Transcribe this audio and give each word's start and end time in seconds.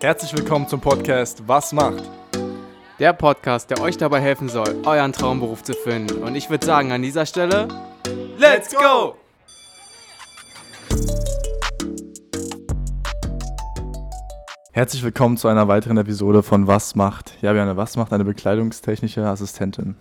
Herzlich 0.00 0.36
willkommen 0.36 0.68
zum 0.68 0.80
Podcast 0.80 1.42
Was 1.46 1.72
macht? 1.72 2.02
Der 2.98 3.12
Podcast, 3.12 3.70
der 3.70 3.80
euch 3.80 3.96
dabei 3.96 4.20
helfen 4.20 4.48
soll, 4.48 4.82
euren 4.84 5.12
Traumberuf 5.12 5.62
zu 5.62 5.72
finden. 5.72 6.22
Und 6.22 6.34
ich 6.34 6.50
würde 6.50 6.66
sagen, 6.66 6.92
an 6.92 7.00
dieser 7.00 7.24
Stelle, 7.24 7.68
Let's 8.36 8.74
go! 8.74 9.16
Herzlich 14.72 15.02
willkommen 15.04 15.36
zu 15.36 15.48
einer 15.48 15.68
weiteren 15.68 15.96
Episode 15.96 16.42
von 16.42 16.66
Was 16.66 16.94
macht? 16.94 17.40
Ja, 17.40 17.52
Björn, 17.52 17.76
was 17.76 17.96
macht 17.96 18.12
eine 18.12 18.24
bekleidungstechnische 18.24 19.24
Assistentin? 19.24 19.96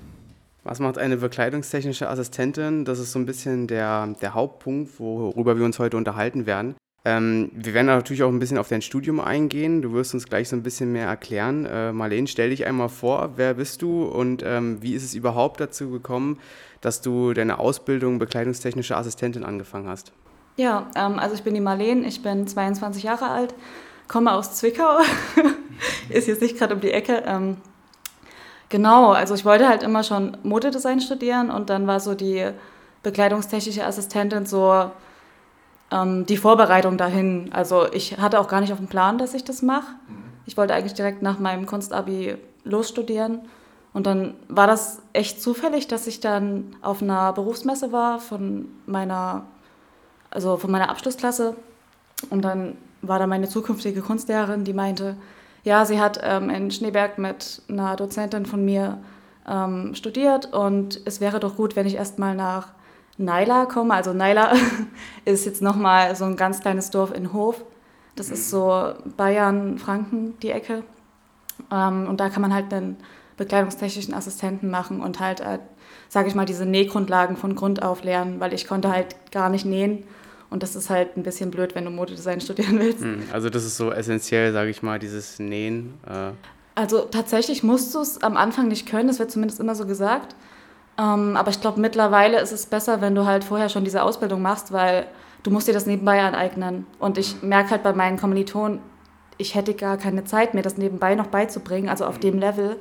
Was 0.63 0.79
macht 0.79 0.97
eine 0.97 1.17
bekleidungstechnische 1.17 2.09
Assistentin? 2.09 2.83
Das 2.83 2.99
ist 2.99 3.11
so 3.11 3.19
ein 3.19 3.25
bisschen 3.25 3.67
der, 3.67 4.07
der 4.21 4.33
Hauptpunkt, 4.33 4.99
worüber 4.99 5.57
wir 5.57 5.65
uns 5.65 5.77
heute 5.77 5.97
unterhalten 5.97 6.45
werden. 6.45 6.75
Ähm, 7.05 7.51
wir 7.53 7.73
werden 7.73 7.87
natürlich 7.87 8.23
auch 8.23 8.29
ein 8.29 8.39
bisschen 8.39 8.57
auf 8.57 8.69
dein 8.69 8.81
Studium 8.81 9.19
eingehen. 9.19 9.81
Du 9.81 9.91
wirst 9.93 10.13
uns 10.13 10.25
gleich 10.25 10.47
so 10.47 10.55
ein 10.55 10.63
bisschen 10.63 10.93
mehr 10.93 11.07
erklären. 11.07 11.65
Äh, 11.65 11.91
Marlene, 11.91 12.27
stell 12.27 12.51
dich 12.51 12.65
einmal 12.65 12.87
vor. 12.87 13.31
Wer 13.35 13.55
bist 13.55 13.81
du 13.81 14.05
und 14.05 14.41
ähm, 14.45 14.81
wie 14.81 14.93
ist 14.93 15.03
es 15.03 15.13
überhaupt 15.13 15.59
dazu 15.59 15.89
gekommen, 15.89 16.39
dass 16.79 17.01
du 17.01 17.33
deine 17.33 17.59
Ausbildung 17.59 18.19
bekleidungstechnische 18.19 18.95
Assistentin 18.95 19.43
angefangen 19.43 19.89
hast? 19.89 20.13
Ja, 20.55 20.87
ähm, 20.95 21.19
also 21.19 21.35
ich 21.35 21.43
bin 21.43 21.55
die 21.55 21.61
Marlene, 21.61 22.07
ich 22.07 22.21
bin 22.21 22.47
22 22.47 23.03
Jahre 23.03 23.27
alt, 23.29 23.53
komme 24.07 24.31
aus 24.31 24.55
Zwickau, 24.55 24.99
ist 26.09 26.27
jetzt 26.27 26.41
nicht 26.41 26.57
gerade 26.57 26.75
um 26.75 26.79
die 26.79 26.91
Ecke. 26.91 27.23
Ähm, 27.25 27.57
genau, 28.69 29.11
also 29.11 29.35
ich 29.35 29.43
wollte 29.43 29.67
halt 29.67 29.83
immer 29.83 30.03
schon 30.03 30.37
Modedesign 30.43 31.01
studieren 31.01 31.49
und 31.49 31.69
dann 31.69 31.85
war 31.85 31.99
so 31.99 32.13
die 32.13 32.49
bekleidungstechnische 33.01 33.85
Assistentin 33.85 34.45
so 34.45 34.89
ähm, 35.93 36.25
die 36.25 36.37
Vorbereitung 36.37 36.97
dahin. 36.97 37.49
Also 37.53 37.91
ich 37.91 38.17
hatte 38.17 38.39
auch 38.39 38.47
gar 38.47 38.61
nicht 38.61 38.73
auf 38.73 38.79
dem 38.79 38.87
Plan, 38.87 39.17
dass 39.17 39.33
ich 39.33 39.43
das 39.43 39.61
mache. 39.61 39.95
Ich 40.45 40.57
wollte 40.57 40.73
eigentlich 40.73 40.93
direkt 40.93 41.21
nach 41.21 41.39
meinem 41.39 41.65
Kunstabi 41.65 42.35
losstudieren. 42.63 43.41
Und 43.93 44.07
dann 44.07 44.33
war 44.47 44.65
das 44.65 45.01
echt 45.13 45.41
zufällig, 45.41 45.87
dass 45.87 46.07
ich 46.07 46.19
dann 46.19 46.75
auf 46.81 47.01
einer 47.01 47.31
Berufsmesse 47.33 47.91
war 47.91 48.19
von 48.19 48.67
meiner, 48.87 49.43
also 50.31 50.57
von 50.57 50.71
meiner 50.71 50.89
Abschlussklasse. 50.89 51.55
Und 52.29 52.41
dann 52.41 52.75
war 53.01 53.19
da 53.19 53.27
meine 53.27 53.47
zukünftige 53.47 54.01
Kunstlehrerin, 54.01 54.63
die 54.63 54.73
meinte, 54.73 55.15
ja, 55.63 55.85
sie 55.85 55.99
hat 55.99 56.19
ähm, 56.23 56.49
in 56.49 56.71
Schneeberg 56.71 57.17
mit 57.17 57.61
einer 57.69 57.95
Dozentin 57.95 58.45
von 58.45 58.65
mir 58.65 58.97
ähm, 59.47 59.93
studiert 59.93 60.53
und 60.53 61.01
es 61.05 61.21
wäre 61.21 61.39
doch 61.39 61.55
gut, 61.55 61.75
wenn 61.75 61.85
ich 61.85 61.95
erstmal 61.95 62.35
nach 62.35 62.69
Naila 63.17 63.65
komme. 63.65 63.93
Also 63.93 64.13
Naila 64.13 64.53
ist 65.25 65.45
jetzt 65.45 65.61
nochmal 65.61 66.15
so 66.15 66.25
ein 66.25 66.35
ganz 66.35 66.61
kleines 66.61 66.89
Dorf 66.89 67.13
in 67.13 67.33
Hof. 67.33 67.63
Das 68.15 68.29
ist 68.29 68.49
so 68.49 68.93
Bayern, 69.17 69.79
Franken, 69.79 70.37
die 70.41 70.51
Ecke. 70.51 70.83
Ähm, 71.71 72.07
und 72.07 72.19
da 72.19 72.29
kann 72.29 72.41
man 72.41 72.53
halt 72.53 72.73
einen 72.73 72.97
bekleidungstechnischen 73.37 74.13
Assistenten 74.13 74.69
machen 74.69 75.01
und 75.01 75.19
halt, 75.19 75.39
äh, 75.39 75.59
sage 76.09 76.27
ich 76.27 76.35
mal, 76.35 76.45
diese 76.45 76.65
Nähgrundlagen 76.65 77.37
von 77.37 77.55
Grund 77.55 77.81
auf 77.81 78.03
lernen, 78.03 78.39
weil 78.39 78.53
ich 78.53 78.67
konnte 78.67 78.91
halt 78.91 79.31
gar 79.31 79.49
nicht 79.49 79.65
nähen. 79.65 80.03
Und 80.49 80.61
das 80.61 80.75
ist 80.75 80.91
halt 80.91 81.17
ein 81.17 81.23
bisschen 81.23 81.49
blöd, 81.49 81.73
wenn 81.73 81.85
du 81.85 81.89
Modedesign 81.89 82.39
studieren 82.39 82.79
willst. 82.79 83.01
Hm, 83.01 83.23
also 83.31 83.49
das 83.49 83.65
ist 83.65 83.75
so 83.75 83.91
essentiell, 83.91 84.53
sage 84.53 84.69
ich 84.69 84.83
mal, 84.83 84.99
dieses 84.99 85.39
Nähen. 85.39 85.95
Äh. 86.07 86.31
Also 86.75 87.01
tatsächlich 87.01 87.63
musst 87.63 87.95
du 87.95 88.01
es 88.01 88.21
am 88.21 88.37
Anfang 88.37 88.67
nicht 88.67 88.87
können, 88.87 89.07
das 89.07 89.17
wird 89.17 89.31
zumindest 89.31 89.59
immer 89.59 89.73
so 89.73 89.87
gesagt. 89.87 90.35
Ähm, 90.97 91.35
aber 91.35 91.49
ich 91.49 91.59
glaube, 91.59 91.79
mittlerweile 91.79 92.39
ist 92.39 92.51
es 92.51 92.65
besser, 92.65 93.01
wenn 93.01 93.15
du 93.15 93.25
halt 93.25 93.43
vorher 93.43 93.69
schon 93.69 93.83
diese 93.83 94.03
Ausbildung 94.03 94.41
machst, 94.41 94.71
weil 94.71 95.07
du 95.41 95.51
musst 95.51 95.67
dir 95.67 95.73
das 95.73 95.85
nebenbei 95.85 96.21
aneignen. 96.21 96.85
Und 96.99 97.17
ich 97.17 97.41
merke 97.41 97.71
halt 97.71 97.83
bei 97.83 97.93
meinen 97.93 98.17
Kommilitonen, 98.17 98.79
ich 99.37 99.55
hätte 99.55 99.73
gar 99.73 99.97
keine 99.97 100.23
Zeit, 100.23 100.53
mir 100.53 100.61
das 100.61 100.77
nebenbei 100.77 101.15
noch 101.15 101.27
beizubringen, 101.27 101.89
also 101.89 102.05
auf 102.05 102.19
dem 102.19 102.37
Level. 102.37 102.79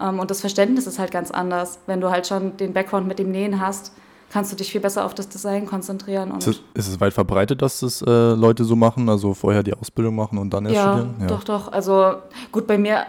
Ähm, 0.00 0.18
und 0.18 0.30
das 0.30 0.40
Verständnis 0.40 0.86
ist 0.86 0.98
halt 0.98 1.10
ganz 1.10 1.30
anders. 1.30 1.78
Wenn 1.86 2.00
du 2.00 2.10
halt 2.10 2.26
schon 2.26 2.56
den 2.56 2.72
Background 2.72 3.08
mit 3.08 3.18
dem 3.18 3.30
Nähen 3.30 3.60
hast, 3.60 3.92
kannst 4.30 4.52
du 4.52 4.56
dich 4.56 4.72
viel 4.72 4.80
besser 4.80 5.04
auf 5.04 5.14
das 5.14 5.28
Design 5.28 5.64
konzentrieren. 5.64 6.36
ist, 6.38 6.48
es, 6.48 6.60
ist, 6.74 6.88
es, 6.88 7.00
weit 7.00 7.12
verbreitet, 7.12 7.62
dass 7.62 7.80
das 7.80 8.02
äh, 8.02 8.34
Leute 8.34 8.64
so 8.64 8.74
machen, 8.74 9.08
also 9.08 9.32
vorher 9.32 9.62
die 9.62 9.72
Ausbildung 9.74 10.16
machen 10.16 10.38
und 10.38 10.52
dann 10.52 10.66
erst 10.66 10.76
ja, 10.76 10.92
studieren? 10.92 11.16
Ja, 11.20 11.26
doch, 11.28 11.44
doch. 11.44 11.72
Also 11.72 12.16
gut, 12.50 12.66
bei 12.66 12.76
mir 12.76 13.06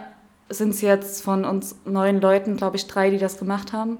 sind 0.48 0.70
es 0.70 0.80
jetzt 0.80 1.22
von 1.22 1.44
uns 1.44 1.74
neun 1.84 2.20
Leuten, 2.20 2.56
glaube 2.56 2.76
ich, 2.76 2.86
drei, 2.86 3.10
die 3.10 3.18
das 3.18 3.38
gemacht 3.38 3.72
haben. 3.72 3.98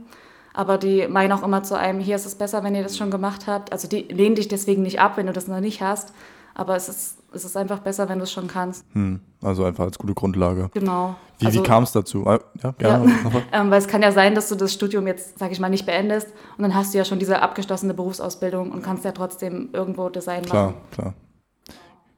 Aber 0.56 0.78
die 0.78 1.06
meinen 1.06 1.32
auch 1.32 1.42
immer 1.42 1.62
zu 1.62 1.78
einem, 1.78 2.00
hier 2.00 2.16
ist 2.16 2.24
es 2.24 2.34
besser, 2.34 2.64
wenn 2.64 2.74
ihr 2.74 2.82
das 2.82 2.96
schon 2.96 3.10
gemacht 3.10 3.46
habt. 3.46 3.72
Also 3.72 3.88
die 3.88 4.00
lehnen 4.04 4.36
dich 4.36 4.48
deswegen 4.48 4.82
nicht 4.82 4.98
ab, 4.98 5.18
wenn 5.18 5.26
du 5.26 5.34
das 5.34 5.48
noch 5.48 5.60
nicht 5.60 5.82
hast. 5.82 6.14
Aber 6.54 6.74
es 6.74 6.88
ist, 6.88 7.18
es 7.34 7.44
ist 7.44 7.58
einfach 7.58 7.80
besser, 7.80 8.08
wenn 8.08 8.16
du 8.16 8.24
es 8.24 8.32
schon 8.32 8.48
kannst. 8.48 8.86
Hm, 8.94 9.20
also 9.42 9.64
einfach 9.64 9.84
als 9.84 9.98
gute 9.98 10.14
Grundlage. 10.14 10.70
Genau. 10.72 11.14
Wie, 11.38 11.44
also, 11.44 11.60
wie 11.60 11.62
kam 11.62 11.82
es 11.82 11.92
dazu? 11.92 12.26
Ah, 12.26 12.40
ja, 12.62 12.70
gerne. 12.70 13.06
Ja. 13.06 13.42
ähm, 13.60 13.70
weil 13.70 13.78
es 13.78 13.86
kann 13.86 14.00
ja 14.00 14.12
sein, 14.12 14.34
dass 14.34 14.48
du 14.48 14.54
das 14.54 14.72
Studium 14.72 15.06
jetzt, 15.06 15.38
sage 15.38 15.52
ich 15.52 15.60
mal, 15.60 15.68
nicht 15.68 15.84
beendest 15.84 16.28
und 16.56 16.62
dann 16.62 16.74
hast 16.74 16.94
du 16.94 16.98
ja 16.98 17.04
schon 17.04 17.18
diese 17.18 17.42
abgeschlossene 17.42 17.92
Berufsausbildung 17.92 18.72
und 18.72 18.82
kannst 18.82 19.04
ja 19.04 19.12
trotzdem 19.12 19.68
irgendwo 19.74 20.08
Design 20.08 20.46
klar, 20.46 20.68
machen. 20.68 20.76
Klar, 20.90 21.12
klar. 21.12 21.14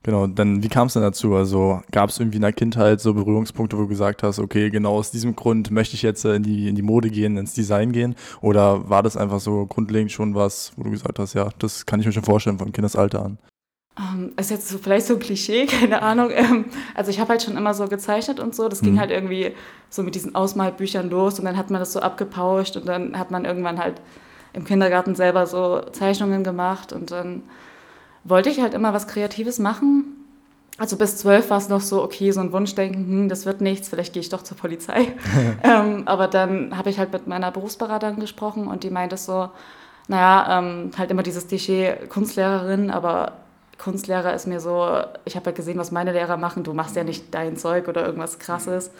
Genau, 0.05 0.27
dann 0.27 0.63
wie 0.63 0.69
kam 0.69 0.87
es 0.87 0.93
denn 0.93 1.03
dazu? 1.03 1.35
Also 1.35 1.83
gab 1.91 2.11
es 2.11 2.19
irgendwie 2.19 2.37
in 2.37 2.43
der 2.43 2.53
Kindheit 2.53 3.01
so 3.01 3.15
Berührungspunkte, 3.15 3.77
wo 3.77 3.83
du 3.83 3.89
gesagt 3.89 4.23
hast, 4.23 4.39
okay, 4.39 4.71
genau 4.71 4.95
aus 4.95 5.11
diesem 5.11 5.35
Grund 5.35 5.71
möchte 5.71 5.97
ich 5.97 6.03
jetzt 6.03 6.25
äh, 6.25 6.37
in 6.37 6.45
die, 6.45 6.69
in 6.69 6.77
die 6.77 6.83
Mode 6.83 7.11
gehen, 7.11 7.37
ins 7.37 7.55
Design 7.55 7.93
gehen? 7.93 8.15
Oder 8.41 8.89
war 8.89 9.03
das 9.03 9.17
einfach 9.17 9.41
so 9.41 9.67
grundlegend 9.67 10.13
schon 10.13 10.35
was, 10.35 10.73
wo 10.77 10.85
du 10.85 10.91
gesagt 10.91 11.19
hast, 11.19 11.35
ja, 11.35 11.49
das 11.59 11.85
kann 11.85 12.01
ich 12.01 12.07
mir 12.07 12.13
schon 12.13 12.23
vorstellen 12.23 12.59
vom 12.59 12.73
Kindesalter 12.73 13.25
an? 13.25 13.39
Um, 13.99 14.05
ähm, 14.05 14.33
ist 14.37 14.51
jetzt 14.51 14.69
so, 14.69 14.79
vielleicht 14.79 15.07
so 15.07 15.15
ein 15.15 15.21
Klischee, 15.21 15.67
keine 15.81 16.03
Ahnung. 16.03 16.31
Ähm, 16.33 16.67
also 16.95 17.11
ich 17.11 17.19
habe 17.19 17.31
halt 17.31 17.43
schon 17.43 17.57
immer 17.57 17.75
so 17.75 17.89
gezeichnet 17.89 18.39
und 18.39 18.55
so. 18.55 18.69
Das 18.69 18.81
ging 18.81 18.95
mhm. 18.95 19.01
halt 19.01 19.11
irgendwie 19.11 19.53
so 19.91 20.05
mit 20.05 20.15
diesen 20.15 20.37
Ausmalbüchern 20.37 21.11
los 21.11 21.41
und 21.41 21.45
dann 21.45 21.57
hat 21.57 21.71
man 21.71 21.81
das 21.81 21.93
so 21.93 22.01
abgepauscht 22.01 22.77
und 22.77 22.87
dann 22.87 23.19
hat 23.19 23.33
man 23.33 23.45
irgendwann 23.45 23.79
halt 23.79 24.01
im 24.53 24.65
Kindergarten 24.65 25.17
selber 25.17 25.47
so 25.47 25.81
Zeichnungen 25.93 26.45
gemacht 26.45 26.93
und 26.93 27.11
dann 27.11 27.43
wollte 28.29 28.51
ich 28.51 28.61
halt 28.61 28.75
immer 28.75 28.93
was 28.93 29.07
Kreatives 29.07 29.59
machen. 29.59 30.19
Also 30.79 30.97
bis 30.97 31.17
zwölf 31.17 31.51
war 31.51 31.59
es 31.59 31.69
noch 31.69 31.81
so, 31.81 32.03
okay, 32.03 32.31
so 32.31 32.41
ein 32.41 32.53
Wunschdenken, 32.53 33.05
hm, 33.07 33.29
das 33.29 33.47
wird 33.47 33.61
nichts, 33.61 33.89
vielleicht 33.89 34.13
gehe 34.13 34.21
ich 34.21 34.29
doch 34.29 34.43
zur 34.43 34.57
Polizei. 34.57 35.09
ähm, 35.65 36.05
aber 36.07 36.29
dann 36.29 36.77
habe 36.77 36.89
ich 36.89 37.01
halt 37.01 37.13
mit 37.13 37.27
meiner 37.27 37.51
Berufsberaterin 37.51 38.21
gesprochen 38.21 38.69
und 38.69 38.85
die 38.85 38.91
meinte 38.91 39.17
so, 39.17 39.51
naja, 40.07 40.61
ähm, 40.61 40.93
halt 40.97 41.11
immer 41.11 41.25
dieses 41.25 41.49
Klischee 41.49 41.95
Kunstlehrerin, 42.09 42.91
aber 42.91 43.33
Kunstlehrer 43.77 44.35
ist 44.35 44.47
mir 44.47 44.61
so, 44.61 44.89
ich 45.25 45.35
habe 45.35 45.47
halt 45.47 45.57
gesehen, 45.57 45.79
was 45.79 45.91
meine 45.91 46.13
Lehrer 46.13 46.37
machen, 46.37 46.63
du 46.63 46.75
machst 46.75 46.95
ja 46.95 47.03
nicht 47.03 47.35
dein 47.35 47.57
Zeug 47.57 47.89
oder 47.89 48.07
irgendwas 48.07 48.39
Krasses. 48.39 48.93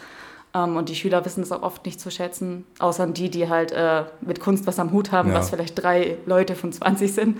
Ähm, 0.53 0.75
und 0.75 0.89
die 0.89 0.95
Schüler 0.95 1.23
wissen 1.25 1.43
es 1.43 1.51
auch 1.51 1.61
oft 1.61 1.85
nicht 1.85 2.01
zu 2.01 2.11
schätzen, 2.11 2.65
außer 2.79 3.07
die, 3.07 3.29
die 3.29 3.49
halt 3.49 3.71
äh, 3.71 4.03
mit 4.21 4.39
Kunst 4.39 4.67
was 4.67 4.79
am 4.79 4.91
Hut 4.91 5.11
haben, 5.11 5.29
ja. 5.29 5.35
was 5.35 5.49
vielleicht 5.49 5.81
drei 5.81 6.17
Leute 6.25 6.55
von 6.55 6.71
20 6.71 7.13
sind. 7.13 7.37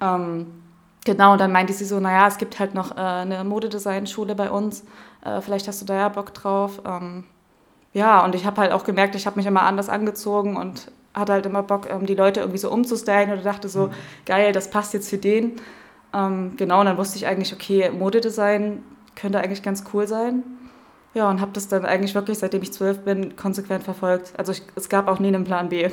Ähm, 0.00 0.46
Genau, 1.04 1.32
und 1.32 1.40
dann 1.40 1.50
meinte 1.50 1.72
sie 1.72 1.84
so, 1.84 1.98
naja, 1.98 2.28
es 2.28 2.38
gibt 2.38 2.60
halt 2.60 2.74
noch 2.74 2.96
äh, 2.96 3.00
eine 3.00 3.42
Modedesign-Schule 3.42 4.34
bei 4.36 4.50
uns, 4.50 4.84
äh, 5.24 5.40
vielleicht 5.40 5.66
hast 5.66 5.82
du 5.82 5.86
da 5.86 5.94
ja 5.94 6.08
Bock 6.08 6.32
drauf. 6.32 6.80
Ähm, 6.86 7.24
ja, 7.92 8.24
und 8.24 8.34
ich 8.34 8.46
habe 8.46 8.60
halt 8.60 8.72
auch 8.72 8.84
gemerkt, 8.84 9.14
ich 9.14 9.26
habe 9.26 9.36
mich 9.36 9.46
immer 9.46 9.62
anders 9.62 9.88
angezogen 9.88 10.56
und 10.56 10.90
hatte 11.12 11.32
halt 11.32 11.46
immer 11.46 11.62
Bock, 11.62 11.90
ähm, 11.90 12.06
die 12.06 12.14
Leute 12.14 12.40
irgendwie 12.40 12.58
so 12.58 12.70
umzustylen 12.70 13.32
oder 13.32 13.42
dachte 13.42 13.68
so, 13.68 13.88
mhm. 13.88 13.92
geil, 14.26 14.52
das 14.52 14.70
passt 14.70 14.94
jetzt 14.94 15.10
für 15.10 15.18
den. 15.18 15.60
Ähm, 16.14 16.54
genau, 16.56 16.80
und 16.80 16.86
dann 16.86 16.96
wusste 16.98 17.16
ich 17.16 17.26
eigentlich, 17.26 17.52
okay, 17.52 17.90
Modedesign 17.90 18.82
könnte 19.16 19.40
eigentlich 19.40 19.62
ganz 19.62 19.84
cool 19.92 20.06
sein. 20.06 20.42
Ja, 21.14 21.28
und 21.28 21.40
habe 21.40 21.52
das 21.52 21.68
dann 21.68 21.84
eigentlich 21.84 22.14
wirklich, 22.14 22.38
seitdem 22.38 22.62
ich 22.62 22.72
zwölf 22.72 23.00
bin, 23.00 23.36
konsequent 23.36 23.84
verfolgt. 23.84 24.32
Also 24.38 24.52
ich, 24.52 24.62
es 24.76 24.88
gab 24.88 25.08
auch 25.08 25.18
nie 25.18 25.28
einen 25.28 25.44
Plan 25.44 25.68
B. 25.68 25.90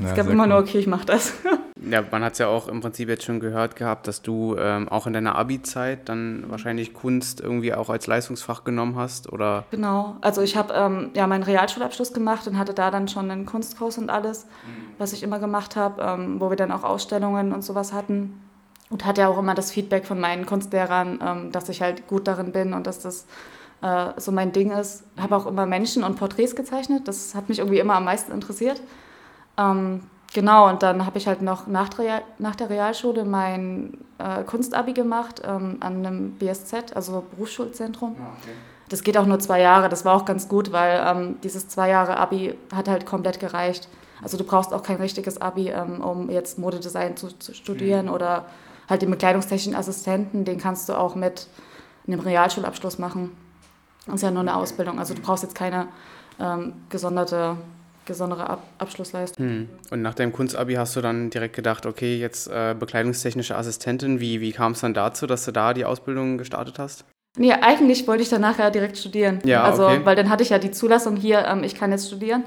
Ja, 0.00 0.08
es 0.08 0.14
gab 0.14 0.28
immer 0.28 0.44
cool. 0.44 0.50
nur, 0.50 0.58
okay, 0.58 0.78
ich 0.78 0.86
mache 0.86 1.06
das. 1.06 1.34
Ja, 1.90 2.02
man 2.10 2.22
hat 2.22 2.34
es 2.34 2.38
ja 2.38 2.46
auch 2.46 2.68
im 2.68 2.80
Prinzip 2.80 3.08
jetzt 3.08 3.24
schon 3.24 3.40
gehört 3.40 3.74
gehabt, 3.74 4.06
dass 4.06 4.22
du 4.22 4.56
ähm, 4.56 4.88
auch 4.88 5.08
in 5.08 5.12
deiner 5.12 5.34
Abi-Zeit 5.34 6.08
dann 6.08 6.44
wahrscheinlich 6.48 6.94
Kunst 6.94 7.40
irgendwie 7.40 7.74
auch 7.74 7.90
als 7.90 8.06
Leistungsfach 8.06 8.62
genommen 8.62 8.94
hast, 8.96 9.32
oder? 9.32 9.64
Genau, 9.72 10.16
also 10.20 10.42
ich 10.42 10.56
habe 10.56 10.72
ähm, 10.74 11.10
ja 11.14 11.26
meinen 11.26 11.42
Realschulabschluss 11.42 12.12
gemacht 12.12 12.46
und 12.46 12.56
hatte 12.56 12.72
da 12.72 12.90
dann 12.92 13.08
schon 13.08 13.30
einen 13.30 13.46
Kunstkurs 13.46 13.98
und 13.98 14.10
alles, 14.10 14.44
mhm. 14.44 14.92
was 14.98 15.12
ich 15.12 15.24
immer 15.24 15.40
gemacht 15.40 15.74
habe, 15.74 16.00
ähm, 16.02 16.40
wo 16.40 16.50
wir 16.50 16.56
dann 16.56 16.70
auch 16.70 16.84
Ausstellungen 16.84 17.52
und 17.52 17.62
sowas 17.62 17.92
hatten. 17.92 18.40
Und 18.88 19.04
hatte 19.04 19.22
ja 19.22 19.28
auch 19.28 19.38
immer 19.38 19.54
das 19.54 19.72
Feedback 19.72 20.06
von 20.06 20.20
meinen 20.20 20.46
Kunstlehrern, 20.46 21.18
ähm, 21.20 21.52
dass 21.52 21.68
ich 21.68 21.82
halt 21.82 22.06
gut 22.06 22.28
darin 22.28 22.52
bin 22.52 22.74
und 22.74 22.86
dass 22.86 23.00
das 23.00 23.26
äh, 23.80 24.10
so 24.18 24.30
mein 24.30 24.52
Ding 24.52 24.70
ist. 24.70 25.02
Habe 25.18 25.34
auch 25.34 25.46
immer 25.46 25.66
Menschen 25.66 26.04
und 26.04 26.16
Porträts 26.16 26.54
gezeichnet, 26.54 27.08
das 27.08 27.34
hat 27.34 27.48
mich 27.48 27.58
irgendwie 27.58 27.80
immer 27.80 27.94
am 27.94 28.04
meisten 28.04 28.30
interessiert. 28.30 28.80
Ähm, 29.58 30.02
Genau, 30.34 30.68
und 30.68 30.82
dann 30.82 31.04
habe 31.04 31.18
ich 31.18 31.26
halt 31.26 31.42
noch 31.42 31.66
nach 31.66 31.90
der, 31.90 32.22
nach 32.38 32.56
der 32.56 32.70
Realschule 32.70 33.24
mein 33.24 33.98
äh, 34.18 34.44
Kunstabi 34.44 34.94
gemacht 34.94 35.42
ähm, 35.44 35.76
an 35.80 35.96
einem 35.96 36.32
BSZ, 36.38 36.94
also 36.94 37.24
Berufsschulzentrum. 37.32 38.16
Ah, 38.18 38.32
okay. 38.40 38.52
Das 38.88 39.02
geht 39.02 39.18
auch 39.18 39.26
nur 39.26 39.38
zwei 39.40 39.60
Jahre, 39.60 39.88
das 39.88 40.04
war 40.04 40.14
auch 40.14 40.24
ganz 40.24 40.48
gut, 40.48 40.72
weil 40.72 41.02
ähm, 41.04 41.36
dieses 41.42 41.68
zwei 41.68 41.90
Jahre 41.90 42.16
Abi 42.16 42.54
hat 42.74 42.88
halt 42.88 43.04
komplett 43.04 43.40
gereicht. 43.40 43.88
Also 44.22 44.38
du 44.38 44.44
brauchst 44.44 44.72
auch 44.72 44.82
kein 44.82 44.96
richtiges 44.96 45.40
Abi, 45.40 45.68
ähm, 45.68 46.00
um 46.00 46.30
jetzt 46.30 46.58
Modedesign 46.58 47.16
zu, 47.16 47.28
zu 47.38 47.54
studieren 47.54 48.06
mhm. 48.06 48.12
oder 48.12 48.46
halt 48.88 49.02
den 49.02 49.10
bekleidungstechnischen 49.10 49.74
Assistenten, 49.74 50.44
den 50.44 50.58
kannst 50.58 50.88
du 50.88 50.94
auch 50.94 51.14
mit 51.14 51.48
einem 52.06 52.20
Realschulabschluss 52.20 52.98
machen. 52.98 53.36
Das 54.06 54.16
ist 54.16 54.22
ja 54.22 54.30
nur 54.30 54.40
eine 54.40 54.56
Ausbildung. 54.56 54.98
Also 54.98 55.14
du 55.14 55.20
brauchst 55.20 55.42
jetzt 55.42 55.54
keine 55.54 55.88
ähm, 56.40 56.72
gesonderte, 56.88 57.56
gesondere 58.06 58.48
Ab 58.48 58.62
Abschlussleistung. 58.78 59.44
Hm. 59.44 59.68
Und 59.90 60.02
nach 60.02 60.14
deinem 60.14 60.32
Kunstabi 60.32 60.74
hast 60.74 60.96
du 60.96 61.00
dann 61.00 61.30
direkt 61.30 61.54
gedacht, 61.54 61.86
okay, 61.86 62.18
jetzt 62.18 62.48
äh, 62.48 62.74
bekleidungstechnische 62.78 63.56
Assistentin. 63.56 64.20
Wie, 64.20 64.40
wie 64.40 64.52
kam 64.52 64.72
es 64.72 64.80
dann 64.80 64.94
dazu, 64.94 65.26
dass 65.26 65.44
du 65.44 65.52
da 65.52 65.74
die 65.74 65.84
Ausbildung 65.84 66.38
gestartet 66.38 66.78
hast? 66.78 67.04
Nee, 67.38 67.52
eigentlich 67.52 68.06
wollte 68.06 68.22
ich 68.22 68.28
danach 68.28 68.58
ja 68.58 68.70
direkt 68.70 68.98
studieren. 68.98 69.40
Ja, 69.44 69.62
also, 69.62 69.86
okay. 69.86 70.00
weil 70.04 70.16
dann 70.16 70.28
hatte 70.28 70.42
ich 70.42 70.50
ja 70.50 70.58
die 70.58 70.70
Zulassung 70.70 71.16
hier, 71.16 71.46
ähm, 71.46 71.64
ich 71.64 71.74
kann 71.74 71.90
jetzt 71.90 72.06
studieren. 72.06 72.44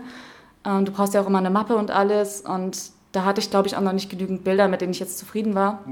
Ähm, 0.66 0.86
du 0.86 0.92
brauchst 0.92 1.14
ja 1.14 1.22
auch 1.22 1.28
immer 1.28 1.40
eine 1.40 1.50
Mappe 1.50 1.76
und 1.76 1.90
alles. 1.90 2.42
Und 2.42 2.78
da 3.12 3.26
hatte 3.26 3.42
ich, 3.42 3.50
glaube 3.50 3.68
ich, 3.68 3.76
auch 3.76 3.82
noch 3.82 3.94
nicht 3.94 4.10
genügend 4.10 4.44
Bilder, 4.44 4.68
mit 4.68 4.82
denen 4.82 4.92
ich 4.92 5.00
jetzt 5.00 5.18
zufrieden 5.18 5.56
war. 5.56 5.84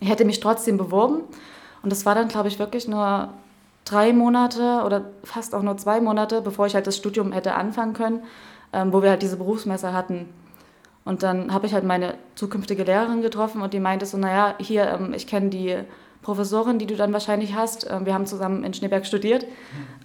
Ich 0.00 0.08
hätte 0.08 0.24
mich 0.24 0.40
trotzdem 0.40 0.76
beworben. 0.76 1.20
Und 1.82 1.90
das 1.90 2.04
war 2.04 2.14
dann, 2.14 2.28
glaube 2.28 2.48
ich, 2.48 2.58
wirklich 2.58 2.88
nur 2.88 3.28
drei 3.84 4.12
Monate 4.12 4.82
oder 4.84 5.04
fast 5.22 5.54
auch 5.54 5.62
nur 5.62 5.76
zwei 5.76 6.00
Monate, 6.00 6.42
bevor 6.42 6.66
ich 6.66 6.74
halt 6.74 6.86
das 6.86 6.96
Studium 6.96 7.32
hätte 7.32 7.54
anfangen 7.54 7.94
können, 7.94 8.22
ähm, 8.72 8.92
wo 8.92 9.02
wir 9.02 9.10
halt 9.10 9.22
diese 9.22 9.36
Berufsmesse 9.36 9.92
hatten. 9.92 10.28
Und 11.04 11.22
dann 11.22 11.52
habe 11.52 11.66
ich 11.66 11.74
halt 11.74 11.84
meine 11.84 12.14
zukünftige 12.34 12.82
Lehrerin 12.82 13.22
getroffen 13.22 13.62
und 13.62 13.72
die 13.72 13.80
meinte 13.80 14.06
so, 14.06 14.18
naja, 14.18 14.54
hier, 14.58 14.88
ähm, 14.88 15.14
ich 15.14 15.26
kenne 15.26 15.50
die 15.50 15.76
Professorin, 16.22 16.80
die 16.80 16.86
du 16.86 16.96
dann 16.96 17.12
wahrscheinlich 17.12 17.54
hast. 17.54 17.88
Ähm, 17.88 18.04
wir 18.04 18.14
haben 18.14 18.26
zusammen 18.26 18.64
in 18.64 18.74
Schneeberg 18.74 19.06
studiert. 19.06 19.46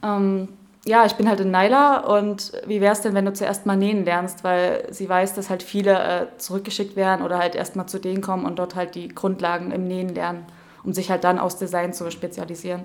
Ähm, 0.04 0.48
ja, 0.86 1.06
ich 1.06 1.14
bin 1.14 1.28
halt 1.28 1.40
in 1.40 1.52
Naila 1.52 2.00
und 2.00 2.54
wie 2.66 2.82
wäre 2.82 2.94
es 2.94 3.02
denn, 3.02 3.14
wenn 3.14 3.26
du 3.26 3.34
zuerst 3.34 3.66
mal 3.66 3.78
nähen 3.78 4.06
lernst, 4.06 4.44
weil 4.44 4.88
sie 4.92 5.08
weiß, 5.08 5.34
dass 5.36 5.50
halt 5.50 5.64
viele 5.64 5.94
äh, 5.94 6.28
zurückgeschickt 6.38 6.96
werden 6.96 7.24
oder 7.24 7.38
halt 7.38 7.56
erst 7.56 7.76
mal 7.76 7.88
zu 7.88 8.00
denen 8.00 8.22
kommen 8.22 8.46
und 8.46 8.58
dort 8.58 8.76
halt 8.76 8.96
die 8.96 9.10
Grundlagen 9.10 9.72
im 9.72 9.88
Nähen 9.88 10.10
lernen, 10.10 10.46
um 10.84 10.94
sich 10.94 11.12
halt 11.12 11.24
dann 11.24 11.38
aus 11.38 11.58
Design 11.58 11.94
zu 11.94 12.10
spezialisieren. 12.10 12.84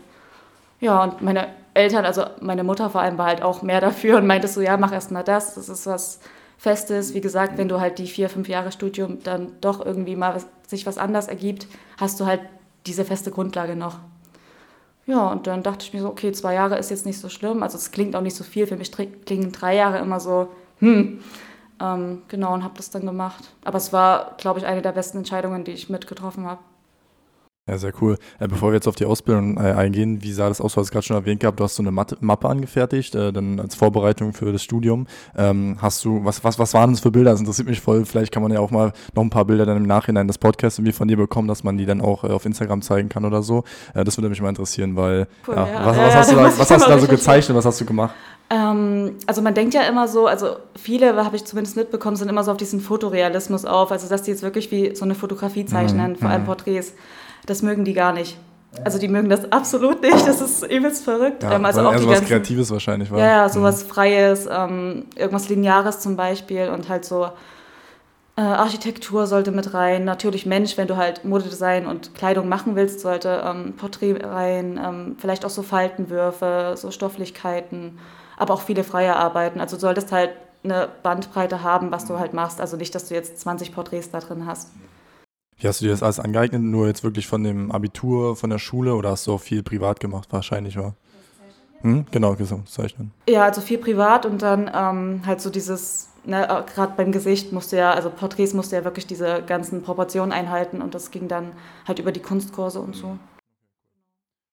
Ja, 0.81 1.03
und 1.03 1.23
meine 1.23 1.49
Eltern, 1.77 2.05
also 2.05 2.25
meine 2.41 2.65
Mutter 2.65 2.91
vor 2.91 3.01
allem, 3.01 3.19
war 3.19 3.27
halt 3.27 3.43
auch 3.43 3.63
mehr 3.63 3.81
dafür 3.81 4.19
und 4.19 4.27
meinte 4.27 4.49
so, 4.49 4.61
ja, 4.61 4.77
mach 4.77 4.93
erst 4.93 5.11
mal 5.11 5.23
das, 5.23 5.55
das 5.55 5.69
ist 5.69 5.87
was 5.87 6.21
Festes. 6.59 7.15
Wie 7.15 7.21
gesagt, 7.21 7.59
wenn 7.59 7.69
du 7.69 7.81
halt 7.81 7.99
die 7.99 8.07
vier, 8.07 8.29
fünf 8.29 8.49
Jahre 8.49 8.73
Studium 8.73 9.23
dann 9.23 9.53
doch 9.61 9.85
irgendwie 9.85 10.17
mal 10.17 10.35
was, 10.35 10.47
sich 10.67 10.87
was 10.87 10.99
anders 10.99 11.29
ergibt, 11.29 11.69
hast 11.99 12.19
du 12.19 12.27
halt 12.27 12.41
diese 12.87 13.05
feste 13.05 13.31
Grundlage 13.31 13.77
noch. 13.77 13.99
Ja, 15.07 15.29
und 15.31 15.47
dann 15.47 15.63
dachte 15.63 15.85
ich 15.85 15.95
mir 15.95 16.01
so, 16.01 16.09
okay, 16.09 16.33
zwei 16.33 16.55
Jahre 16.55 16.79
ist 16.79 16.91
jetzt 16.91 17.07
nicht 17.07 17.21
so 17.21 17.29
schlimm. 17.29 17.63
Also 17.63 17.79
es 17.79 17.93
klingt 17.93 18.17
auch 18.17 18.23
nicht 18.23 18.35
so 18.35 18.43
viel. 18.43 18.67
Für 18.67 18.77
mich 18.77 18.91
klingen 18.91 19.53
drei 19.53 19.77
Jahre 19.77 19.99
immer 19.99 20.19
so, 20.19 20.49
hm. 20.81 21.21
Ähm, 21.81 22.23
genau, 22.29 22.55
und 22.55 22.65
habe 22.65 22.75
das 22.77 22.91
dann 22.91 23.05
gemacht. 23.05 23.45
Aber 23.65 23.77
es 23.77 23.93
war, 23.93 24.37
glaube 24.39 24.59
ich, 24.59 24.67
eine 24.67 24.83
der 24.83 24.93
besten 24.93 25.19
Entscheidungen, 25.19 25.65
die 25.65 25.73
ich 25.73 25.91
mitgetroffen 25.91 26.47
habe. 26.47 26.61
Ja, 27.69 27.79
sehr 27.79 27.93
cool. 28.01 28.17
Äh, 28.39 28.47
bevor 28.47 28.71
wir 28.71 28.77
jetzt 28.77 28.87
auf 28.87 28.95
die 28.95 29.07
Ausbildung 29.07 29.57
äh, 29.57 29.73
eingehen, 29.73 30.23
wie 30.23 30.31
sah 30.31 30.49
das 30.49 30.61
aus? 30.61 30.75
Du 30.75 30.81
hast 30.81 30.87
es 30.87 30.91
gerade 30.93 31.05
schon 31.05 31.17
erwähnt 31.17 31.41
gehabt, 31.41 31.59
du 31.59 31.65
hast 31.65 31.75
so 31.75 31.83
eine 31.83 31.91
Matte, 31.91 32.17
Mappe 32.21 32.49
angefertigt, 32.49 33.17
äh, 33.17 33.33
dann 33.33 33.59
als 33.59 33.75
Vorbereitung 33.75 34.33
für 34.35 34.53
das 34.53 34.63
Studium. 34.63 35.09
Ähm, 35.37 35.77
hast 35.83 36.05
du, 36.05 36.25
was, 36.25 36.45
was, 36.45 36.61
was 36.61 36.75
waren 36.75 36.93
das 36.93 37.01
für 37.01 37.11
Bilder? 37.11 37.33
Das 37.33 37.41
interessiert 37.41 37.67
mich 37.67 37.81
voll. 37.81 38.05
Vielleicht 38.05 38.31
kann 38.31 38.45
man 38.45 38.53
ja 38.53 38.61
auch 38.61 38.71
mal 38.71 38.93
noch 39.15 39.23
ein 39.25 39.31
paar 39.31 39.47
Bilder 39.47 39.67
dann 39.67 39.79
im 39.79 39.83
Nachhinein 39.83 40.29
des 40.29 40.39
Podcasts 40.39 40.79
irgendwie 40.79 40.93
von 40.93 41.09
dir 41.09 41.17
bekommen, 41.17 41.49
dass 41.49 41.65
man 41.65 41.77
die 41.77 41.87
dann 41.87 42.01
auch 42.01 42.23
äh, 42.23 42.29
auf 42.29 42.47
Instagram 42.47 42.83
zeigen 42.83 43.09
kann 43.09 43.25
oder 43.25 43.43
so. 43.43 43.65
Äh, 43.95 44.05
das 44.05 44.17
würde 44.17 44.29
mich 44.29 44.41
mal 44.41 44.51
interessieren, 44.51 44.95
weil 44.95 45.27
Cool, 45.49 45.57
ja, 45.57 45.67
ja. 45.67 45.87
was, 45.87 45.97
was 45.97 46.15
hast 46.15 46.31
du 46.31 46.37
da 46.37 46.45
was 46.45 46.71
hast 46.71 46.87
du 46.87 46.89
da 46.89 46.99
so 47.01 47.09
gezeichnet? 47.09 47.57
Was 47.57 47.65
hast 47.65 47.81
du 47.81 47.85
gemacht? 47.85 48.15
Ähm, 48.49 49.15
also 49.27 49.43
man 49.43 49.55
denkt 49.55 49.75
ja 49.75 49.83
immer 49.83 50.07
so, 50.07 50.29
also 50.29 50.59
viele, 50.77 51.17
habe 51.17 51.35
ich 51.35 51.45
zumindest 51.45 51.77
mitbekommen, 51.77 52.15
sind 52.15 52.29
immer 52.29 52.45
so 52.45 52.53
auf 52.53 52.59
diesen 52.59 52.79
Fotorealismus 52.79 53.65
auf. 53.65 53.91
Also 53.91 54.09
dass 54.09 54.23
die 54.23 54.31
jetzt 54.31 54.45
wirklich 54.45 54.71
wie 54.71 54.95
so 54.95 55.05
eine 55.05 55.17
Fotografie 55.17 55.65
zeichnen, 55.67 56.15
vor 56.15 56.31
allem 56.31 56.45
Porträts. 56.45 56.93
Das 57.47 57.63
mögen 57.63 57.85
die 57.85 57.93
gar 57.93 58.13
nicht. 58.13 58.39
Also 58.85 58.99
die 58.99 59.09
mögen 59.09 59.29
das 59.29 59.51
absolut 59.51 60.03
nicht. 60.03 60.27
Das 60.27 60.41
ist 60.41 60.63
übelst 60.65 61.05
verrückt. 61.05 61.43
Ja, 61.43 61.53
ähm, 61.53 61.65
also 61.65 61.81
auch 61.81 61.93
eher 61.93 61.99
die 61.99 62.03
so 62.03 62.09
was 62.09 62.19
ganzen, 62.19 62.29
Kreatives 62.29 62.71
wahrscheinlich 62.71 63.11
war. 63.11 63.19
Ja, 63.19 63.27
ja, 63.27 63.49
sowas 63.49 63.83
Freies, 63.83 64.47
ähm, 64.51 65.07
irgendwas 65.15 65.49
Lineares 65.49 66.01
zum 66.01 66.17
Beispiel 66.17 66.69
und 66.69 66.89
halt 66.89 67.05
so 67.05 67.31
äh, 68.37 68.43
Architektur 68.43 69.27
sollte 69.27 69.51
mit 69.51 69.73
rein. 69.73 70.05
Natürlich 70.05 70.45
Mensch, 70.45 70.77
wenn 70.77 70.89
du 70.89 70.97
halt 70.97 71.25
Modedesign 71.25 71.87
und 71.87 72.15
Kleidung 72.15 72.49
machen 72.49 72.77
willst, 72.77 73.01
sollte 73.01 73.43
ähm, 73.45 73.75
Porträt 73.77 74.19
rein. 74.23 74.79
Ähm, 74.83 75.17
vielleicht 75.19 75.45
auch 75.45 75.51
so 75.51 75.63
Faltenwürfe, 75.63 76.75
so 76.77 76.91
Stofflichkeiten, 76.91 77.99
aber 78.37 78.55
auch 78.55 78.63
viele 78.63 78.85
freie 78.85 79.17
Arbeiten. 79.17 79.61
Also 79.61 79.77
du 79.77 79.81
solltest 79.81 80.13
halt 80.13 80.31
eine 80.65 80.89
Bandbreite 81.03 81.63
haben, 81.63 81.91
was 81.93 82.07
du 82.07 82.19
halt 82.19 82.35
machst. 82.35 82.61
Also 82.61 82.77
nicht, 82.77 82.95
dass 82.95 83.09
du 83.09 83.15
jetzt 83.15 83.41
20 83.41 83.75
Porträts 83.75 84.11
da 84.11 84.21
drin 84.21 84.45
hast. 84.47 84.71
Wie 85.59 85.67
hast 85.67 85.81
du 85.81 85.87
dir 85.87 85.91
das 85.91 86.03
alles 86.03 86.21
angeeignet? 86.21 86.63
Nur 86.63 86.87
jetzt 86.87 87.03
wirklich 87.03 87.27
von 87.27 87.43
dem 87.43 87.73
Abitur, 87.73 88.37
von 88.37 88.51
der 88.51 88.59
Schule 88.59 88.95
oder 88.95 89.11
hast 89.11 89.27
du 89.27 89.33
auch 89.33 89.41
viel 89.41 89.63
privat 89.63 90.01
gemacht? 90.01 90.29
Wahrscheinlich, 90.31 90.77
war. 90.77 90.95
Hm? 91.81 92.05
Genau, 92.11 92.35
Gesamtzeichnen. 92.35 93.13
Ja, 93.29 93.45
also 93.45 93.61
viel 93.61 93.79
privat 93.79 94.27
und 94.27 94.43
dann 94.43 94.71
ähm, 94.75 95.23
halt 95.25 95.41
so 95.41 95.49
dieses, 95.49 96.09
ne, 96.25 96.65
gerade 96.75 96.93
beim 96.97 97.11
Gesicht 97.11 97.53
musste 97.53 97.77
ja, 97.77 97.93
also 97.93 98.11
Porträts 98.11 98.53
musste 98.53 98.77
ja 98.77 98.85
wirklich 98.85 99.07
diese 99.07 99.43
ganzen 99.47 99.83
Proportionen 99.83 100.33
einhalten 100.33 100.83
und 100.83 100.95
das 100.95 101.11
ging 101.11 101.29
dann 101.29 101.53
halt 101.87 101.99
über 101.99 102.13
die 102.13 102.21
Kunstkurse 102.21 102.81
und 102.81 102.95
so. 102.95 103.19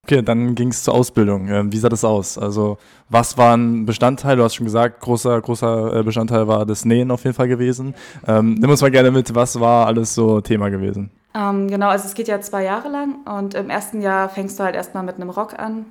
Okay, 0.06 0.22
dann 0.22 0.54
ging 0.54 0.68
es 0.68 0.84
zur 0.84 0.96
Ausbildung. 0.96 1.48
Ähm, 1.48 1.72
wie 1.72 1.78
sah 1.78 1.88
das 1.88 2.04
aus? 2.04 2.38
Also, 2.38 2.78
was 3.08 3.38
waren 3.38 3.86
Bestandteile? 3.86 4.36
Du 4.36 4.44
hast 4.44 4.56
schon 4.56 4.66
gesagt, 4.66 5.00
großer, 5.00 5.40
großer 5.40 5.96
äh, 5.96 6.04
Bestandteil 6.04 6.46
war 6.46 6.66
das 6.66 6.84
Nähen 6.84 7.10
auf 7.10 7.24
jeden 7.24 7.34
Fall 7.34 7.48
gewesen. 7.48 7.96
Ähm, 8.28 8.56
nimm 8.56 8.70
uns 8.70 8.82
mal 8.82 8.92
gerne 8.92 9.12
mit, 9.12 9.34
was 9.34 9.58
war 9.62 9.88
alles 9.88 10.14
so 10.14 10.42
Thema 10.42 10.68
gewesen? 10.68 11.10
Ähm, 11.34 11.70
genau, 11.70 11.88
also 11.88 12.06
es 12.06 12.16
geht 12.16 12.28
ja 12.28 12.42
zwei 12.42 12.66
Jahre 12.66 12.90
lang 12.90 13.26
und 13.26 13.54
im 13.54 13.70
ersten 13.70 14.02
Jahr 14.02 14.28
fängst 14.28 14.60
du 14.60 14.66
halt 14.66 14.76
erstmal 14.76 15.04
mit 15.04 15.16
einem 15.16 15.30
Rock 15.30 15.58
an. 15.58 15.86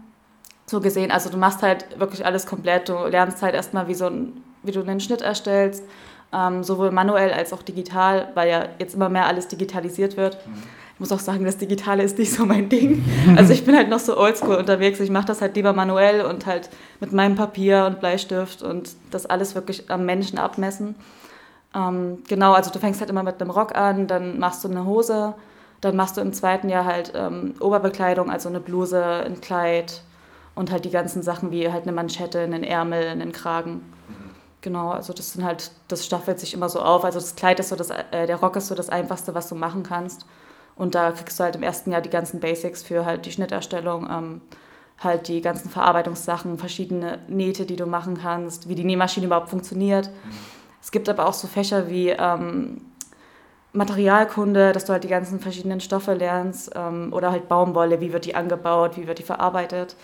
So 0.66 0.80
gesehen, 0.80 1.10
also 1.10 1.30
du 1.30 1.38
machst 1.38 1.62
halt 1.62 1.98
wirklich 1.98 2.26
alles 2.26 2.46
komplett. 2.46 2.90
Du 2.90 3.06
lernst 3.06 3.40
halt 3.40 3.54
erstmal, 3.54 3.88
wie, 3.88 3.94
so 3.94 4.06
ein, 4.08 4.34
wie 4.62 4.72
du 4.72 4.82
einen 4.82 5.00
Schnitt 5.00 5.22
erstellst, 5.22 5.84
ähm, 6.34 6.62
sowohl 6.62 6.90
manuell 6.90 7.32
als 7.32 7.54
auch 7.54 7.62
digital, 7.62 8.28
weil 8.34 8.50
ja 8.50 8.68
jetzt 8.78 8.94
immer 8.94 9.08
mehr 9.08 9.26
alles 9.26 9.48
digitalisiert 9.48 10.18
wird. 10.18 10.36
Ich 10.76 10.81
muss 11.02 11.10
auch 11.10 11.18
sagen, 11.18 11.44
das 11.44 11.58
Digitale 11.58 12.04
ist 12.04 12.16
nicht 12.16 12.32
so 12.32 12.46
mein 12.46 12.68
Ding. 12.68 13.04
Also 13.36 13.52
ich 13.52 13.64
bin 13.64 13.76
halt 13.76 13.88
noch 13.88 13.98
so 13.98 14.16
oldschool 14.16 14.54
unterwegs. 14.54 15.00
Ich 15.00 15.10
mache 15.10 15.26
das 15.26 15.40
halt 15.40 15.56
lieber 15.56 15.72
manuell 15.72 16.24
und 16.24 16.46
halt 16.46 16.70
mit 17.00 17.12
meinem 17.12 17.34
Papier 17.34 17.86
und 17.86 17.98
Bleistift 17.98 18.62
und 18.62 18.90
das 19.10 19.26
alles 19.26 19.56
wirklich 19.56 19.90
am 19.90 20.06
Menschen 20.06 20.38
abmessen. 20.38 20.94
Ähm, 21.74 22.22
genau, 22.28 22.52
also 22.52 22.70
du 22.70 22.78
fängst 22.78 23.00
halt 23.00 23.10
immer 23.10 23.24
mit 23.24 23.40
einem 23.40 23.50
Rock 23.50 23.74
an, 23.74 24.06
dann 24.06 24.38
machst 24.38 24.62
du 24.62 24.68
eine 24.68 24.86
Hose, 24.86 25.34
dann 25.80 25.96
machst 25.96 26.16
du 26.16 26.20
im 26.20 26.32
zweiten 26.32 26.68
Jahr 26.68 26.84
halt 26.84 27.12
ähm, 27.16 27.54
Oberbekleidung, 27.58 28.30
also 28.30 28.48
eine 28.48 28.60
Bluse, 28.60 29.02
ein 29.02 29.40
Kleid 29.40 30.02
und 30.54 30.70
halt 30.70 30.84
die 30.84 30.90
ganzen 30.90 31.22
Sachen 31.22 31.50
wie 31.50 31.72
halt 31.72 31.82
eine 31.82 31.92
Manschette, 31.92 32.40
einen 32.40 32.62
Ärmel, 32.62 33.08
einen 33.08 33.32
Kragen. 33.32 33.80
Genau, 34.60 34.90
also 34.90 35.12
das 35.12 35.32
sind 35.32 35.42
halt, 35.42 35.72
das 35.88 36.06
staffelt 36.06 36.38
sich 36.38 36.54
immer 36.54 36.68
so 36.68 36.80
auf. 36.80 37.04
Also 37.04 37.18
das 37.18 37.34
Kleid 37.34 37.58
ist 37.58 37.70
so 37.70 37.76
das, 37.76 37.90
äh, 37.90 38.28
der 38.28 38.36
Rock 38.36 38.54
ist 38.54 38.68
so 38.68 38.76
das 38.76 38.88
Einfachste, 38.88 39.34
was 39.34 39.48
du 39.48 39.56
machen 39.56 39.82
kannst. 39.82 40.24
Und 40.74 40.94
da 40.94 41.12
kriegst 41.12 41.38
du 41.38 41.44
halt 41.44 41.56
im 41.56 41.62
ersten 41.62 41.92
Jahr 41.92 42.00
die 42.00 42.10
ganzen 42.10 42.40
Basics 42.40 42.82
für 42.82 43.04
halt 43.04 43.26
die 43.26 43.32
Schnitterstellung, 43.32 44.08
ähm, 44.10 44.40
halt 44.98 45.28
die 45.28 45.40
ganzen 45.40 45.68
Verarbeitungssachen, 45.68 46.58
verschiedene 46.58 47.18
Nähte, 47.28 47.66
die 47.66 47.76
du 47.76 47.86
machen 47.86 48.18
kannst, 48.20 48.68
wie 48.68 48.74
die 48.74 48.84
Nähmaschine 48.84 49.26
überhaupt 49.26 49.50
funktioniert. 49.50 50.10
Es 50.80 50.90
gibt 50.90 51.08
aber 51.08 51.26
auch 51.26 51.32
so 51.32 51.46
Fächer 51.46 51.88
wie 51.88 52.10
ähm, 52.10 52.80
Materialkunde, 53.72 54.72
dass 54.72 54.84
du 54.84 54.92
halt 54.92 55.04
die 55.04 55.08
ganzen 55.08 55.40
verschiedenen 55.40 55.80
Stoffe 55.80 56.14
lernst 56.14 56.70
ähm, 56.74 57.12
oder 57.12 57.30
halt 57.30 57.48
Baumwolle, 57.48 58.00
wie 58.00 58.12
wird 58.12 58.26
die 58.26 58.34
angebaut, 58.34 58.96
wie 58.96 59.06
wird 59.06 59.18
die 59.18 59.22
verarbeitet. 59.22 59.96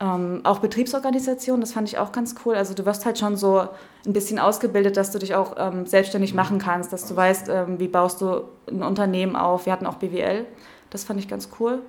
Ähm, 0.00 0.42
auch 0.44 0.60
Betriebsorganisation, 0.60 1.60
das 1.60 1.72
fand 1.72 1.88
ich 1.88 1.98
auch 1.98 2.12
ganz 2.12 2.36
cool. 2.44 2.54
Also 2.54 2.72
du 2.72 2.86
wirst 2.86 3.04
halt 3.04 3.18
schon 3.18 3.36
so 3.36 3.62
ein 4.06 4.12
bisschen 4.12 4.38
ausgebildet, 4.38 4.96
dass 4.96 5.10
du 5.10 5.18
dich 5.18 5.34
auch 5.34 5.56
ähm, 5.58 5.86
selbstständig 5.86 6.34
machen 6.34 6.58
kannst, 6.58 6.92
dass 6.92 7.06
du 7.06 7.16
weißt, 7.16 7.48
ähm, 7.48 7.80
wie 7.80 7.88
baust 7.88 8.20
du 8.20 8.42
ein 8.70 8.82
Unternehmen 8.84 9.34
auf. 9.34 9.66
Wir 9.66 9.72
hatten 9.72 9.86
auch 9.86 9.94
BWL, 9.96 10.44
das 10.90 11.02
fand 11.02 11.18
ich 11.18 11.26
ganz 11.26 11.48
cool. 11.58 11.80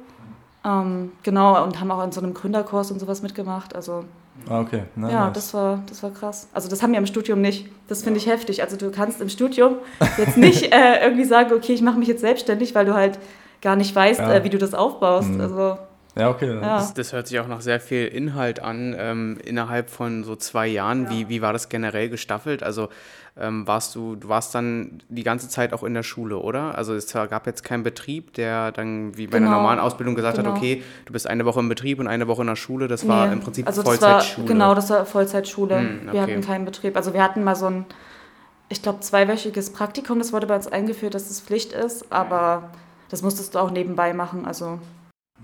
Ähm, 0.65 1.11
genau, 1.23 1.63
und 1.63 1.79
haben 1.79 1.91
auch 1.91 2.03
in 2.03 2.11
so 2.11 2.19
einem 2.19 2.33
Gründerkurs 2.33 2.89
und 2.91 2.99
sowas 2.99 3.21
mitgemacht. 3.21 3.75
Also 3.75 4.03
Ah, 4.49 4.61
okay. 4.61 4.83
Na, 4.95 5.11
ja, 5.11 5.25
nice. 5.25 5.33
das 5.33 5.53
war, 5.53 5.83
das 5.87 6.01
war 6.01 6.11
krass. 6.11 6.47
Also 6.53 6.69
das 6.69 6.81
haben 6.81 6.91
wir 6.93 6.99
im 6.99 7.05
Studium 7.05 7.41
nicht. 7.41 7.67
Das 7.89 8.03
finde 8.03 8.19
ich 8.19 8.25
heftig. 8.27 8.61
Also 8.63 8.77
du 8.77 8.89
kannst 8.89 9.19
im 9.21 9.27
Studium 9.29 9.75
jetzt 10.17 10.37
nicht 10.37 10.73
äh, 10.73 11.03
irgendwie 11.03 11.25
sagen, 11.25 11.51
okay, 11.53 11.73
ich 11.73 11.81
mache 11.81 11.99
mich 11.99 12.07
jetzt 12.07 12.21
selbstständig, 12.21 12.73
weil 12.73 12.85
du 12.85 12.93
halt 12.93 13.19
gar 13.61 13.75
nicht 13.75 13.93
weißt, 13.93 14.19
Ja. 14.21 14.33
äh, 14.35 14.43
wie 14.45 14.49
du 14.49 14.57
das 14.57 14.73
aufbaust. 14.73 15.29
Mhm. 15.29 15.41
Also 15.41 15.77
ja, 16.19 16.29
okay. 16.29 16.53
Ja. 16.55 16.77
Das, 16.77 16.93
das 16.93 17.13
hört 17.13 17.27
sich 17.27 17.39
auch 17.39 17.47
nach 17.47 17.61
sehr 17.61 17.79
viel 17.79 18.05
Inhalt 18.07 18.59
an. 18.61 18.95
Ähm, 18.97 19.37
innerhalb 19.43 19.89
von 19.89 20.23
so 20.23 20.35
zwei 20.35 20.67
Jahren, 20.67 21.09
wie, 21.09 21.29
wie 21.29 21.41
war 21.41 21.53
das 21.53 21.69
generell 21.69 22.09
gestaffelt? 22.09 22.63
Also 22.63 22.89
ähm, 23.37 23.65
warst 23.67 23.95
du, 23.95 24.15
du 24.15 24.27
warst 24.27 24.53
dann 24.53 25.01
die 25.07 25.23
ganze 25.23 25.47
Zeit 25.47 25.71
auch 25.71 25.83
in 25.83 25.93
der 25.93 26.03
Schule, 26.03 26.37
oder? 26.37 26.77
Also 26.77 26.93
es 26.93 27.11
gab 27.13 27.45
jetzt 27.47 27.63
keinen 27.63 27.83
Betrieb, 27.83 28.33
der 28.33 28.71
dann 28.73 29.15
wie 29.17 29.27
bei 29.27 29.37
einer 29.37 29.47
Genau. 29.47 29.57
normalen 29.59 29.79
Ausbildung 29.79 30.15
gesagt 30.15 30.37
Genau. 30.37 30.49
hat, 30.51 30.57
okay, 30.57 30.83
du 31.05 31.13
bist 31.13 31.25
eine 31.27 31.45
Woche 31.45 31.59
im 31.59 31.69
Betrieb 31.69 31.99
und 31.99 32.07
eine 32.07 32.27
Woche 32.27 32.41
in 32.41 32.47
der 32.47 32.55
Schule. 32.57 32.87
Das 32.87 33.07
war 33.07 33.27
Nee. 33.27 33.33
im 33.33 33.39
Prinzip 33.39 33.65
also 33.65 33.81
das 33.81 33.89
Vollzeitschule. 33.89 34.47
War, 34.47 34.53
genau, 34.53 34.75
das 34.75 34.89
war 34.89 35.05
Vollzeitschule. 35.05 35.77
Hm, 35.77 35.99
Wir 36.11 36.21
okay. 36.21 36.33
hatten 36.33 36.41
keinen 36.41 36.65
Betrieb. 36.65 36.97
Also 36.97 37.13
wir 37.13 37.23
hatten 37.23 37.43
mal 37.43 37.55
so 37.55 37.67
ein, 37.67 37.85
ich 38.67 38.81
glaube, 38.81 38.99
zweiwöchiges 38.99 39.71
Praktikum. 39.71 40.19
Das 40.19 40.33
wurde 40.33 40.45
bei 40.47 40.55
uns 40.55 40.67
eingeführt, 40.67 41.13
dass 41.15 41.29
es 41.29 41.39
Pflicht 41.39 41.71
ist, 41.71 42.11
aber 42.11 42.69
das 43.09 43.21
musstest 43.21 43.55
du 43.55 43.59
auch 43.59 43.71
nebenbei 43.71 44.13
machen. 44.13 44.45
Also 44.45 44.79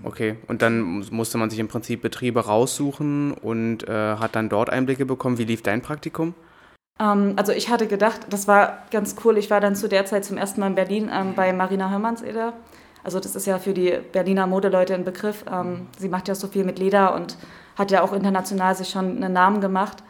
Okay, 0.02 0.36
und 0.46 0.62
dann 0.62 1.04
musste 1.10 1.38
man 1.38 1.50
sich 1.50 1.58
im 1.58 1.68
Prinzip 1.68 2.02
Betriebe 2.02 2.44
raussuchen 2.44 3.32
und 3.32 3.88
äh, 3.88 4.16
hat 4.16 4.36
dann 4.36 4.48
dort 4.48 4.70
Einblicke 4.70 5.06
bekommen. 5.06 5.38
Wie 5.38 5.44
lief 5.44 5.62
dein 5.62 5.82
Praktikum? 5.82 6.34
Ähm, 7.00 7.34
also 7.36 7.52
ich 7.52 7.68
hatte 7.68 7.86
gedacht, 7.86 8.20
das 8.30 8.48
war 8.48 8.84
ganz 8.90 9.16
cool. 9.24 9.38
Ich 9.38 9.50
war 9.50 9.60
dann 9.60 9.74
zu 9.74 9.88
der 9.88 10.06
Zeit 10.06 10.24
zum 10.24 10.36
ersten 10.36 10.60
Mal 10.60 10.68
in 10.68 10.74
Berlin 10.74 11.10
ähm, 11.12 11.34
bei 11.34 11.52
Marina 11.52 11.90
Hörmannseder. 11.90 12.52
Also 13.04 13.20
das 13.20 13.36
ist 13.36 13.46
ja 13.46 13.58
für 13.58 13.72
die 13.72 13.98
Berliner 14.12 14.46
Modeleute 14.46 14.94
ein 14.94 15.04
Begriff. 15.04 15.44
Ähm, 15.50 15.86
sie 15.98 16.08
macht 16.08 16.28
ja 16.28 16.34
so 16.34 16.48
viel 16.48 16.64
mit 16.64 16.78
Leder 16.78 17.14
und 17.14 17.36
hat 17.76 17.90
ja 17.90 18.02
auch 18.02 18.12
international 18.12 18.74
sich 18.74 18.88
schon 18.88 19.16
einen 19.16 19.32
Namen 19.32 19.60
gemacht. 19.60 20.02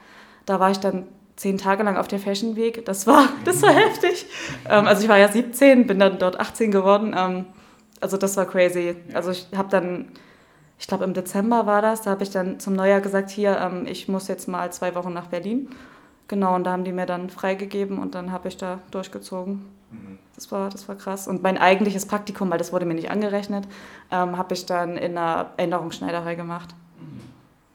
Da 0.46 0.60
war 0.60 0.70
ich 0.70 0.78
dann 0.78 1.06
zehn 1.36 1.58
Tage 1.58 1.82
lang 1.82 1.96
auf 1.96 2.08
der 2.08 2.18
Fashion 2.18 2.56
Week. 2.56 2.84
Das 2.86 3.06
war, 3.06 3.28
das 3.44 3.62
war 3.62 3.72
heftig. 3.72 4.26
Ähm, 4.68 4.86
also 4.86 5.02
ich 5.02 5.08
war 5.08 5.18
ja 5.18 5.28
17, 5.28 5.86
bin 5.86 5.98
dann 5.98 6.18
dort 6.18 6.40
18 6.40 6.70
geworden. 6.70 7.14
Also 8.00 8.16
das 8.16 8.36
war 8.36 8.46
crazy. 8.46 8.96
Also 9.14 9.30
ich 9.30 9.48
habe 9.56 9.68
dann, 9.68 10.12
ich 10.78 10.86
glaube 10.86 11.04
im 11.04 11.14
Dezember 11.14 11.66
war 11.66 11.82
das, 11.82 12.02
da 12.02 12.10
habe 12.10 12.22
ich 12.22 12.30
dann 12.30 12.60
zum 12.60 12.74
Neujahr 12.74 13.00
gesagt, 13.00 13.30
hier, 13.30 13.58
ähm, 13.58 13.86
ich 13.86 14.08
muss 14.08 14.28
jetzt 14.28 14.48
mal 14.48 14.72
zwei 14.72 14.94
Wochen 14.94 15.12
nach 15.12 15.26
Berlin. 15.26 15.70
Genau, 16.28 16.56
und 16.56 16.64
da 16.64 16.72
haben 16.72 16.84
die 16.84 16.92
mir 16.92 17.06
dann 17.06 17.30
freigegeben 17.30 17.98
und 17.98 18.14
dann 18.14 18.32
habe 18.32 18.48
ich 18.48 18.56
da 18.56 18.80
durchgezogen. 18.90 19.64
Mhm. 19.90 20.18
Das 20.34 20.50
war, 20.50 20.70
das 20.70 20.88
war 20.88 20.96
krass. 20.96 21.28
Und 21.28 21.42
mein 21.42 21.56
eigentliches 21.56 22.06
Praktikum, 22.06 22.50
weil 22.50 22.58
das 22.58 22.72
wurde 22.72 22.84
mir 22.84 22.94
nicht 22.94 23.10
angerechnet, 23.10 23.66
ähm, 24.10 24.36
habe 24.36 24.54
ich 24.54 24.66
dann 24.66 24.96
in 24.96 25.16
einer 25.16 25.52
Änderungsschneiderei 25.56 26.34
gemacht. 26.34 26.74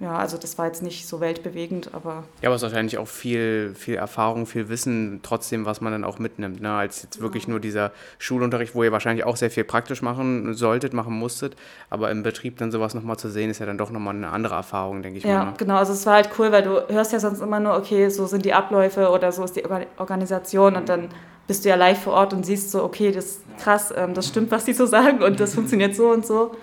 Ja, 0.02 0.18
also 0.18 0.36
das 0.36 0.58
war 0.58 0.66
jetzt 0.66 0.82
nicht 0.82 1.08
so 1.08 1.20
weltbewegend, 1.20 1.94
aber. 1.94 2.24
Ja, 2.42 2.50
aber 2.50 2.56
es 2.56 2.64
ist 2.64 2.70
wahrscheinlich 2.70 2.98
auch 2.98 3.08
viel, 3.08 3.76
viel 3.76 3.96
Erfahrung, 3.96 4.48
viel 4.48 4.68
Wissen, 4.68 5.20
trotzdem, 5.22 5.66
was 5.66 5.80
man 5.80 5.92
dann 5.92 6.04
auch 6.04 6.18
mitnimmt, 6.18 6.60
ne? 6.60 6.74
als 6.74 7.04
jetzt 7.04 7.22
wirklich 7.22 7.48
nur 7.48 7.60
dieser 7.60 7.92
Schulunterricht, 8.18 8.74
wo 8.74 8.84
ihr 8.84 8.92
wahrscheinlich 8.92 9.26
auch 9.26 9.36
sehr 9.36 9.52
viel 9.52 9.64
praktisch 9.64 10.02
machen 10.02 10.56
solltet, 10.56 10.94
machen 10.94 11.14
musstet, 11.14 11.56
aber 11.92 12.10
im 12.10 12.24
Betrieb 12.24 12.58
dann 12.58 12.72
sowas 12.72 12.96
nochmal 12.96 13.18
zu 13.18 13.30
sehen, 13.30 13.52
ist 13.52 13.60
ja 13.60 13.68
dann 13.68 13.78
doch 13.78 13.92
nochmal 13.92 14.16
eine 14.16 14.30
andere 14.30 14.56
Erfahrung, 14.56 15.04
denke 15.04 15.20
ich 15.20 15.24
ja, 15.24 15.30
mal. 15.30 15.40
Ja, 15.40 15.46
ne? 15.52 15.54
genau, 15.58 15.76
also 15.76 15.94
es 15.94 16.04
war 16.08 16.16
halt 16.16 16.32
cool, 16.40 16.52
weil 16.52 16.64
du 16.64 16.82
hörst 16.92 17.14
ja 17.14 17.20
sonst 17.20 17.40
immer 17.40 17.60
nur, 17.60 17.78
okay, 17.78 18.10
so 18.10 18.26
sind 18.26 18.44
die 18.44 18.54
Abläufe 18.54 19.08
oder 19.10 19.32
so 19.32 19.44
ist 19.44 19.56
die 19.56 19.66
Organisation 19.98 20.78
und 20.78 20.90
dann 20.90 21.10
bist 21.46 21.64
du 21.64 21.70
ja 21.70 21.76
live 21.76 22.02
vor 22.02 22.14
Ort 22.14 22.34
und 22.34 22.44
siehst 22.44 22.72
so, 22.72 22.84
okay, 22.84 23.12
das 23.12 23.26
ist 23.26 23.42
krass, 23.60 23.94
ähm, 23.96 24.16
das 24.16 24.28
stimmt, 24.28 24.50
was 24.50 24.66
die 24.66 24.74
so 24.74 24.86
sagen 24.88 25.22
und 25.22 25.40
das 25.40 25.54
funktioniert 25.54 25.96
so 25.96 26.10
und 26.10 26.26
so. 26.26 26.56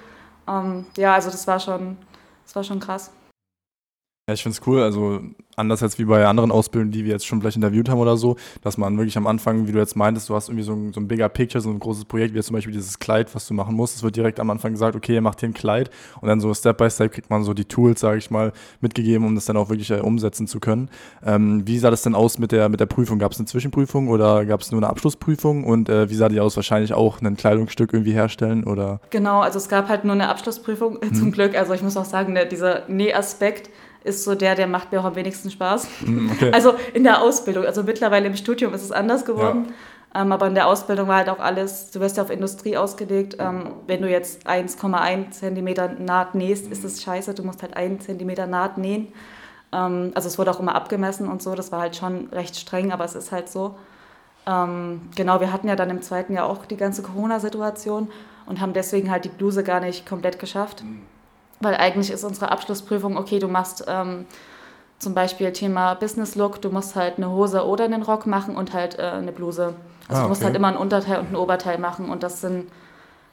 Ähm, 0.49 0.87
ja, 0.97 1.15
also 1.15 1.31
das 1.31 1.47
war 1.47 1.61
schon, 1.61 1.99
das 2.45 2.57
war 2.57 2.65
schon 2.65 2.81
krass. 2.81 3.13
Ja, 4.29 4.35
ich 4.35 4.43
finde 4.43 4.59
es 4.61 4.67
cool, 4.67 4.83
also 4.83 5.21
anders 5.57 5.83
als 5.83 5.99
wie 5.99 6.05
bei 6.05 6.27
anderen 6.27 6.53
Ausbildungen, 6.53 6.93
die 6.93 7.07
wir 7.07 7.13
jetzt 7.13 7.27
schon 7.27 7.41
vielleicht 7.41 7.57
interviewt 7.57 7.89
haben 7.89 7.99
oder 7.99 8.19
so, 8.19 8.37
dass 8.63 8.77
man 8.77 8.95
wirklich 8.99 9.17
am 9.17 9.27
Anfang, 9.27 9.67
wie 9.67 9.73
du 9.73 9.79
jetzt 9.79 9.97
meintest, 9.97 10.29
du 10.29 10.35
hast 10.35 10.51
irgendwie 10.51 10.65
so 10.65 10.75
ein, 10.75 10.93
so 10.93 11.01
ein 11.01 11.09
bigger 11.09 11.31
Picture, 11.31 11.63
so 11.63 11.71
ein 11.71 11.79
großes 11.79 12.05
Projekt, 12.05 12.35
wie 12.35 12.37
jetzt 12.37 12.49
zum 12.49 12.55
Beispiel 12.55 12.75
dieses 12.75 12.99
Kleid, 12.99 13.35
was 13.35 13.49
du 13.49 13.55
machen 13.55 13.75
musst. 13.75 13.97
Es 13.97 14.03
wird 14.03 14.17
direkt 14.17 14.39
am 14.39 14.51
Anfang 14.51 14.73
gesagt, 14.73 14.95
okay, 14.95 15.15
ihr 15.15 15.23
macht 15.23 15.41
hier 15.41 15.49
ein 15.49 15.55
Kleid 15.55 15.89
und 16.21 16.29
dann 16.29 16.41
so 16.41 16.53
Step 16.53 16.77
by 16.77 16.91
Step 16.91 17.11
kriegt 17.11 17.31
man 17.31 17.43
so 17.43 17.55
die 17.55 17.65
Tools, 17.65 18.01
sage 18.01 18.19
ich 18.19 18.31
mal, 18.31 18.53
mitgegeben, 18.83 19.27
um 19.27 19.35
das 19.35 19.47
dann 19.47 19.57
auch 19.57 19.71
wirklich 19.71 19.91
äh, 19.91 20.01
umsetzen 20.01 20.47
zu 20.47 20.61
können. 20.61 20.91
Ähm, 21.25 21.67
wie 21.67 21.79
sah 21.79 21.91
das 21.91 22.03
denn 22.03 22.15
aus 22.15 22.39
mit 22.39 22.53
der, 22.53 22.69
mit 22.69 22.81
der 22.81 22.87
Prüfung? 22.87 23.19
Gab 23.19 23.33
es 23.33 23.39
eine 23.39 23.47
Zwischenprüfung 23.47 24.09
oder 24.09 24.45
gab 24.45 24.61
es 24.61 24.71
nur 24.71 24.81
eine 24.83 24.91
Abschlussprüfung 24.91 25.65
und 25.65 25.89
äh, 25.89 26.11
wie 26.11 26.15
sah 26.15 26.29
die 26.29 26.41
aus? 26.41 26.55
Wahrscheinlich 26.55 26.93
auch 26.93 27.23
ein 27.23 27.39
Kleidungsstück 27.39 27.95
irgendwie 27.95 28.13
herstellen 28.13 28.65
oder? 28.65 29.01
Genau, 29.09 29.41
also 29.41 29.57
es 29.57 29.71
gab 29.71 29.89
halt 29.89 30.05
nur 30.05 30.13
eine 30.13 30.29
Abschlussprüfung, 30.29 30.99
hm. 31.01 31.15
zum 31.15 31.33
Glück. 31.33 31.57
Also 31.57 31.73
ich 31.73 31.83
muss 31.83 31.97
auch 31.97 32.05
sagen, 32.05 32.35
der, 32.35 32.45
dieser 32.45 32.87
Nähaspekt, 32.89 33.71
ist 34.09 34.25
so 34.25 34.35
der, 34.35 34.55
der 34.55 34.67
macht 34.67 34.91
mir 34.91 35.01
auch 35.01 35.05
am 35.05 35.15
wenigsten 35.15 35.51
Spaß. 35.51 35.87
Mm, 36.01 36.31
okay. 36.33 36.51
Also 36.53 36.75
in 36.95 37.05
der 37.05 37.23
Ausbildung. 37.23 37.65
Also 37.65 37.83
mittlerweile 37.83 38.27
im 38.27 38.37
Studium 38.37 38.75
ist 38.75 38.83
es 38.83 38.93
anders 38.93 39.25
geworden. 39.25 39.67
Ja. 40.15 40.23
Ähm, 40.23 40.33
aber 40.33 40.47
in 40.47 40.55
der 40.55 40.67
Ausbildung 40.67 41.07
war 41.07 41.19
halt 41.19 41.29
auch 41.29 41.39
alles, 41.39 41.91
du 41.91 42.01
wirst 42.01 42.17
ja 42.17 42.23
auf 42.23 42.31
Industrie 42.31 42.77
ausgelegt. 42.77 43.37
Ähm, 43.39 43.75
wenn 43.87 44.03
du 44.03 44.09
jetzt 44.09 44.49
1,1 44.49 45.31
cm 45.31 46.05
Naht 46.05 46.35
nähst, 46.35 46.71
ist 46.73 46.85
das 46.85 47.03
scheiße. 47.03 47.35
Du 47.35 47.45
musst 47.45 47.63
halt 47.63 47.77
1 47.77 48.05
cm 48.07 48.51
Naht 48.51 48.79
nähen. 48.79 49.09
Ähm, 49.73 50.13
also 50.15 50.29
es 50.29 50.39
wurde 50.39 50.51
auch 50.51 50.61
immer 50.61 50.75
abgemessen 50.75 51.29
und 51.29 51.43
so. 51.43 51.55
Das 51.55 51.71
war 51.71 51.81
halt 51.81 51.97
schon 51.97 52.29
recht 52.33 52.57
streng, 52.57 52.91
aber 52.91 53.05
es 53.05 53.15
ist 53.15 53.33
halt 53.33 53.49
so. 53.51 53.77
Ähm, 54.47 55.03
genau, 55.15 55.41
wir 55.41 55.53
hatten 55.53 55.69
ja 55.69 55.77
dann 55.77 55.91
im 55.91 56.01
zweiten 56.01 56.33
Jahr 56.33 56.47
auch 56.47 56.65
die 56.65 56.79
ganze 56.79 57.03
Corona-Situation 57.03 58.09
und 58.47 58.61
haben 58.61 58.73
deswegen 58.73 59.11
halt 59.11 59.27
die 59.27 59.29
Bluse 59.29 59.63
gar 59.63 59.81
nicht 59.81 60.07
komplett 60.07 60.39
geschafft. 60.39 60.83
Mhm 60.83 61.03
weil 61.61 61.75
eigentlich 61.75 62.11
ist 62.11 62.25
unsere 62.25 62.51
Abschlussprüfung, 62.51 63.17
okay, 63.17 63.39
du 63.39 63.49
machst 63.49 63.85
ähm, 63.89 64.27
zum 64.99 65.15
Beispiel 65.15 65.53
Thema 65.53 65.95
Business 65.95 66.35
Look, 66.35 66.61
du 66.61 66.71
musst 66.71 66.97
halt 66.97 67.17
eine 67.17 67.31
Hose 67.31 67.67
oder 67.67 67.85
einen 67.85 68.03
Rock 68.03 68.27
machen 68.27 68.57
und 68.57 68.73
halt 68.73 68.99
äh, 68.99 69.03
eine 69.03 69.33
Bluse. 69.33 69.75
Also 70.09 70.21
ah, 70.21 70.23
du 70.25 70.29
musst 70.29 70.45
halt 70.45 70.57
immer 70.57 70.69
ein 70.69 70.77
Unterteil 70.77 71.21
und 71.21 71.33
ein 71.33 71.37
Oberteil 71.37 71.79
machen 71.79 72.09
und 72.09 72.23
das 72.23 72.41
sind, 72.41 72.69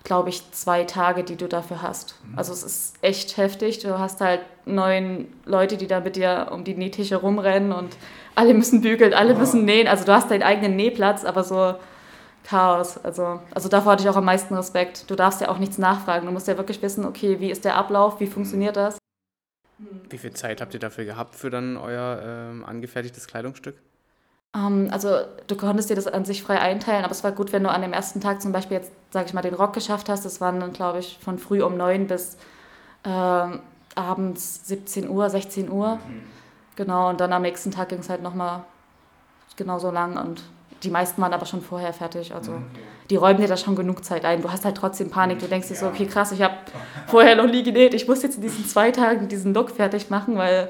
glaube 0.04 0.30
ich, 0.30 0.52
zwei 0.52 0.84
Tage, 0.84 1.24
die 1.24 1.36
du 1.36 1.48
dafür 1.48 1.82
hast. 1.82 2.16
Mhm. 2.24 2.38
Also 2.38 2.54
es 2.54 2.64
ist 2.64 2.96
echt 3.02 3.38
heftig. 3.38 3.80
Du 3.80 3.98
hast 3.98 4.22
halt 4.22 4.42
neun 4.66 5.28
Leute, 5.46 5.78
die 5.78 5.88
da 5.88 6.02
mit 6.02 6.16
dir 6.16 6.50
um 6.52 6.64
die 6.64 6.76
Nähtische 6.76 7.16
rumrennen 7.16 7.72
und 7.72 7.96
alle 8.36 8.54
müssen 8.54 8.82
bügeln, 8.82 9.14
alle 9.14 9.34
müssen 9.34 9.66
nähen. 9.66 9.88
Also 9.88 10.06
du 10.06 10.14
hast 10.14 10.30
deinen 10.30 10.44
eigenen 10.44 10.76
Nähplatz, 10.76 11.24
aber 11.24 11.44
so 11.44 11.76
Chaos. 12.46 13.04
Also, 13.04 13.42
also 13.52 13.70
davor 13.70 13.94
hatte 13.94 14.04
ich 14.04 14.10
auch 14.10 14.16
am 14.16 14.26
meisten 14.26 14.54
Respekt. 14.54 15.10
Du 15.10 15.16
darfst 15.16 15.42
ja 15.42 15.50
auch 15.50 15.58
nichts 15.58 15.78
nachfragen. 15.78 16.28
Du 16.28 16.32
musst 16.32 16.48
ja 16.48 16.58
wirklich 16.58 16.82
wissen, 16.82 17.04
okay, 17.04 17.40
wie 17.40 17.50
ist 17.50 17.66
der 17.66 17.76
Ablauf, 17.76 18.20
wie 18.20 18.28
funktioniert 18.28 18.78
das? 18.78 18.98
Wie 20.10 20.18
viel 20.18 20.32
Zeit 20.34 20.62
habt 20.62 20.74
ihr 20.74 20.80
dafür 20.80 21.06
gehabt 21.06 21.36
für 21.36 21.50
dann 21.50 21.76
euer 21.76 22.22
ähm, 22.24 22.64
angefertigtes 22.64 23.28
Kleidungsstück? 23.28 23.76
Um, 24.56 24.86
ähm, 24.86 24.90
also 24.92 25.18
du 25.48 25.56
konntest 25.58 25.90
dir 25.90 25.96
das 25.96 26.08
an 26.08 26.24
sich 26.24 26.44
frei 26.44 26.60
einteilen, 26.60 27.04
aber 27.04 27.12
es 27.12 27.24
war 27.24 27.32
gut, 27.32 27.52
wenn 27.52 27.64
du 27.64 27.70
an 27.70 27.82
dem 27.82 27.94
ersten 27.94 28.22
Tag 28.22 28.42
zum 28.42 28.52
Beispiel 28.52 28.78
jetzt, 28.78 28.92
sag 29.10 29.26
ich 29.26 29.34
mal, 29.34 29.42
den 29.42 29.56
Rock 29.56 29.74
geschafft 29.74 30.08
hast. 30.08 30.24
Das 30.24 30.40
waren 30.40 30.60
dann, 30.60 30.72
glaube 30.72 31.00
ich, 31.00 31.18
von 31.22 31.40
früh 31.40 31.64
um 31.64 31.76
neun 31.76 32.08
bis 32.08 32.38
äh, 33.04 33.48
abends 33.96 34.68
17 34.68 35.10
Uhr, 35.10 35.30
16 35.30 35.70
Uhr. 35.70 35.96
Mhm. 35.96 36.22
Genau, 36.76 37.10
und 37.10 37.20
dann 37.20 37.34
am 37.34 37.42
nächsten 37.42 37.72
Tag 37.72 37.90
ging 37.90 38.00
es 38.00 38.10
halt 38.10 38.22
nochmal 38.22 38.64
genauso 39.56 39.90
lang 39.90 40.18
und 40.18 40.44
die 40.86 40.92
meisten 40.92 41.22
waren 41.22 41.34
aber 41.34 41.46
schon 41.46 41.62
vorher 41.62 41.92
fertig. 41.92 42.34
Also 42.34 42.54
mhm. 42.54 42.66
die 43.10 43.16
räumen 43.16 43.42
dir 43.42 43.48
da 43.48 43.58
schon 43.58 43.76
genug 43.76 44.06
Zeit 44.06 44.24
ein. 44.24 44.42
Du 44.42 44.52
hast 44.52 44.64
halt 44.64 44.78
trotzdem 44.78 45.10
Panik. 45.10 45.40
Du 45.40 45.48
denkst 45.48 45.68
dir 45.68 45.76
so, 45.76 45.88
okay, 45.88 46.06
krass, 46.06 46.32
ich 46.32 46.42
habe 46.42 46.56
vorher 47.08 47.36
noch 47.36 47.50
nie 47.50 47.64
genäht. 47.64 47.94
Ich 47.94 48.08
muss 48.08 48.24
jetzt 48.24 48.36
in 48.36 48.42
diesen 48.42 48.66
zwei 48.66 48.92
Tagen 48.92 49.28
diesen 49.28 49.54
Look 49.54 49.72
fertig 49.72 50.10
machen, 50.10 50.38
weil 50.38 50.70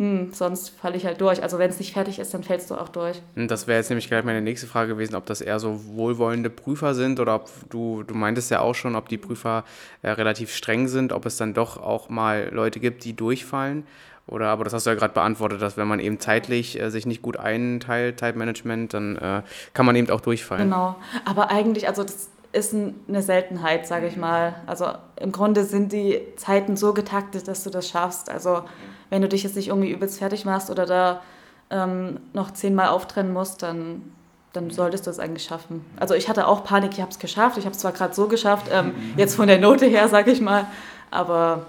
hm, 0.00 0.32
sonst 0.32 0.70
falle 0.70 0.96
ich 0.96 1.04
halt 1.04 1.20
durch. 1.20 1.42
Also 1.42 1.58
wenn 1.58 1.68
es 1.68 1.78
nicht 1.78 1.92
fertig 1.92 2.18
ist, 2.18 2.32
dann 2.32 2.42
fällst 2.42 2.70
du 2.70 2.74
auch 2.74 2.88
durch. 2.88 3.20
Das 3.36 3.66
wäre 3.66 3.76
jetzt 3.76 3.90
nämlich 3.90 4.08
gleich 4.08 4.24
meine 4.24 4.40
nächste 4.40 4.66
Frage 4.66 4.94
gewesen, 4.94 5.14
ob 5.14 5.26
das 5.26 5.42
eher 5.42 5.60
so 5.60 5.78
wohlwollende 5.94 6.48
Prüfer 6.48 6.94
sind 6.94 7.20
oder 7.20 7.34
ob 7.34 7.50
du, 7.68 8.02
du 8.02 8.14
meintest 8.14 8.50
ja 8.50 8.60
auch 8.60 8.74
schon, 8.74 8.96
ob 8.96 9.10
die 9.10 9.18
Prüfer 9.18 9.62
äh, 10.00 10.10
relativ 10.12 10.54
streng 10.54 10.88
sind, 10.88 11.12
ob 11.12 11.26
es 11.26 11.36
dann 11.36 11.52
doch 11.52 11.76
auch 11.76 12.08
mal 12.08 12.48
Leute 12.50 12.80
gibt, 12.80 13.04
die 13.04 13.14
durchfallen. 13.14 13.86
Oder, 14.30 14.48
aber 14.48 14.62
das 14.62 14.72
hast 14.72 14.86
du 14.86 14.90
ja 14.90 14.96
gerade 14.96 15.12
beantwortet, 15.12 15.60
dass 15.60 15.76
wenn 15.76 15.88
man 15.88 15.98
eben 15.98 16.20
zeitlich 16.20 16.80
äh, 16.80 16.90
sich 16.90 17.04
nicht 17.04 17.20
gut 17.20 17.36
einteilt, 17.36 18.20
Zeitmanagement, 18.20 18.94
dann 18.94 19.16
äh, 19.16 19.42
kann 19.74 19.86
man 19.86 19.96
eben 19.96 20.08
auch 20.10 20.20
durchfallen. 20.20 20.70
Genau. 20.70 20.94
Aber 21.24 21.50
eigentlich, 21.50 21.88
also 21.88 22.04
das 22.04 22.30
ist 22.52 22.72
eine 22.74 23.22
Seltenheit, 23.22 23.88
sage 23.88 24.06
ich 24.06 24.16
mal. 24.16 24.54
Also 24.66 24.86
im 25.16 25.32
Grunde 25.32 25.64
sind 25.64 25.92
die 25.92 26.20
Zeiten 26.36 26.76
so 26.76 26.94
getaktet, 26.94 27.48
dass 27.48 27.64
du 27.64 27.70
das 27.70 27.88
schaffst. 27.88 28.30
Also 28.30 28.62
wenn 29.08 29.20
du 29.20 29.28
dich 29.28 29.42
jetzt 29.42 29.56
nicht 29.56 29.68
irgendwie 29.68 29.90
übelst 29.90 30.20
fertig 30.20 30.44
machst 30.44 30.70
oder 30.70 30.86
da 30.86 31.22
ähm, 31.70 32.20
noch 32.32 32.52
zehnmal 32.52 32.88
auftrennen 32.88 33.32
musst, 33.32 33.64
dann, 33.64 34.12
dann 34.52 34.70
solltest 34.70 35.06
du 35.08 35.10
es 35.10 35.18
eigentlich 35.18 35.44
schaffen. 35.44 35.84
Also 35.98 36.14
ich 36.14 36.28
hatte 36.28 36.46
auch 36.46 36.62
Panik, 36.62 36.92
ich 36.92 37.00
habe 37.00 37.10
es 37.10 37.18
geschafft. 37.18 37.58
Ich 37.58 37.64
habe 37.64 37.74
es 37.74 37.80
zwar 37.80 37.92
gerade 37.92 38.14
so 38.14 38.28
geschafft, 38.28 38.66
ähm, 38.72 38.94
jetzt 39.16 39.34
von 39.34 39.48
der 39.48 39.58
Note 39.58 39.86
her, 39.86 40.08
sage 40.08 40.30
ich 40.30 40.40
mal, 40.40 40.66
aber 41.10 41.66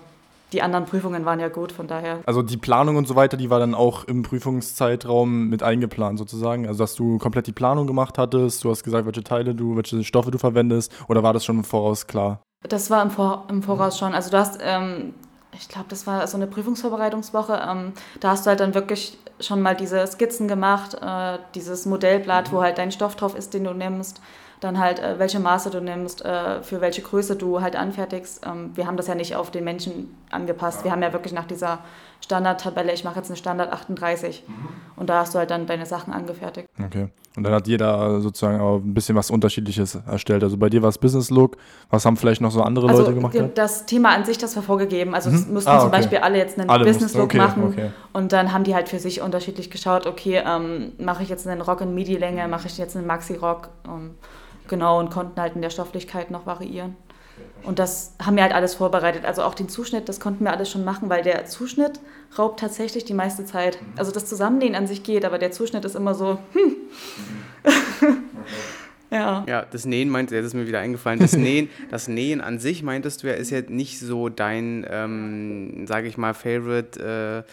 die 0.53 0.61
anderen 0.61 0.85
Prüfungen 0.85 1.25
waren 1.25 1.39
ja 1.39 1.49
gut, 1.49 1.71
von 1.71 1.87
daher. 1.87 2.19
Also 2.25 2.41
die 2.41 2.57
Planung 2.57 2.97
und 2.97 3.07
so 3.07 3.15
weiter, 3.15 3.37
die 3.37 3.49
war 3.49 3.59
dann 3.59 3.73
auch 3.73 4.03
im 4.05 4.23
Prüfungszeitraum 4.23 5.47
mit 5.47 5.63
eingeplant 5.63 6.19
sozusagen. 6.19 6.67
Also 6.67 6.83
dass 6.83 6.95
du 6.95 7.17
komplett 7.17 7.47
die 7.47 7.51
Planung 7.51 7.87
gemacht 7.87 8.17
hattest, 8.17 8.63
du 8.63 8.69
hast 8.69 8.83
gesagt, 8.83 9.05
welche 9.05 9.23
Teile 9.23 9.55
du, 9.55 9.75
welche 9.75 10.03
Stoffe 10.03 10.31
du 10.31 10.37
verwendest, 10.37 10.91
oder 11.07 11.23
war 11.23 11.33
das 11.33 11.45
schon 11.45 11.57
im 11.57 11.63
Voraus 11.63 12.07
klar? 12.07 12.41
Das 12.67 12.89
war 12.89 13.01
im, 13.01 13.11
Vor 13.11 13.45
im 13.49 13.63
Voraus 13.63 13.97
schon. 13.97 14.13
Also 14.13 14.29
du 14.29 14.37
hast, 14.37 14.59
ähm, 14.61 15.13
ich 15.53 15.67
glaube, 15.67 15.87
das 15.89 16.05
war 16.05 16.25
so 16.27 16.37
eine 16.37 16.47
Prüfungsvorbereitungswoche. 16.47 17.59
Ähm, 17.67 17.93
da 18.19 18.31
hast 18.31 18.45
du 18.45 18.49
halt 18.49 18.59
dann 18.59 18.73
wirklich 18.73 19.17
schon 19.39 19.61
mal 19.61 19.75
diese 19.75 20.05
Skizzen 20.05 20.47
gemacht, 20.47 20.95
äh, 21.01 21.39
dieses 21.55 21.85
Modellblatt, 21.85 22.51
mhm. 22.51 22.55
wo 22.55 22.61
halt 22.61 22.77
dein 22.77 22.91
Stoff 22.91 23.15
drauf 23.15 23.35
ist, 23.35 23.53
den 23.53 23.63
du 23.63 23.73
nimmst 23.73 24.21
dann 24.61 24.79
halt, 24.79 24.99
äh, 24.99 25.19
welche 25.19 25.39
Maße 25.39 25.69
du 25.69 25.81
nimmst, 25.81 26.23
äh, 26.23 26.61
für 26.61 26.79
welche 26.81 27.01
Größe 27.01 27.35
du 27.35 27.61
halt 27.61 27.75
anfertigst. 27.75 28.45
Ähm, 28.45 28.71
wir 28.75 28.87
haben 28.87 28.95
das 28.95 29.07
ja 29.07 29.15
nicht 29.15 29.35
auf 29.35 29.51
den 29.51 29.63
Menschen 29.63 30.15
angepasst. 30.33 30.83
Wir 30.83 30.91
haben 30.91 31.01
ja 31.01 31.13
wirklich 31.13 31.33
nach 31.33 31.45
dieser 31.45 31.79
Standardtabelle, 32.21 32.93
ich 32.93 33.03
mache 33.03 33.17
jetzt 33.17 33.29
eine 33.29 33.37
Standard 33.37 33.71
38 33.71 34.43
mhm. 34.47 34.53
und 34.95 35.09
da 35.09 35.19
hast 35.19 35.33
du 35.33 35.39
halt 35.39 35.51
dann 35.51 35.65
deine 35.65 35.85
Sachen 35.85 36.13
angefertigt. 36.13 36.67
Okay. 36.83 37.07
Und 37.35 37.43
dann 37.43 37.53
hat 37.53 37.67
jeder 37.67 38.19
sozusagen 38.19 38.59
auch 38.59 38.77
ein 38.77 38.93
bisschen 38.93 39.15
was 39.15 39.31
Unterschiedliches 39.31 39.95
erstellt. 39.95 40.43
Also 40.43 40.57
bei 40.57 40.69
dir 40.69 40.81
war 40.81 40.89
es 40.89 40.97
Business 40.97 41.29
Look. 41.29 41.57
Was 41.89 42.05
haben 42.05 42.17
vielleicht 42.17 42.41
noch 42.41 42.51
so 42.51 42.61
andere 42.61 42.89
also 42.89 43.03
Leute 43.03 43.15
gemacht? 43.15 43.35
Das 43.55 43.85
Thema 43.85 44.09
an 44.09 44.25
sich, 44.25 44.37
das 44.37 44.55
war 44.55 44.63
vorgegeben. 44.63 45.15
Also 45.15 45.29
mhm. 45.29 45.53
müssten 45.53 45.69
ah, 45.69 45.75
okay. 45.75 45.81
zum 45.81 45.91
Beispiel 45.91 46.17
alle 46.19 46.37
jetzt 46.37 46.59
einen 46.59 46.69
alle 46.69 46.85
Business 46.85 47.13
Look 47.13 47.25
okay, 47.25 47.37
machen. 47.37 47.63
Okay. 47.63 47.91
Und 48.13 48.33
dann 48.33 48.51
haben 48.51 48.65
die 48.65 48.75
halt 48.75 48.89
für 48.89 48.99
sich 48.99 49.21
unterschiedlich 49.21 49.71
geschaut, 49.71 50.07
okay, 50.07 50.43
ähm, 50.45 50.91
mache 50.99 51.23
ich 51.23 51.29
jetzt 51.29 51.47
einen 51.47 51.61
Rock 51.61 51.81
in 51.81 51.95
Midi-Länge, 51.95 52.47
mache 52.47 52.67
ich 52.67 52.77
jetzt 52.77 52.97
einen 52.97 53.07
Maxi-Rock. 53.07 53.69
Ähm, 53.87 54.11
Genau, 54.71 54.99
und 54.99 55.11
konnten 55.11 55.39
halt 55.39 55.55
in 55.55 55.61
der 55.61 55.69
Stofflichkeit 55.69 56.31
noch 56.31 56.45
variieren. 56.45 56.95
Und 57.63 57.79
das 57.79 58.13
haben 58.23 58.35
wir 58.35 58.43
halt 58.43 58.53
alles 58.53 58.75
vorbereitet. 58.75 59.25
Also 59.25 59.43
auch 59.43 59.53
den 59.53 59.69
Zuschnitt, 59.69 60.09
das 60.09 60.19
konnten 60.19 60.43
wir 60.43 60.51
alles 60.51 60.69
schon 60.69 60.83
machen, 60.83 61.09
weil 61.09 61.23
der 61.23 61.45
Zuschnitt 61.45 61.99
raubt 62.37 62.59
tatsächlich 62.59 63.05
die 63.05 63.13
meiste 63.13 63.45
Zeit. 63.45 63.79
Mhm. 63.81 63.93
Also 63.97 64.11
das 64.11 64.25
Zusammennähen 64.25 64.75
an 64.75 64.87
sich 64.87 65.03
geht, 65.03 65.25
aber 65.25 65.37
der 65.37 65.51
Zuschnitt 65.51 65.85
ist 65.85 65.95
immer 65.95 66.13
so, 66.15 66.39
hm. 66.53 66.75
Mhm. 68.03 68.23
Ja. 69.11 69.43
Ja, 69.45 69.65
das 69.69 69.85
Nähen 69.85 70.09
meinte, 70.09 70.37
das 70.37 70.47
ist 70.47 70.53
mir 70.53 70.67
wieder 70.67 70.79
eingefallen. 70.79 71.19
Das 71.19 71.35
Nähen, 71.35 71.69
das 71.91 72.07
Nähen 72.07 72.39
an 72.39 72.59
sich 72.59 72.81
meintest 72.81 73.21
du 73.21 73.27
ja, 73.27 73.33
ist 73.33 73.49
ja 73.49 73.59
nicht 73.67 73.99
so 73.99 74.29
dein, 74.29 74.87
ähm, 74.89 75.85
sage 75.85 76.07
ich 76.07 76.17
mal, 76.17 76.33
Favorite 76.33 77.45
äh, 77.45 77.51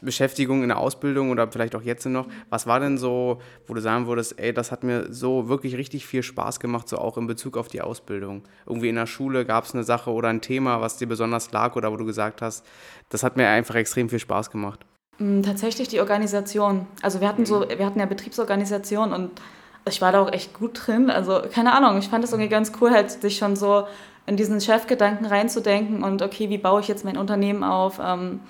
Beschäftigung 0.00 0.62
in 0.62 0.68
der 0.68 0.78
Ausbildung 0.78 1.30
oder 1.30 1.50
vielleicht 1.50 1.74
auch 1.74 1.82
jetzt 1.82 2.06
noch. 2.06 2.26
Was 2.48 2.66
war 2.66 2.80
denn 2.80 2.96
so, 2.96 3.40
wo 3.66 3.74
du 3.74 3.80
sagen 3.80 4.06
würdest, 4.06 4.38
ey, 4.38 4.54
das 4.54 4.70
hat 4.70 4.84
mir 4.84 5.12
so 5.12 5.48
wirklich 5.48 5.76
richtig 5.76 6.06
viel 6.06 6.22
Spaß 6.22 6.60
gemacht, 6.60 6.88
so 6.88 6.98
auch 6.98 7.18
in 7.18 7.26
Bezug 7.26 7.56
auf 7.56 7.68
die 7.68 7.82
Ausbildung? 7.82 8.42
Irgendwie 8.66 8.88
in 8.88 8.94
der 8.94 9.06
Schule 9.06 9.44
gab 9.44 9.64
es 9.64 9.74
eine 9.74 9.84
Sache 9.84 10.10
oder 10.10 10.28
ein 10.28 10.40
Thema, 10.40 10.80
was 10.80 10.96
dir 10.96 11.08
besonders 11.08 11.50
lag 11.52 11.76
oder 11.76 11.92
wo 11.92 11.96
du 11.96 12.04
gesagt 12.04 12.40
hast, 12.40 12.64
das 13.08 13.22
hat 13.22 13.36
mir 13.36 13.48
einfach 13.48 13.74
extrem 13.74 14.08
viel 14.08 14.20
Spaß 14.20 14.50
gemacht? 14.50 14.80
Mm, 15.18 15.42
tatsächlich 15.42 15.88
die 15.88 16.00
Organisation. 16.00 16.86
Also 17.02 17.20
wir 17.20 17.28
hatten 17.28 17.44
so, 17.44 17.68
wir 17.68 17.84
hatten 17.84 17.98
ja 17.98 18.06
Betriebsorganisation 18.06 19.12
und 19.12 19.30
ich 19.88 20.00
war 20.00 20.12
da 20.12 20.22
auch 20.22 20.32
echt 20.32 20.54
gut 20.54 20.80
drin. 20.86 21.10
Also 21.10 21.42
keine 21.52 21.72
Ahnung, 21.72 21.98
ich 21.98 22.08
fand 22.08 22.24
es 22.24 22.32
irgendwie 22.32 22.48
ganz 22.48 22.72
cool, 22.80 22.90
halt 22.90 23.10
sich 23.10 23.36
schon 23.36 23.56
so 23.56 23.86
in 24.26 24.36
diesen 24.36 24.60
Chefgedanken 24.60 25.26
reinzudenken 25.26 26.04
und 26.04 26.22
okay, 26.22 26.48
wie 26.48 26.58
baue 26.58 26.80
ich 26.80 26.88
jetzt 26.88 27.04
mein 27.04 27.16
Unternehmen 27.16 27.64
auf? 27.64 28.00
Ähm, 28.02 28.40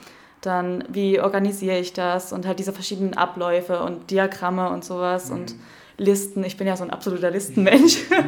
dann 0.40 0.85
wie 0.88 1.20
organisiere 1.20 1.78
ich 1.78 1.92
das 1.92 2.32
und 2.32 2.47
halt 2.47 2.59
diese 2.59 2.73
verschiedenen 2.73 3.14
Abläufe 3.14 3.82
und 3.82 4.11
Diagramme 4.11 4.70
und 4.70 4.85
sowas 4.85 5.30
mhm. 5.30 5.37
und 5.37 5.54
Listen. 6.00 6.42
Ich 6.44 6.56
bin 6.56 6.66
ja 6.66 6.78
so 6.78 6.85
ein 6.85 6.88
absoluter 6.88 7.30
Listenmensch. 7.30 8.09
Ja, 8.11 8.25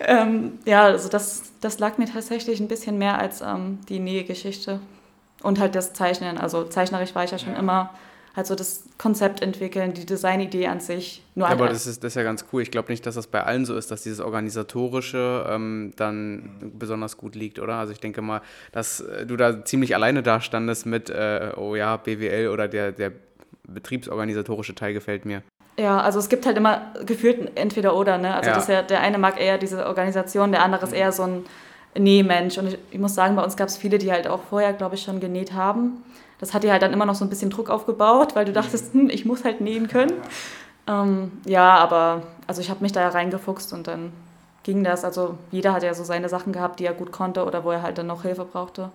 ähm, 0.22 0.58
ja 0.64 0.82
also 0.82 1.08
das, 1.08 1.52
das 1.60 1.78
lag 1.78 1.96
mir 1.96 2.06
tatsächlich 2.06 2.58
ein 2.58 2.66
bisschen 2.66 2.98
mehr 2.98 3.16
als 3.16 3.42
ähm, 3.42 3.78
die 3.88 4.00
Nähegeschichte. 4.00 4.80
Und 5.40 5.60
halt 5.60 5.76
das 5.76 5.92
Zeichnen. 5.92 6.36
Also 6.36 6.64
zeichnerisch 6.64 7.14
war 7.14 7.22
ich 7.22 7.30
ja 7.30 7.38
schon 7.38 7.52
ja. 7.52 7.60
immer 7.60 7.90
halt 8.34 8.46
so 8.46 8.54
das 8.54 8.84
Konzept 8.98 9.42
entwickeln, 9.42 9.92
die 9.92 10.06
Designidee 10.06 10.66
an 10.66 10.80
sich. 10.80 11.22
Nur 11.34 11.46
ja, 11.46 11.52
aber 11.52 11.68
das 11.68 11.86
ist, 11.86 12.02
das 12.02 12.12
ist 12.12 12.16
ja 12.16 12.22
ganz 12.22 12.46
cool. 12.52 12.62
Ich 12.62 12.70
glaube 12.70 12.90
nicht, 12.90 13.04
dass 13.04 13.14
das 13.14 13.26
bei 13.26 13.42
allen 13.42 13.66
so 13.66 13.76
ist, 13.76 13.90
dass 13.90 14.02
dieses 14.02 14.20
Organisatorische 14.20 15.46
ähm, 15.48 15.92
dann 15.96 16.72
besonders 16.78 17.16
gut 17.16 17.34
liegt, 17.34 17.58
oder? 17.58 17.74
Also 17.74 17.92
ich 17.92 18.00
denke 18.00 18.22
mal, 18.22 18.40
dass 18.72 19.00
äh, 19.00 19.26
du 19.26 19.36
da 19.36 19.64
ziemlich 19.64 19.94
alleine 19.94 20.22
dastandest 20.22 20.86
mit, 20.86 21.10
äh, 21.10 21.52
oh 21.56 21.74
ja, 21.74 21.96
BWL 21.98 22.48
oder 22.48 22.68
der, 22.68 22.92
der 22.92 23.12
betriebsorganisatorische 23.68 24.74
Teil 24.74 24.94
gefällt 24.94 25.24
mir. 25.26 25.42
Ja, 25.78 26.00
also 26.00 26.18
es 26.18 26.28
gibt 26.28 26.46
halt 26.46 26.56
immer 26.56 26.92
gefühlt 27.06 27.52
entweder 27.54 27.96
oder, 27.96 28.18
ne? 28.18 28.34
Also 28.34 28.50
ja. 28.50 28.56
das 28.56 28.68
ja, 28.68 28.82
der 28.82 29.00
eine 29.00 29.18
mag 29.18 29.40
eher 29.40 29.58
diese 29.58 29.86
Organisation, 29.86 30.52
der 30.52 30.62
andere 30.62 30.84
ist 30.84 30.92
eher 30.92 31.12
so 31.12 31.22
ein 31.22 31.44
Nähmensch. 31.98 32.56
Und 32.58 32.68
ich, 32.68 32.78
ich 32.90 32.98
muss 32.98 33.14
sagen, 33.14 33.36
bei 33.36 33.44
uns 33.44 33.56
gab 33.56 33.68
es 33.68 33.76
viele, 33.76 33.98
die 33.98 34.10
halt 34.12 34.26
auch 34.26 34.42
vorher, 34.48 34.72
glaube 34.72 34.94
ich, 34.96 35.02
schon 35.02 35.20
genäht 35.20 35.52
haben 35.52 36.02
das 36.42 36.52
hat 36.54 36.64
dir 36.64 36.72
halt 36.72 36.82
dann 36.82 36.92
immer 36.92 37.06
noch 37.06 37.14
so 37.14 37.24
ein 37.24 37.28
bisschen 37.28 37.50
Druck 37.50 37.70
aufgebaut, 37.70 38.34
weil 38.34 38.44
du 38.44 38.52
dachtest, 38.52 38.94
hm, 38.94 39.08
ich 39.08 39.24
muss 39.24 39.44
halt 39.44 39.60
nähen 39.60 39.86
können. 39.86 40.12
Ähm, 40.88 41.30
ja, 41.44 41.76
aber 41.76 42.24
also 42.48 42.60
ich 42.60 42.68
habe 42.68 42.82
mich 42.82 42.90
da 42.90 43.08
reingefuchst 43.08 43.72
und 43.72 43.86
dann 43.86 44.12
ging 44.64 44.82
das. 44.82 45.04
Also 45.04 45.38
jeder 45.52 45.72
hat 45.72 45.84
ja 45.84 45.94
so 45.94 46.02
seine 46.02 46.28
Sachen 46.28 46.52
gehabt, 46.52 46.80
die 46.80 46.84
er 46.84 46.94
gut 46.94 47.12
konnte 47.12 47.44
oder 47.44 47.62
wo 47.62 47.70
er 47.70 47.82
halt 47.82 47.96
dann 47.96 48.08
noch 48.08 48.22
Hilfe 48.22 48.44
brauchte. 48.44 48.90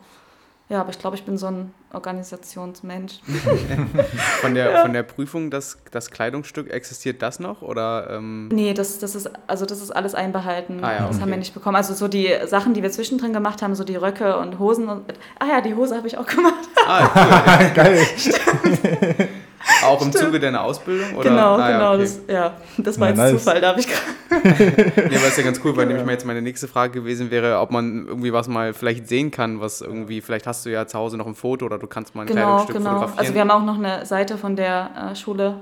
Ja, 0.69 0.81
aber 0.81 0.89
ich 0.89 1.00
glaube, 1.00 1.15
ich 1.15 1.24
bin 1.24 1.38
so 1.38 1.47
ein 1.47 1.74
Organisationsmensch. 1.93 3.21
von, 4.41 4.53
der, 4.53 4.71
ja. 4.71 4.81
von 4.81 4.91
der 4.91 5.03
Prüfung, 5.03 5.50
das, 5.50 5.77
das 5.91 6.12
Kleidungsstück, 6.12 6.69
existiert 6.69 7.21
das 7.21 7.39
noch? 7.39 7.62
Oder, 7.62 8.09
ähm 8.12 8.50
nee, 8.50 8.74
das, 8.74 9.00
das, 9.00 9.15
ist, 9.15 9.29
also 9.47 9.65
das 9.65 9.81
ist 9.81 9.91
alles 9.91 10.13
einbehalten. 10.13 10.83
Ah, 10.83 10.91
ja, 10.91 11.00
das 11.00 11.15
okay. 11.15 11.21
haben 11.21 11.29
wir 11.29 11.38
nicht 11.38 11.53
bekommen. 11.53 11.77
Also 11.77 11.93
so 11.93 12.09
die 12.09 12.29
Sachen, 12.47 12.74
die 12.74 12.83
wir 12.83 12.91
zwischendrin 12.91 13.31
gemacht 13.31 13.62
haben, 13.62 13.75
so 13.75 13.86
die 13.86 13.95
Röcke 13.95 14.38
und 14.38 14.59
Hosen. 14.59 14.89
Und, 14.89 15.05
ah 15.39 15.45
ja, 15.45 15.62
die 15.62 15.74
Hose 15.74 15.95
habe 15.95 16.07
ich 16.07 16.17
auch 16.17 16.27
gemacht. 16.27 16.67
Ah, 16.86 17.09
cool. 17.15 17.71
Geil. 17.74 19.27
Auch 19.84 20.01
im 20.01 20.12
Zuge 20.12 20.39
deiner 20.39 20.63
Ausbildung? 20.63 21.15
Oder? 21.15 21.29
Genau, 21.29 21.55
ah, 21.55 21.69
ja, 21.69 21.78
genau. 21.78 21.93
Okay. 21.93 22.01
Das, 22.01 22.19
ja, 22.28 22.54
das 22.78 22.99
war 22.99 23.08
ja, 23.08 23.13
jetzt 23.13 23.17
nice. 23.19 23.32
Zufall, 23.43 23.62
da 23.62 23.69
habe 23.69 23.80
ich 23.80 23.88
gerade. 23.88 24.04
ja, 25.12 25.19
aber 25.19 25.28
ist 25.28 25.38
ja 25.38 25.43
ganz 25.43 25.60
cool, 25.63 25.75
weil 25.78 25.86
nämlich 25.88 26.06
mal 26.06 26.12
jetzt 26.12 26.25
meine 26.25 26.41
nächste 26.41 26.67
Frage 26.67 26.93
gewesen 26.93 27.32
wäre, 27.32 27.60
ob 27.60 27.71
man 27.71 28.08
irgendwie 28.08 28.34
was 28.34 28.47
mal 28.47 28.73
vielleicht 28.73 29.08
sehen 29.08 29.32
kann, 29.32 29.62
was 29.62 29.82
irgendwie, 29.82 30.21
vielleicht 30.21 30.47
hast 30.47 30.65
du 30.65 30.69
ja 30.69 30.88
zu 30.88 30.97
Hause 30.97 31.17
noch 31.17 31.28
ein 31.28 31.36
Foto 31.36 31.65
oder 31.65 31.78
du 31.78 31.88
kannst 31.88 32.15
mal 32.15 32.21
ein 32.21 32.28
genau, 32.28 32.41
Kleidungsstück 32.41 32.78
genau. 32.78 32.89
fotografieren. 32.89 33.19
Also 33.19 33.34
wir 33.34 33.41
haben 33.41 33.51
auch 33.51 33.63
noch 33.63 33.78
eine 33.78 34.06
Seite 34.06 34.38
von 34.38 34.56
der 34.56 35.12
äh, 35.12 35.15
Schule, 35.15 35.60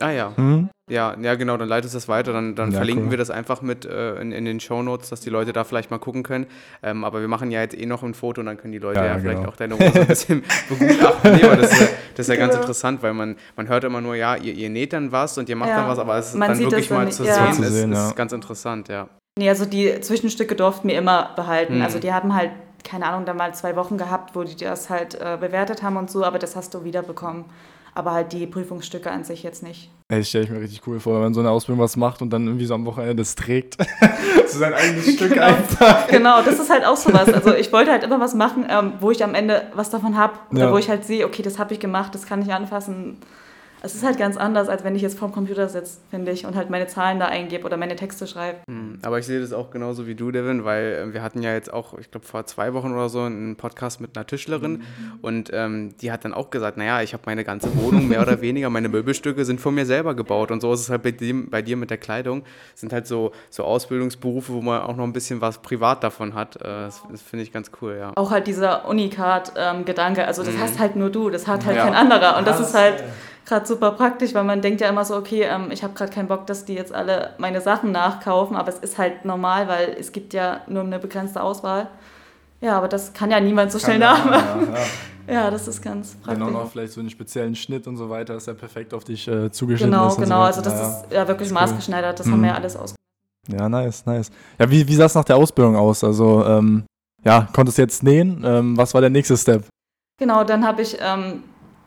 Ah 0.00 0.10
ja. 0.10 0.32
Mhm. 0.36 0.70
Ja, 0.90 1.16
ja, 1.18 1.34
genau, 1.34 1.56
dann 1.56 1.68
leitest 1.68 1.94
du 1.94 1.96
das 1.96 2.08
weiter, 2.08 2.34
dann, 2.34 2.54
dann 2.56 2.70
ja, 2.70 2.76
verlinken 2.76 3.06
cool. 3.06 3.12
wir 3.12 3.18
das 3.18 3.30
einfach 3.30 3.62
mit 3.62 3.86
äh, 3.86 4.16
in, 4.20 4.32
in 4.32 4.44
den 4.44 4.60
Show 4.60 4.82
Notes, 4.82 5.08
dass 5.08 5.20
die 5.20 5.30
Leute 5.30 5.54
da 5.54 5.64
vielleicht 5.64 5.90
mal 5.90 5.98
gucken 5.98 6.22
können. 6.22 6.46
Ähm, 6.82 7.04
aber 7.04 7.20
wir 7.20 7.28
machen 7.28 7.50
ja 7.50 7.60
jetzt 7.60 7.78
eh 7.78 7.86
noch 7.86 8.02
ein 8.02 8.12
Foto 8.12 8.40
und 8.40 8.46
dann 8.46 8.58
können 8.58 8.72
die 8.72 8.80
Leute 8.80 9.00
ja, 9.00 9.06
ja 9.06 9.18
vielleicht 9.18 9.38
genau. 9.38 9.48
auch 9.48 9.56
deine 9.56 9.78
Hose 9.78 10.00
ein 10.00 10.06
bisschen 10.06 10.42
begutachten. 10.68 11.36
Nee, 11.36 11.44
aber 11.44 11.56
das 11.56 11.72
ist 11.72 11.80
ja, 11.80 11.86
das 12.16 12.28
ist 12.28 12.34
ja 12.34 12.38
ganz 12.38 12.54
interessant, 12.54 13.02
weil 13.02 13.14
man, 13.14 13.36
man 13.56 13.68
hört 13.68 13.84
immer 13.84 14.02
nur, 14.02 14.14
ja, 14.14 14.36
ihr, 14.36 14.52
ihr 14.52 14.68
näht 14.68 14.92
dann 14.92 15.10
was 15.10 15.38
und 15.38 15.48
ihr 15.48 15.56
macht 15.56 15.70
dann 15.70 15.88
was, 15.88 15.98
aber 15.98 16.18
es 16.18 16.34
ist 16.34 16.40
dann 16.40 16.58
wirklich 16.58 16.90
mal 16.90 17.10
zu 17.10 17.24
sehen, 17.24 17.50
ist, 17.50 17.72
sehen, 17.72 17.92
ist 17.92 18.16
ganz 18.16 18.32
interessant, 18.32 18.88
ja. 18.88 19.08
Nee, 19.38 19.48
also 19.48 19.64
die 19.64 20.00
Zwischenstücke 20.00 20.54
durften 20.54 20.88
wir 20.88 20.98
immer 20.98 21.30
behalten. 21.34 21.76
Mhm. 21.76 21.82
Also 21.82 21.98
die 21.98 22.12
haben 22.12 22.34
halt, 22.34 22.50
keine 22.84 23.06
Ahnung, 23.06 23.24
da 23.24 23.32
mal 23.32 23.54
zwei 23.54 23.74
Wochen 23.74 23.96
gehabt, 23.96 24.36
wo 24.36 24.44
die 24.44 24.56
das 24.56 24.90
halt 24.90 25.14
äh, 25.14 25.38
bewertet 25.40 25.82
haben 25.82 25.96
und 25.96 26.10
so, 26.10 26.24
aber 26.24 26.38
das 26.38 26.56
hast 26.56 26.74
du 26.74 26.84
wiederbekommen 26.84 27.46
aber 27.94 28.12
halt 28.12 28.32
die 28.32 28.46
Prüfungsstücke 28.46 29.10
an 29.10 29.24
sich 29.24 29.42
jetzt 29.42 29.62
nicht. 29.62 29.90
Ey, 30.08 30.18
das 30.18 30.28
stelle 30.28 30.44
ich 30.44 30.50
mir 30.50 30.60
richtig 30.60 30.86
cool 30.86 31.00
vor, 31.00 31.14
wenn 31.14 31.22
man 31.22 31.34
so 31.34 31.40
eine 31.40 31.50
Ausbildung 31.50 31.82
was 31.82 31.96
macht 31.96 32.22
und 32.22 32.30
dann 32.30 32.46
irgendwie 32.46 32.66
so 32.66 32.74
am 32.74 32.84
Wochenende 32.84 33.16
das 33.16 33.34
trägt. 33.34 33.76
so 34.48 34.58
sein 34.58 34.74
eigenes 34.74 35.12
Stück 35.14 35.32
genau. 35.32 35.46
einfach. 35.46 36.06
Genau, 36.08 36.42
das 36.42 36.58
ist 36.58 36.70
halt 36.70 36.84
auch 36.84 36.96
sowas. 36.96 37.32
Also 37.32 37.54
ich 37.54 37.72
wollte 37.72 37.90
halt 37.90 38.02
immer 38.02 38.20
was 38.20 38.34
machen, 38.34 38.66
ähm, 38.68 38.94
wo 39.00 39.10
ich 39.10 39.24
am 39.24 39.34
Ende 39.34 39.62
was 39.74 39.90
davon 39.90 40.16
habe 40.16 40.34
oder 40.50 40.66
ja. 40.66 40.72
wo 40.72 40.78
ich 40.78 40.88
halt 40.88 41.04
sehe, 41.04 41.24
okay, 41.24 41.42
das 41.42 41.58
habe 41.58 41.72
ich 41.72 41.80
gemacht, 41.80 42.14
das 42.14 42.26
kann 42.26 42.42
ich 42.42 42.52
anfassen 42.52 43.18
es 43.84 43.94
ist 43.94 44.02
halt 44.02 44.16
ganz 44.16 44.38
anders, 44.38 44.70
als 44.70 44.82
wenn 44.82 44.96
ich 44.96 45.02
jetzt 45.02 45.18
vorm 45.18 45.30
Computer 45.30 45.68
sitze, 45.68 45.98
finde 46.10 46.32
ich, 46.32 46.46
und 46.46 46.56
halt 46.56 46.70
meine 46.70 46.86
Zahlen 46.86 47.18
da 47.18 47.26
eingebe 47.26 47.64
oder 47.66 47.76
meine 47.76 47.96
Texte 47.96 48.26
schreibe. 48.26 48.60
Hm, 48.66 48.98
aber 49.02 49.18
ich 49.18 49.26
sehe 49.26 49.40
das 49.40 49.52
auch 49.52 49.70
genauso 49.70 50.06
wie 50.06 50.14
du, 50.14 50.30
Devin, 50.30 50.64
weil 50.64 51.10
äh, 51.10 51.12
wir 51.12 51.22
hatten 51.22 51.42
ja 51.42 51.52
jetzt 51.52 51.70
auch, 51.70 51.98
ich 51.98 52.10
glaube, 52.10 52.26
vor 52.26 52.46
zwei 52.46 52.72
Wochen 52.72 52.92
oder 52.92 53.10
so 53.10 53.20
einen 53.20 53.56
Podcast 53.56 54.00
mit 54.00 54.16
einer 54.16 54.26
Tischlerin 54.26 54.72
mhm. 54.72 55.18
und 55.20 55.50
ähm, 55.52 55.94
die 56.00 56.10
hat 56.10 56.24
dann 56.24 56.32
auch 56.32 56.48
gesagt, 56.48 56.78
naja, 56.78 57.02
ich 57.02 57.12
habe 57.12 57.24
meine 57.26 57.44
ganze 57.44 57.76
Wohnung 57.76 58.08
mehr 58.08 58.22
oder 58.22 58.40
weniger, 58.40 58.70
meine 58.70 58.88
Möbelstücke 58.88 59.44
sind 59.44 59.60
von 59.60 59.74
mir 59.74 59.84
selber 59.84 60.14
gebaut 60.14 60.50
und 60.50 60.62
so 60.62 60.72
ist 60.72 60.80
es 60.80 60.88
halt 60.88 61.02
bei, 61.02 61.10
dem, 61.10 61.50
bei 61.50 61.60
dir 61.60 61.76
mit 61.76 61.90
der 61.90 61.98
Kleidung. 61.98 62.42
Das 62.72 62.80
sind 62.80 62.92
halt 62.92 63.06
so, 63.06 63.32
so 63.50 63.64
Ausbildungsberufe, 63.64 64.54
wo 64.54 64.62
man 64.62 64.80
auch 64.80 64.96
noch 64.96 65.04
ein 65.04 65.12
bisschen 65.12 65.42
was 65.42 65.58
privat 65.58 66.02
davon 66.02 66.34
hat. 66.34 66.56
Äh, 66.56 66.60
das, 66.64 67.02
das 67.10 67.20
finde 67.20 67.42
ich 67.42 67.52
ganz 67.52 67.70
cool, 67.82 67.98
ja. 68.00 68.12
Auch 68.16 68.30
halt 68.30 68.46
dieser 68.46 68.88
Unicard-Gedanke, 68.88 70.22
ähm, 70.22 70.26
also 70.26 70.42
das 70.42 70.54
mhm. 70.54 70.60
hast 70.60 70.78
halt 70.78 70.96
nur 70.96 71.10
du, 71.10 71.28
das 71.28 71.46
hat 71.46 71.66
halt 71.66 71.76
ja. 71.76 71.84
kein 71.84 71.94
anderer 71.94 72.38
und 72.38 72.46
das 72.46 72.60
ist 72.60 72.72
halt 72.72 73.04
gerade 73.44 73.66
super 73.66 73.92
praktisch, 73.92 74.34
weil 74.34 74.44
man 74.44 74.62
denkt 74.62 74.80
ja 74.80 74.88
immer 74.88 75.04
so, 75.04 75.16
okay, 75.16 75.42
ähm, 75.42 75.70
ich 75.70 75.82
habe 75.82 75.94
gerade 75.94 76.12
keinen 76.12 76.28
Bock, 76.28 76.46
dass 76.46 76.64
die 76.64 76.74
jetzt 76.74 76.92
alle 76.92 77.34
meine 77.38 77.60
Sachen 77.60 77.92
nachkaufen, 77.92 78.56
aber 78.56 78.68
es 78.68 78.78
ist 78.78 78.98
halt 78.98 79.24
normal, 79.24 79.68
weil 79.68 79.96
es 79.98 80.12
gibt 80.12 80.34
ja 80.34 80.60
nur 80.66 80.82
eine 80.82 80.98
begrenzte 80.98 81.42
Auswahl. 81.42 81.88
Ja, 82.60 82.78
aber 82.78 82.88
das 82.88 83.12
kann 83.12 83.30
ja 83.30 83.40
niemand 83.40 83.72
so 83.72 83.78
schnell 83.78 83.98
nachmachen. 83.98 84.68
Ja, 84.72 85.34
ja. 85.34 85.42
ja, 85.44 85.50
das 85.50 85.68
ist 85.68 85.82
ganz 85.82 86.14
praktisch. 86.14 86.46
Genau, 86.46 86.58
noch 86.58 86.70
vielleicht 86.70 86.92
so 86.92 87.00
einen 87.00 87.10
speziellen 87.10 87.54
Schnitt 87.54 87.86
und 87.86 87.96
so 87.96 88.08
weiter, 88.08 88.36
ist 88.36 88.46
ja 88.46 88.54
perfekt 88.54 88.94
auf 88.94 89.04
dich 89.04 89.28
äh, 89.28 89.50
zugeschnitten. 89.50 89.92
Genau, 89.92 90.08
ist 90.08 90.16
genau, 90.16 90.40
so 90.40 90.42
also 90.42 90.60
das 90.62 90.74
ist 90.74 91.12
ja 91.12 91.28
wirklich 91.28 91.48
ist 91.48 91.54
maßgeschneidert, 91.54 92.12
cool. 92.12 92.16
das 92.16 92.26
mhm. 92.26 92.32
haben 92.32 92.42
wir 92.42 92.48
ja 92.48 92.54
alles 92.54 92.76
ausgemacht. 92.76 92.98
Ja, 93.48 93.68
nice, 93.68 94.06
nice. 94.06 94.30
Ja, 94.58 94.70
wie, 94.70 94.86
wie 94.88 94.94
sah 94.94 95.04
es 95.04 95.14
nach 95.14 95.24
der 95.24 95.36
Ausbildung 95.36 95.76
aus? 95.76 96.02
Also, 96.02 96.44
ähm, 96.46 96.84
ja, 97.22 97.48
konntest 97.52 97.76
du 97.76 97.82
jetzt 97.82 98.02
nähen? 98.02 98.42
Ähm, 98.44 98.76
was 98.76 98.94
war 98.94 99.02
der 99.02 99.10
nächste 99.10 99.36
Step? 99.36 99.64
Genau, 100.18 100.44
dann 100.44 100.66
habe 100.66 100.80
ich 100.82 100.96
ähm, 101.00 101.42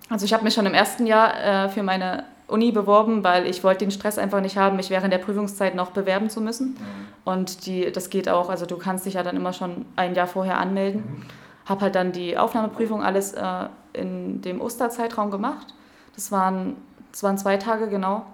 also 0.10 0.26
ich 0.26 0.34
habe 0.34 0.43
mich 0.43 0.54
schon 0.54 0.65
im 0.65 0.74
ersten 0.74 1.06
Jahr 1.06 1.65
äh, 1.65 1.70
für 1.70 1.84
meine 1.84 2.24
Uni 2.48 2.72
beworben, 2.72 3.24
weil 3.24 3.46
ich 3.46 3.63
wollte 3.63 3.80
den 3.80 3.91
Stress 3.91 4.17
einfach 4.17 4.41
nicht 4.41 4.58
haben, 4.58 4.78
mich 4.78 4.89
während 4.89 5.12
der 5.12 5.17
Prüfungszeit 5.17 5.76
noch 5.76 5.91
bewerben 5.91 6.30
zu 6.30 6.39
müssen. 6.39 6.70
Mhm. 6.70 6.78
Und 7.26 7.65
die, 7.65 7.91
das 7.91 8.10
geht 8.10 8.30
auch, 8.30 8.50
also 8.50 8.65
du 8.65 8.78
kannst 8.78 9.06
dich 9.06 9.15
ja 9.15 9.24
dann 9.24 9.36
immer 9.36 9.52
schon 9.52 9.86
ein 9.98 10.15
Jahr 10.15 10.28
vorher 10.28 10.58
anmelden. 10.58 11.02
Mhm. 11.02 11.24
Habe 11.65 11.82
halt 11.82 11.96
dann 11.96 12.13
die 12.13 12.38
Aufnahmeprüfung 12.38 13.04
alles 13.04 13.34
äh, 13.34 13.67
in 13.91 14.41
dem 14.41 14.62
Osterzeitraum 14.62 15.30
gemacht. 15.30 15.74
Das 16.15 16.32
waren, 16.32 16.78
das 17.12 17.24
waren 17.24 17.38
zwei 17.38 17.58
Tage 17.58 17.89
genau. 17.89 18.26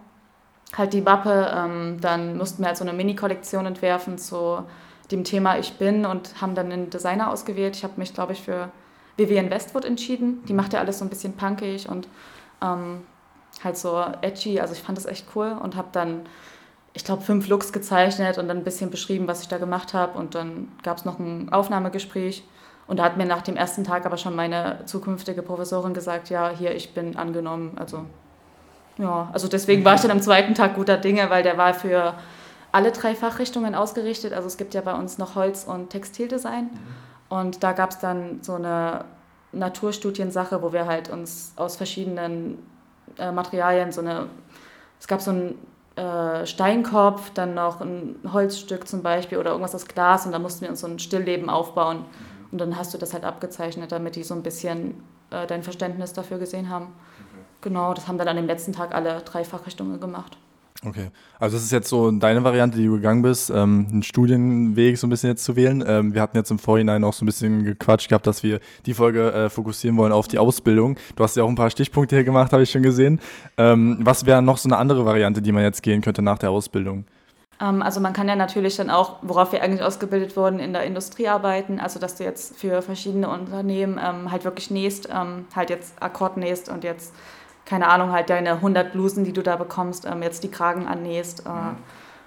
Halt 0.77 0.93
die 0.93 1.01
Mappe, 1.01 1.51
ähm, 1.55 1.97
dann 1.99 2.37
mussten 2.37 2.61
wir 2.61 2.67
halt 2.67 2.77
so 2.77 2.83
eine 2.83 2.93
Mini-Kollektion 2.93 3.65
entwerfen 3.65 4.17
zu 4.19 4.63
dem 5.11 5.23
Thema 5.23 5.57
Ich 5.57 5.77
bin 5.77 6.05
und 6.05 6.39
haben 6.39 6.55
dann 6.55 6.71
einen 6.71 6.89
Designer 6.89 7.31
ausgewählt. 7.31 7.75
Ich 7.75 7.83
habe 7.83 7.93
mich, 7.97 8.13
glaube 8.13 8.33
ich, 8.33 8.41
für 8.43 8.69
Vivian 9.17 9.49
Westwood 9.49 9.85
entschieden. 9.85 10.43
Die 10.47 10.53
macht 10.53 10.73
ja 10.73 10.79
alles 10.79 10.99
so 10.99 11.05
ein 11.05 11.09
bisschen 11.09 11.33
punkig 11.33 11.87
und 11.89 12.07
ähm, 12.61 13.01
halt 13.63 13.77
so 13.77 14.03
edgy. 14.21 14.59
Also 14.59 14.73
ich 14.73 14.81
fand 14.81 14.97
das 14.97 15.05
echt 15.05 15.27
cool 15.35 15.55
und 15.61 15.75
habe 15.75 15.89
dann, 15.91 16.21
ich 16.93 17.03
glaube, 17.03 17.21
fünf 17.21 17.47
Looks 17.47 17.71
gezeichnet 17.71 18.37
und 18.37 18.47
dann 18.47 18.57
ein 18.57 18.63
bisschen 18.63 18.89
beschrieben, 18.89 19.27
was 19.27 19.41
ich 19.41 19.47
da 19.47 19.57
gemacht 19.57 19.93
habe. 19.93 20.17
Und 20.17 20.35
dann 20.35 20.71
gab 20.83 20.97
es 20.97 21.05
noch 21.05 21.19
ein 21.19 21.51
Aufnahmegespräch. 21.51 22.43
Und 22.85 22.97
da 22.97 23.03
hat 23.03 23.17
mir 23.17 23.25
nach 23.25 23.41
dem 23.41 23.55
ersten 23.55 23.83
Tag 23.83 24.05
aber 24.05 24.17
schon 24.17 24.35
meine 24.35 24.85
zukünftige 24.85 25.41
Professorin 25.41 25.93
gesagt, 25.93 26.29
ja, 26.29 26.49
hier, 26.49 26.75
ich 26.75 26.93
bin 26.93 27.15
angenommen. 27.15 27.73
Also 27.77 28.05
ja, 28.97 29.29
also 29.33 29.47
deswegen 29.47 29.83
war 29.85 29.95
ich 29.95 30.01
dann 30.01 30.11
am 30.11 30.21
zweiten 30.21 30.53
Tag 30.53 30.75
guter 30.75 30.97
Dinge, 30.97 31.29
weil 31.29 31.43
der 31.43 31.57
war 31.57 31.73
für 31.73 32.13
alle 32.71 32.91
drei 32.91 33.15
Fachrichtungen 33.15 33.73
ausgerichtet. 33.73 34.33
Also 34.33 34.47
es 34.47 34.57
gibt 34.57 34.73
ja 34.73 34.81
bei 34.81 34.93
uns 34.93 35.17
noch 35.17 35.35
Holz- 35.35 35.63
und 35.63 35.89
Textildesign. 35.89 36.65
Mhm. 36.65 36.79
Und 37.33 37.63
da 37.63 37.71
gab 37.71 37.89
es 37.89 37.97
dann 37.97 38.43
so 38.43 38.53
eine 38.53 39.05
Naturstudiensache, 39.53 40.61
wo 40.61 40.71
wir 40.71 40.85
halt 40.85 41.09
uns 41.09 41.53
aus 41.55 41.77
verschiedenen 41.77 42.59
äh, 43.17 43.31
Materialien 43.31 43.91
so 43.91 44.01
eine, 44.01 44.27
es 44.99 45.07
gab 45.07 45.19
so 45.19 45.31
einen 45.31 45.57
äh, 45.95 46.45
Steinkopf, 46.45 47.31
dann 47.31 47.55
noch 47.55 47.81
ein 47.81 48.17
Holzstück 48.31 48.87
zum 48.87 49.01
Beispiel 49.01 49.39
oder 49.39 49.49
irgendwas 49.49 49.73
aus 49.73 49.87
Glas 49.87 50.27
und 50.27 50.31
da 50.31 50.37
mussten 50.37 50.61
wir 50.61 50.69
uns 50.69 50.81
so 50.81 50.85
ein 50.85 50.99
Stillleben 50.99 51.49
aufbauen. 51.49 52.05
Und 52.51 52.61
dann 52.61 52.77
hast 52.77 52.93
du 52.93 52.99
das 52.99 53.15
halt 53.15 53.23
abgezeichnet, 53.23 53.91
damit 53.91 54.15
die 54.15 54.23
so 54.23 54.35
ein 54.35 54.43
bisschen 54.43 55.03
äh, 55.31 55.47
dein 55.47 55.63
Verständnis 55.63 56.13
dafür 56.13 56.37
gesehen 56.37 56.69
haben. 56.69 56.93
Genau, 57.61 57.95
das 57.95 58.07
haben 58.07 58.19
dann 58.19 58.27
an 58.27 58.35
dem 58.35 58.45
letzten 58.45 58.73
Tag 58.73 58.93
alle 58.93 59.21
drei 59.21 59.43
Fachrichtungen 59.43 59.99
gemacht. 59.99 60.37
Okay, 60.85 61.11
also 61.39 61.55
das 61.55 61.63
ist 61.63 61.71
jetzt 61.71 61.87
so 61.87 62.11
deine 62.11 62.43
Variante, 62.43 62.77
die 62.77 62.85
du 62.85 62.93
gegangen 62.93 63.21
bist, 63.21 63.49
ähm, 63.49 63.87
einen 63.89 64.03
Studienweg 64.03 64.97
so 64.97 65.07
ein 65.07 65.09
bisschen 65.09 65.29
jetzt 65.29 65.43
zu 65.43 65.55
wählen. 65.55 65.83
Ähm, 65.87 66.13
wir 66.13 66.21
hatten 66.21 66.35
jetzt 66.35 66.51
im 66.51 66.59
Vorhinein 66.59 67.03
auch 67.03 67.13
so 67.13 67.23
ein 67.23 67.25
bisschen 67.25 67.63
gequatscht 67.63 68.09
gehabt, 68.09 68.27
dass 68.27 68.43
wir 68.43 68.59
die 68.85 68.93
Folge 68.93 69.31
äh, 69.31 69.49
fokussieren 69.49 69.95
wollen 69.97 70.11
auf 70.11 70.27
die 70.27 70.39
Ausbildung. 70.39 70.97
Du 71.15 71.23
hast 71.23 71.37
ja 71.37 71.43
auch 71.43 71.49
ein 71.49 71.55
paar 71.55 71.69
Stichpunkte 71.69 72.15
hier 72.15 72.25
gemacht, 72.25 72.51
habe 72.51 72.63
ich 72.63 72.71
schon 72.71 72.83
gesehen. 72.83 73.21
Ähm, 73.57 73.97
was 74.01 74.25
wäre 74.25 74.41
noch 74.41 74.57
so 74.57 74.67
eine 74.67 74.77
andere 74.77 75.05
Variante, 75.05 75.41
die 75.41 75.51
man 75.53 75.63
jetzt 75.63 75.83
gehen 75.83 76.01
könnte 76.01 76.21
nach 76.21 76.37
der 76.37 76.51
Ausbildung? 76.51 77.05
Ähm, 77.61 77.81
also 77.81 77.99
man 77.99 78.13
kann 78.13 78.27
ja 78.27 78.35
natürlich 78.35 78.75
dann 78.75 78.89
auch, 78.89 79.17
worauf 79.21 79.51
wir 79.51 79.63
eigentlich 79.63 79.83
ausgebildet 79.83 80.35
wurden, 80.35 80.59
in 80.59 80.73
der 80.73 80.83
Industrie 80.83 81.27
arbeiten. 81.27 81.79
Also 81.79 81.99
dass 81.99 82.15
du 82.15 82.23
jetzt 82.23 82.57
für 82.57 82.81
verschiedene 82.81 83.29
Unternehmen 83.29 83.99
ähm, 84.03 84.31
halt 84.31 84.43
wirklich 84.43 84.69
nähst, 84.69 85.07
ähm, 85.09 85.45
halt 85.55 85.69
jetzt 85.69 86.01
Akkord 86.01 86.37
nähst 86.37 86.69
und 86.69 86.83
jetzt 86.83 87.13
keine 87.65 87.87
Ahnung, 87.87 88.11
halt 88.11 88.29
deine 88.29 88.53
100 88.53 88.91
Blusen, 88.91 89.23
die 89.23 89.33
du 89.33 89.41
da 89.41 89.55
bekommst, 89.55 90.05
ähm, 90.05 90.21
jetzt 90.21 90.43
die 90.43 90.51
Kragen 90.51 90.87
annähst. 90.87 91.45
Äh, 91.45 91.49
mhm. 91.49 91.77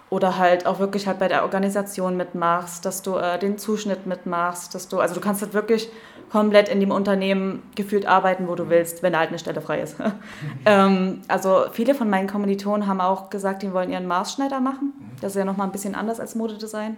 Oder 0.08 0.38
halt 0.38 0.66
auch 0.66 0.78
wirklich 0.78 1.08
halt 1.08 1.18
bei 1.18 1.26
der 1.26 1.42
Organisation 1.42 2.16
mitmachst, 2.16 2.84
dass 2.84 3.02
du 3.02 3.16
äh, 3.16 3.38
den 3.38 3.58
Zuschnitt 3.58 4.06
mitmachst, 4.06 4.74
dass 4.74 4.88
du, 4.88 5.00
also 5.00 5.14
du 5.14 5.20
kannst 5.20 5.42
halt 5.42 5.52
wirklich 5.52 5.90
komplett 6.30 6.68
in 6.68 6.80
dem 6.80 6.90
Unternehmen 6.90 7.62
gefühlt 7.74 8.06
arbeiten, 8.06 8.48
wo 8.48 8.54
du 8.54 8.64
mhm. 8.64 8.70
willst, 8.70 9.02
wenn 9.02 9.12
da 9.12 9.20
halt 9.20 9.30
eine 9.30 9.38
Stelle 9.38 9.60
frei 9.60 9.80
ist. 9.80 9.96
ähm, 10.64 11.22
also 11.28 11.66
viele 11.72 11.94
von 11.94 12.08
meinen 12.08 12.28
Kommilitonen 12.28 12.86
haben 12.86 13.00
auch 13.00 13.30
gesagt, 13.30 13.62
die 13.62 13.72
wollen 13.72 13.90
ihren 13.90 14.06
Maßschneider 14.06 14.60
machen. 14.60 14.92
Mhm. 14.96 15.20
Das 15.20 15.32
ist 15.32 15.38
ja 15.38 15.44
nochmal 15.44 15.66
ein 15.66 15.72
bisschen 15.72 15.94
anders 15.94 16.20
als 16.20 16.34
Modedesign. 16.34 16.96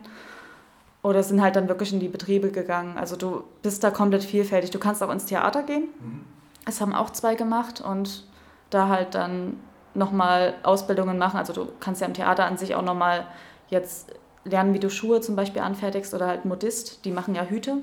Oder 1.02 1.22
sind 1.22 1.40
halt 1.40 1.56
dann 1.56 1.68
wirklich 1.68 1.92
in 1.92 2.00
die 2.00 2.08
Betriebe 2.08 2.50
gegangen. 2.50 2.98
Also 2.98 3.16
du 3.16 3.44
bist 3.62 3.84
da 3.84 3.90
komplett 3.90 4.24
vielfältig. 4.24 4.70
Du 4.70 4.78
kannst 4.78 5.02
auch 5.02 5.10
ins 5.10 5.26
Theater 5.26 5.62
gehen. 5.62 5.84
Mhm. 6.00 6.37
Das 6.68 6.82
haben 6.82 6.94
auch 6.94 7.08
zwei 7.08 7.34
gemacht 7.34 7.80
und 7.80 8.24
da 8.68 8.88
halt 8.88 9.14
dann 9.14 9.58
nochmal 9.94 10.52
Ausbildungen 10.62 11.16
machen. 11.16 11.38
Also 11.38 11.54
du 11.54 11.66
kannst 11.80 12.02
ja 12.02 12.06
im 12.06 12.12
Theater 12.12 12.44
an 12.44 12.58
sich 12.58 12.74
auch 12.74 12.82
nochmal 12.82 13.26
jetzt 13.68 14.12
lernen, 14.44 14.74
wie 14.74 14.78
du 14.78 14.90
Schuhe 14.90 15.22
zum 15.22 15.34
Beispiel 15.34 15.62
anfertigst 15.62 16.12
oder 16.12 16.26
halt 16.26 16.44
Modist, 16.44 17.06
die 17.06 17.10
machen 17.10 17.34
ja 17.34 17.44
Hüte. 17.44 17.78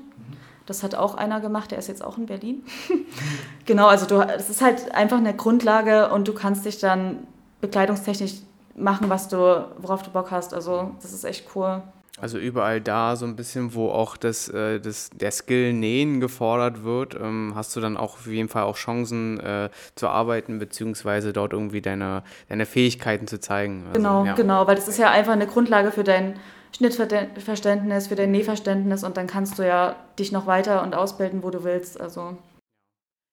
Das 0.66 0.84
hat 0.84 0.94
auch 0.94 1.16
einer 1.16 1.40
gemacht, 1.40 1.72
der 1.72 1.80
ist 1.80 1.88
jetzt 1.88 2.04
auch 2.04 2.16
in 2.16 2.26
Berlin. 2.26 2.64
genau, 3.64 3.88
also 3.88 4.06
du, 4.06 4.20
es 4.20 4.50
ist 4.50 4.62
halt 4.62 4.94
einfach 4.94 5.18
eine 5.18 5.34
Grundlage 5.34 6.10
und 6.10 6.28
du 6.28 6.32
kannst 6.32 6.64
dich 6.64 6.78
dann 6.78 7.26
bekleidungstechnisch 7.60 8.34
machen, 8.76 9.10
was 9.10 9.26
du, 9.26 9.66
worauf 9.78 10.04
du 10.04 10.12
Bock 10.12 10.30
hast. 10.30 10.54
Also 10.54 10.92
das 11.02 11.12
ist 11.12 11.24
echt 11.24 11.48
cool. 11.56 11.82
Also 12.18 12.38
überall 12.38 12.80
da 12.80 13.14
so 13.16 13.26
ein 13.26 13.36
bisschen, 13.36 13.74
wo 13.74 13.90
auch 13.90 14.16
das, 14.16 14.48
äh, 14.48 14.80
das, 14.80 15.10
der 15.10 15.30
Skill 15.30 15.72
Nähen 15.74 16.20
gefordert 16.20 16.82
wird, 16.82 17.14
ähm, 17.14 17.52
hast 17.54 17.76
du 17.76 17.80
dann 17.80 17.96
auch 17.96 18.14
auf 18.14 18.26
jeden 18.26 18.48
Fall 18.48 18.62
auch 18.62 18.76
Chancen 18.76 19.38
äh, 19.40 19.68
zu 19.94 20.08
arbeiten, 20.08 20.58
beziehungsweise 20.58 21.32
dort 21.32 21.52
irgendwie 21.52 21.82
deine, 21.82 22.22
deine 22.48 22.64
Fähigkeiten 22.64 23.26
zu 23.26 23.38
zeigen. 23.38 23.84
Also, 23.88 24.00
genau, 24.00 24.24
ja. 24.24 24.34
genau, 24.34 24.66
weil 24.66 24.76
das 24.76 24.88
ist 24.88 24.98
ja 24.98 25.10
einfach 25.10 25.34
eine 25.34 25.46
Grundlage 25.46 25.92
für 25.92 26.04
dein 26.04 26.38
Schnittverständnis, 26.72 28.06
für 28.06 28.16
dein 28.16 28.30
Nähverständnis 28.30 29.04
und 29.04 29.16
dann 29.16 29.26
kannst 29.26 29.58
du 29.58 29.66
ja 29.66 29.96
dich 30.18 30.32
noch 30.32 30.46
weiter 30.46 30.82
und 30.82 30.94
ausbilden, 30.94 31.42
wo 31.42 31.50
du 31.50 31.64
willst. 31.64 32.00
Also 32.00 32.36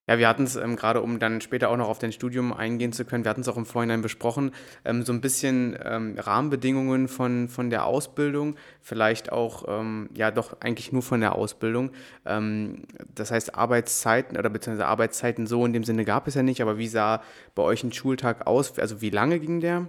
ja, 0.06 0.18
wir 0.18 0.28
hatten 0.28 0.44
es 0.44 0.56
ähm, 0.56 0.76
gerade, 0.76 1.00
um 1.00 1.18
dann 1.18 1.40
später 1.40 1.70
auch 1.70 1.76
noch 1.76 1.88
auf 1.88 1.98
dein 1.98 2.12
Studium 2.12 2.52
eingehen 2.52 2.92
zu 2.92 3.04
können, 3.04 3.24
wir 3.24 3.30
hatten 3.30 3.40
es 3.40 3.48
auch 3.48 3.56
im 3.56 3.66
Vorhinein 3.66 4.02
besprochen, 4.02 4.52
ähm, 4.84 5.02
so 5.02 5.12
ein 5.12 5.20
bisschen 5.20 5.78
ähm, 5.82 6.16
Rahmenbedingungen 6.18 7.08
von, 7.08 7.48
von 7.48 7.70
der 7.70 7.86
Ausbildung, 7.86 8.56
vielleicht 8.80 9.32
auch, 9.32 9.64
ähm, 9.66 10.10
ja 10.14 10.30
doch 10.30 10.60
eigentlich 10.60 10.92
nur 10.92 11.02
von 11.02 11.20
der 11.20 11.34
Ausbildung. 11.34 11.90
Ähm, 12.26 12.82
das 13.14 13.30
heißt 13.30 13.54
Arbeitszeiten 13.54 14.36
oder 14.36 14.50
beziehungsweise 14.50 14.86
Arbeitszeiten 14.88 15.46
so 15.46 15.64
in 15.64 15.72
dem 15.72 15.84
Sinne 15.84 16.04
gab 16.04 16.28
es 16.28 16.34
ja 16.34 16.42
nicht, 16.42 16.60
aber 16.60 16.78
wie 16.78 16.88
sah 16.88 17.22
bei 17.54 17.62
euch 17.62 17.82
ein 17.82 17.92
Schultag 17.92 18.46
aus? 18.46 18.78
Also 18.78 19.00
wie 19.00 19.10
lange 19.10 19.40
ging 19.40 19.60
der? 19.60 19.88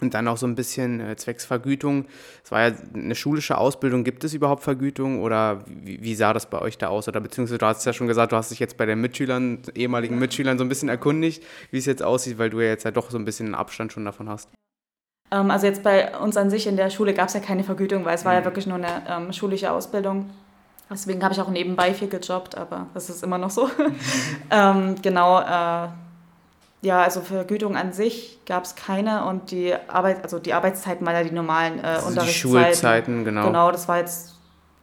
Und 0.00 0.14
dann 0.14 0.28
auch 0.28 0.36
so 0.36 0.46
ein 0.46 0.54
bisschen 0.54 1.00
äh, 1.00 1.16
zwecks 1.16 1.44
Vergütung. 1.44 2.06
Es 2.44 2.50
war 2.50 2.68
ja 2.68 2.74
eine 2.94 3.14
schulische 3.14 3.58
Ausbildung. 3.58 4.04
Gibt 4.04 4.24
es 4.24 4.34
überhaupt 4.34 4.62
Vergütung 4.62 5.20
oder 5.22 5.64
wie, 5.66 6.02
wie, 6.02 6.14
sah 6.14 6.32
das 6.32 6.48
bei 6.48 6.60
euch 6.60 6.78
da 6.78 6.88
aus? 6.88 7.08
Oder 7.08 7.20
beziehungsweise 7.20 7.58
du 7.58 7.66
hast 7.66 7.84
ja 7.84 7.92
schon 7.92 8.06
gesagt, 8.06 8.32
du 8.32 8.36
hast 8.36 8.50
dich 8.50 8.58
jetzt 8.58 8.76
bei 8.76 8.86
den 8.86 9.00
Mitschülern, 9.00 9.62
ehemaligen 9.74 10.18
Mitschülern 10.18 10.58
so 10.58 10.64
ein 10.64 10.68
bisschen 10.68 10.88
erkundigt, 10.88 11.42
wie 11.70 11.78
es 11.78 11.86
jetzt 11.86 12.02
aussieht, 12.02 12.38
weil 12.38 12.50
du 12.50 12.60
ja 12.60 12.68
jetzt 12.68 12.84
ja 12.84 12.90
doch 12.90 13.10
so 13.10 13.18
ein 13.18 13.24
bisschen 13.24 13.46
einen 13.46 13.54
Abstand 13.54 13.92
schon 13.92 14.04
davon 14.04 14.28
hast. 14.28 14.48
Ähm, 15.30 15.50
also 15.50 15.66
jetzt 15.66 15.82
bei 15.82 16.16
uns 16.18 16.36
an 16.36 16.50
sich 16.50 16.66
in 16.66 16.76
der 16.76 16.90
Schule 16.90 17.14
gab 17.14 17.28
es 17.28 17.34
ja 17.34 17.40
keine 17.40 17.64
Vergütung, 17.64 18.04
weil 18.04 18.14
es 18.14 18.24
war 18.24 18.34
ja 18.34 18.40
mhm. 18.40 18.44
wirklich 18.44 18.66
nur 18.66 18.76
eine 18.76 19.02
ähm, 19.08 19.32
schulische 19.32 19.70
Ausbildung. 19.70 20.30
Deswegen 20.90 21.22
habe 21.22 21.32
ich 21.32 21.40
auch 21.40 21.48
nebenbei 21.48 21.94
viel 21.94 22.08
gejobbt, 22.08 22.56
aber 22.56 22.86
das 22.94 23.10
ist 23.10 23.22
immer 23.22 23.38
noch 23.38 23.50
so. 23.50 23.70
ähm, 24.50 24.96
genau. 25.00 25.40
Äh, 25.40 25.88
ja, 26.82 27.02
also 27.02 27.20
Vergütung 27.20 27.76
an 27.76 27.92
sich 27.92 28.38
gab 28.46 28.64
es 28.64 28.74
keine 28.74 29.26
und 29.26 29.50
die 29.50 29.74
Arbeit, 29.88 30.22
also 30.22 30.38
die 30.38 30.54
Arbeitszeiten 30.54 31.06
waren 31.06 31.14
ja 31.14 31.24
die 31.24 31.34
normalen 31.34 31.78
äh, 31.78 31.82
also 31.82 32.08
Unterrichtszeiten. 32.08 32.32
Die 32.32 32.64
Schulzeiten, 32.64 33.24
genau. 33.24 33.46
Genau, 33.46 33.70
das 33.70 33.86
war 33.86 33.98
jetzt, 33.98 34.36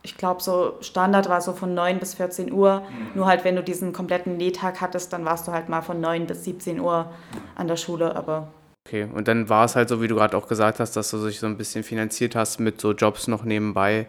ich 0.03 0.15
glaube, 0.15 0.43
so 0.43 0.75
Standard 0.81 1.27
war 1.27 1.41
so 1.41 1.53
von 1.53 1.73
9 1.73 1.99
bis 1.99 2.13
14 2.13 2.51
Uhr. 2.51 2.81
Mhm. 2.81 3.07
Nur 3.15 3.25
halt, 3.25 3.43
wenn 3.43 3.55
du 3.55 3.63
diesen 3.63 3.93
kompletten 3.93 4.37
Nähtag 4.37 4.79
hattest, 4.79 5.11
dann 5.11 5.25
warst 5.25 5.47
du 5.47 5.51
halt 5.51 5.69
mal 5.69 5.81
von 5.81 5.99
9 5.99 6.27
bis 6.27 6.43
17 6.43 6.79
Uhr 6.79 7.11
an 7.55 7.67
der 7.67 7.77
Schule, 7.77 8.15
aber. 8.15 8.49
Okay, 8.87 9.07
und 9.11 9.27
dann 9.27 9.49
war 9.49 9.65
es 9.65 9.75
halt 9.75 9.89
so, 9.89 10.01
wie 10.01 10.07
du 10.07 10.15
gerade 10.15 10.37
auch 10.37 10.47
gesagt 10.47 10.79
hast, 10.79 10.95
dass 10.95 11.09
du 11.09 11.25
dich 11.25 11.39
so 11.39 11.47
ein 11.47 11.57
bisschen 11.57 11.83
finanziert 11.83 12.35
hast 12.35 12.59
mit 12.59 12.79
so 12.79 12.93
Jobs 12.93 13.27
noch 13.27 13.43
nebenbei 13.43 14.07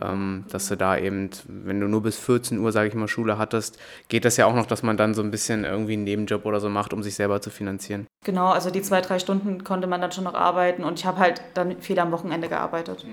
ähm, 0.00 0.44
dass 0.50 0.68
du 0.68 0.76
da 0.76 0.96
eben, 0.96 1.30
wenn 1.46 1.80
du 1.80 1.88
nur 1.88 2.02
bis 2.02 2.16
14 2.18 2.58
Uhr, 2.58 2.70
sage 2.72 2.88
ich 2.88 2.94
mal, 2.94 3.08
Schule 3.08 3.38
hattest, 3.38 3.78
geht 4.08 4.24
das 4.24 4.36
ja 4.36 4.46
auch 4.46 4.54
noch, 4.54 4.66
dass 4.66 4.82
man 4.82 4.96
dann 4.96 5.14
so 5.14 5.22
ein 5.22 5.30
bisschen 5.30 5.64
irgendwie 5.64 5.94
einen 5.94 6.04
Nebenjob 6.04 6.46
oder 6.46 6.60
so 6.60 6.68
macht, 6.68 6.92
um 6.92 7.02
sich 7.02 7.14
selber 7.14 7.40
zu 7.40 7.50
finanzieren. 7.50 8.06
Genau, 8.24 8.50
also 8.50 8.70
die 8.70 8.82
zwei, 8.82 9.00
drei 9.00 9.18
Stunden 9.18 9.64
konnte 9.64 9.86
man 9.86 10.00
dann 10.00 10.12
schon 10.12 10.24
noch 10.24 10.34
arbeiten 10.34 10.84
und 10.84 10.98
ich 10.98 11.06
habe 11.06 11.18
halt 11.18 11.42
dann 11.54 11.80
viel 11.80 11.98
am 11.98 12.12
Wochenende 12.12 12.48
gearbeitet. 12.48 13.04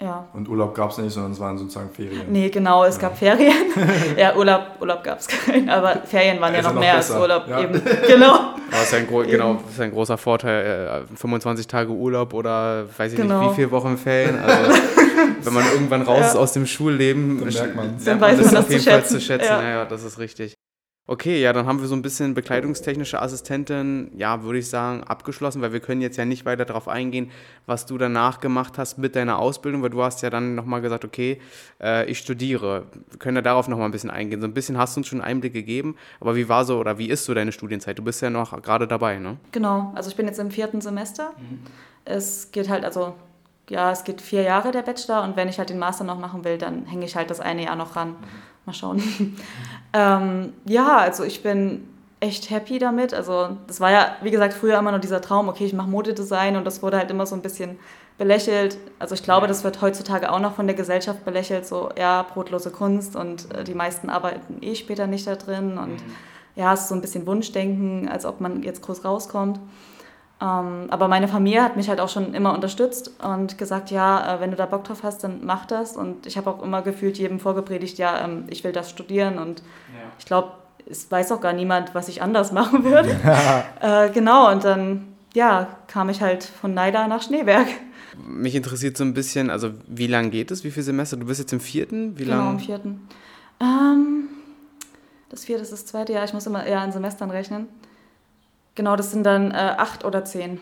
Ja. 0.00 0.26
Und 0.34 0.46
Urlaub 0.48 0.74
gab 0.74 0.90
es 0.90 0.98
nicht, 0.98 1.14
sondern 1.14 1.32
es 1.32 1.40
waren 1.40 1.56
sozusagen 1.56 1.88
Ferien. 1.90 2.30
Nee, 2.30 2.50
genau, 2.50 2.84
es 2.84 2.96
ja. 2.96 3.02
gab 3.02 3.16
Ferien. 3.16 3.54
ja, 4.18 4.36
Urlaub, 4.36 4.62
Urlaub 4.78 5.02
gab 5.02 5.20
es 5.20 5.26
keinen, 5.26 5.70
aber 5.70 6.02
Ferien 6.04 6.38
waren 6.38 6.52
ja, 6.52 6.60
ja 6.60 6.68
noch 6.68 6.78
mehr 6.78 6.96
besser. 6.96 7.14
als 7.14 7.22
Urlaub 7.22 7.48
ja. 7.48 7.62
eben. 7.62 7.80
Genau. 8.06 8.38
Das 8.68 8.92
ist, 8.92 8.94
ein, 8.94 9.06
genau, 9.06 9.54
das 9.54 9.74
ist 9.74 9.80
ein 9.80 9.92
großer 9.92 10.18
Vorteil. 10.18 11.04
25 11.14 11.64
äh, 11.64 11.68
Tage 11.68 11.92
Urlaub 11.92 12.34
oder 12.34 12.84
weiß 12.96 13.12
ich 13.12 13.18
genau. 13.18 13.40
nicht, 13.40 13.52
wie 13.52 13.54
viele 13.54 13.70
Wochen 13.70 13.96
Ferien. 13.96 14.38
Also 14.40 14.72
wenn 15.42 15.52
man 15.52 15.64
irgendwann 15.72 16.02
raus 16.02 16.20
ja. 16.20 16.28
ist 16.28 16.36
aus 16.36 16.52
dem 16.52 16.66
Schulleben, 16.66 17.40
dann 17.40 17.52
merkt 17.52 17.76
man, 17.76 17.94
dann 18.04 18.20
weiß 18.20 18.36
man 18.36 18.44
das 18.44 18.54
auf 18.54 18.70
jeden 18.70 18.82
Fall 18.82 19.04
zu 19.04 19.20
schätzen. 19.20 19.44
Ja. 19.44 19.62
ja, 19.62 19.84
das 19.84 20.04
ist 20.04 20.18
richtig. 20.18 20.54
Okay, 21.08 21.40
ja, 21.40 21.52
dann 21.52 21.66
haben 21.66 21.80
wir 21.80 21.86
so 21.86 21.94
ein 21.94 22.02
bisschen 22.02 22.34
bekleidungstechnische 22.34 23.22
Assistentin, 23.22 24.10
ja, 24.16 24.42
würde 24.42 24.58
ich 24.58 24.68
sagen, 24.68 25.04
abgeschlossen, 25.04 25.62
weil 25.62 25.72
wir 25.72 25.78
können 25.78 26.00
jetzt 26.00 26.16
ja 26.16 26.24
nicht 26.24 26.44
weiter 26.44 26.64
darauf 26.64 26.88
eingehen, 26.88 27.30
was 27.64 27.86
du 27.86 27.96
danach 27.96 28.40
gemacht 28.40 28.76
hast 28.76 28.98
mit 28.98 29.14
deiner 29.14 29.38
Ausbildung, 29.38 29.82
weil 29.82 29.90
du 29.90 30.02
hast 30.02 30.22
ja 30.22 30.30
dann 30.30 30.56
nochmal 30.56 30.80
gesagt, 30.80 31.04
okay, 31.04 31.40
äh, 31.80 32.10
ich 32.10 32.18
studiere. 32.18 32.86
Wir 33.08 33.20
können 33.20 33.36
ja 33.36 33.42
darauf 33.42 33.68
nochmal 33.68 33.86
ein 33.86 33.92
bisschen 33.92 34.10
eingehen. 34.10 34.40
So 34.40 34.48
ein 34.48 34.54
bisschen 34.54 34.78
hast 34.78 34.96
du 34.96 35.00
uns 35.00 35.06
schon 35.06 35.20
einen 35.20 35.30
Einblick 35.30 35.52
gegeben, 35.52 35.94
aber 36.18 36.34
wie 36.34 36.48
war 36.48 36.64
so 36.64 36.80
oder 36.80 36.98
wie 36.98 37.08
ist 37.08 37.24
so 37.24 37.34
deine 37.34 37.52
Studienzeit? 37.52 37.96
Du 37.96 38.02
bist 38.02 38.20
ja 38.20 38.28
noch 38.28 38.60
gerade 38.60 38.88
dabei, 38.88 39.20
ne? 39.20 39.36
Genau, 39.52 39.92
also 39.94 40.10
ich 40.10 40.16
bin 40.16 40.26
jetzt 40.26 40.40
im 40.40 40.50
vierten 40.50 40.80
Semester. 40.80 41.34
Mhm. 41.38 41.60
Es 42.04 42.50
geht 42.50 42.68
halt, 42.68 42.84
also 42.84 43.14
ja, 43.68 43.90
es 43.90 44.04
geht 44.04 44.20
vier 44.20 44.42
Jahre 44.42 44.70
der 44.70 44.82
Bachelor 44.82 45.24
und 45.24 45.36
wenn 45.36 45.48
ich 45.48 45.58
halt 45.58 45.70
den 45.70 45.78
Master 45.78 46.04
noch 46.04 46.18
machen 46.18 46.44
will, 46.44 46.58
dann 46.58 46.86
hänge 46.86 47.04
ich 47.04 47.16
halt 47.16 47.30
das 47.30 47.40
eine 47.40 47.64
Jahr 47.64 47.76
noch 47.76 47.96
ran. 47.96 48.14
Mal 48.64 48.72
schauen. 48.72 49.02
ähm, 49.92 50.52
ja, 50.64 50.98
also 50.98 51.24
ich 51.24 51.42
bin 51.42 51.88
echt 52.20 52.50
happy 52.50 52.78
damit. 52.78 53.12
Also 53.14 53.56
das 53.66 53.80
war 53.80 53.90
ja, 53.90 54.16
wie 54.22 54.30
gesagt, 54.30 54.54
früher 54.54 54.78
immer 54.78 54.90
nur 54.90 55.00
dieser 55.00 55.20
Traum, 55.20 55.48
okay, 55.48 55.66
ich 55.66 55.72
mache 55.72 55.88
Modedesign 55.88 56.56
und 56.56 56.64
das 56.64 56.82
wurde 56.82 56.98
halt 56.98 57.10
immer 57.10 57.26
so 57.26 57.34
ein 57.34 57.42
bisschen 57.42 57.78
belächelt. 58.18 58.78
Also 58.98 59.14
ich 59.14 59.22
glaube, 59.22 59.46
das 59.46 59.64
wird 59.64 59.82
heutzutage 59.82 60.32
auch 60.32 60.40
noch 60.40 60.54
von 60.54 60.66
der 60.66 60.76
Gesellschaft 60.76 61.24
belächelt, 61.24 61.66
so 61.66 61.90
ja, 61.98 62.22
brotlose 62.22 62.70
Kunst 62.70 63.14
und 63.16 63.52
äh, 63.54 63.64
die 63.64 63.74
meisten 63.74 64.10
arbeiten 64.10 64.58
eh 64.62 64.74
später 64.74 65.06
nicht 65.06 65.26
da 65.26 65.36
drin 65.36 65.76
und 65.76 65.96
mhm. 65.96 66.14
ja, 66.54 66.72
es 66.72 66.82
ist 66.82 66.88
so 66.88 66.94
ein 66.94 67.02
bisschen 67.02 67.26
Wunschdenken, 67.26 68.08
als 68.08 68.24
ob 68.24 68.40
man 68.40 68.62
jetzt 68.62 68.82
groß 68.82 69.04
rauskommt. 69.04 69.60
Ähm, 70.38 70.88
aber 70.90 71.08
meine 71.08 71.28
Familie 71.28 71.62
hat 71.62 71.76
mich 71.76 71.88
halt 71.88 71.98
auch 71.98 72.10
schon 72.10 72.34
immer 72.34 72.54
unterstützt 72.54 73.10
und 73.24 73.56
gesagt, 73.56 73.90
ja, 73.90 74.36
äh, 74.36 74.40
wenn 74.40 74.50
du 74.50 74.56
da 74.56 74.66
Bock 74.66 74.84
drauf 74.84 75.02
hast, 75.02 75.24
dann 75.24 75.40
mach 75.44 75.64
das. 75.64 75.96
Und 75.96 76.26
ich 76.26 76.36
habe 76.36 76.50
auch 76.50 76.62
immer 76.62 76.82
gefühlt 76.82 77.16
jedem 77.16 77.40
vorgepredigt, 77.40 77.96
ja, 77.96 78.22
ähm, 78.22 78.44
ich 78.48 78.62
will 78.62 78.72
das 78.72 78.90
studieren. 78.90 79.38
Und 79.38 79.60
ja. 79.60 80.02
ich 80.18 80.26
glaube, 80.26 80.52
es 80.88 81.10
weiß 81.10 81.32
auch 81.32 81.40
gar 81.40 81.54
niemand, 81.54 81.94
was 81.94 82.08
ich 82.08 82.20
anders 82.20 82.52
machen 82.60 82.84
würde. 82.84 83.16
Ja. 83.24 84.04
äh, 84.04 84.10
genau, 84.10 84.50
und 84.52 84.64
dann 84.64 85.16
ja, 85.34 85.68
kam 85.86 86.10
ich 86.10 86.20
halt 86.20 86.44
von 86.44 86.74
Neida 86.74 87.08
nach 87.08 87.22
Schneeberg. 87.22 87.66
mich 88.26 88.54
interessiert 88.54 88.96
so 88.96 89.04
ein 89.04 89.14
bisschen, 89.14 89.50
also 89.50 89.70
wie 89.86 90.06
lange 90.06 90.30
geht 90.30 90.50
es? 90.50 90.64
Wie 90.64 90.70
viele 90.70 90.84
Semester? 90.84 91.16
Du 91.16 91.26
bist 91.26 91.40
jetzt 91.40 91.52
im 91.52 91.60
vierten? 91.60 92.18
Wie 92.18 92.24
genau, 92.24 92.36
lang? 92.36 92.52
im 92.52 92.58
vierten. 92.58 93.08
Ähm, 93.60 94.28
das 95.30 95.44
vierte 95.46 95.62
ist 95.62 95.72
das 95.72 95.86
zweite 95.86 96.12
Jahr. 96.12 96.24
Ich 96.24 96.34
muss 96.34 96.46
immer 96.46 96.64
eher 96.64 96.80
an 96.80 96.92
Semestern 96.92 97.30
rechnen. 97.30 97.68
Genau, 98.76 98.94
das 98.94 99.10
sind 99.10 99.24
dann 99.24 99.50
äh, 99.50 99.54
acht 99.54 100.04
oder 100.04 100.24
zehn. 100.24 100.60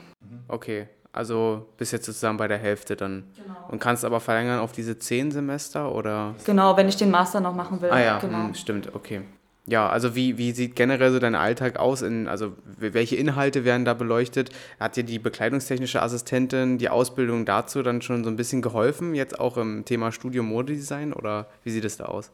Okay, 0.49 0.89
also 1.13 1.67
bist 1.77 1.93
jetzt 1.93 2.07
sozusagen 2.07 2.37
bei 2.37 2.49
der 2.49 2.59
Hälfte 2.59 2.97
dann. 2.97 3.25
Genau. 3.37 3.57
Und 3.69 3.81
kannst 3.81 4.05
aber 4.05 4.21
verlängern 4.21 4.61
auf 4.61 4.73
diese 4.73 4.99
zehn 4.99 5.31
Semester 5.31 5.95
oder? 5.95 6.35
Genau, 6.47 6.77
wenn 6.77 6.89
ich 6.89 6.97
den 6.97 7.11
Master 7.11 7.41
noch 7.41 7.55
machen 7.55 7.83
will. 7.83 7.91
Ah 7.91 8.01
ja, 8.01 8.19
genau. 8.19 8.47
hm, 8.47 8.55
stimmt, 8.55 8.95
okay. 8.95 9.23
Ja, 9.67 9.89
also 9.89 10.15
wie, 10.15 10.37
wie 10.37 10.53
sieht 10.53 10.77
generell 10.77 11.11
so 11.11 11.19
dein 11.19 11.35
Alltag 11.35 11.79
aus? 11.79 12.03
In, 12.03 12.29
also 12.29 12.53
welche 12.79 13.17
Inhalte 13.17 13.65
werden 13.65 13.87
da 13.87 13.95
beleuchtet? 13.95 14.51
Hat 14.79 14.97
dir 14.97 15.05
die 15.05 15.19
bekleidungstechnische 15.19 16.03
Assistentin 16.03 16.77
die 16.77 16.91
Ausbildung 16.91 17.47
dazu 17.47 17.83
dann 17.83 18.03
schon 18.03 18.25
so 18.25 18.31
ein 18.31 18.37
bisschen 18.37 18.61
geholfen, 18.61 19.15
jetzt 19.15 19.41
auch 19.41 19.57
im 19.57 19.87
Thema 19.87 20.13
Studium 20.13 20.47
Modedesign 20.47 21.15
oder 21.15 21.47
wie 21.63 21.71
sieht 21.71 21.85
es 21.87 21.97
da 21.97 22.05
aus? 22.05 22.31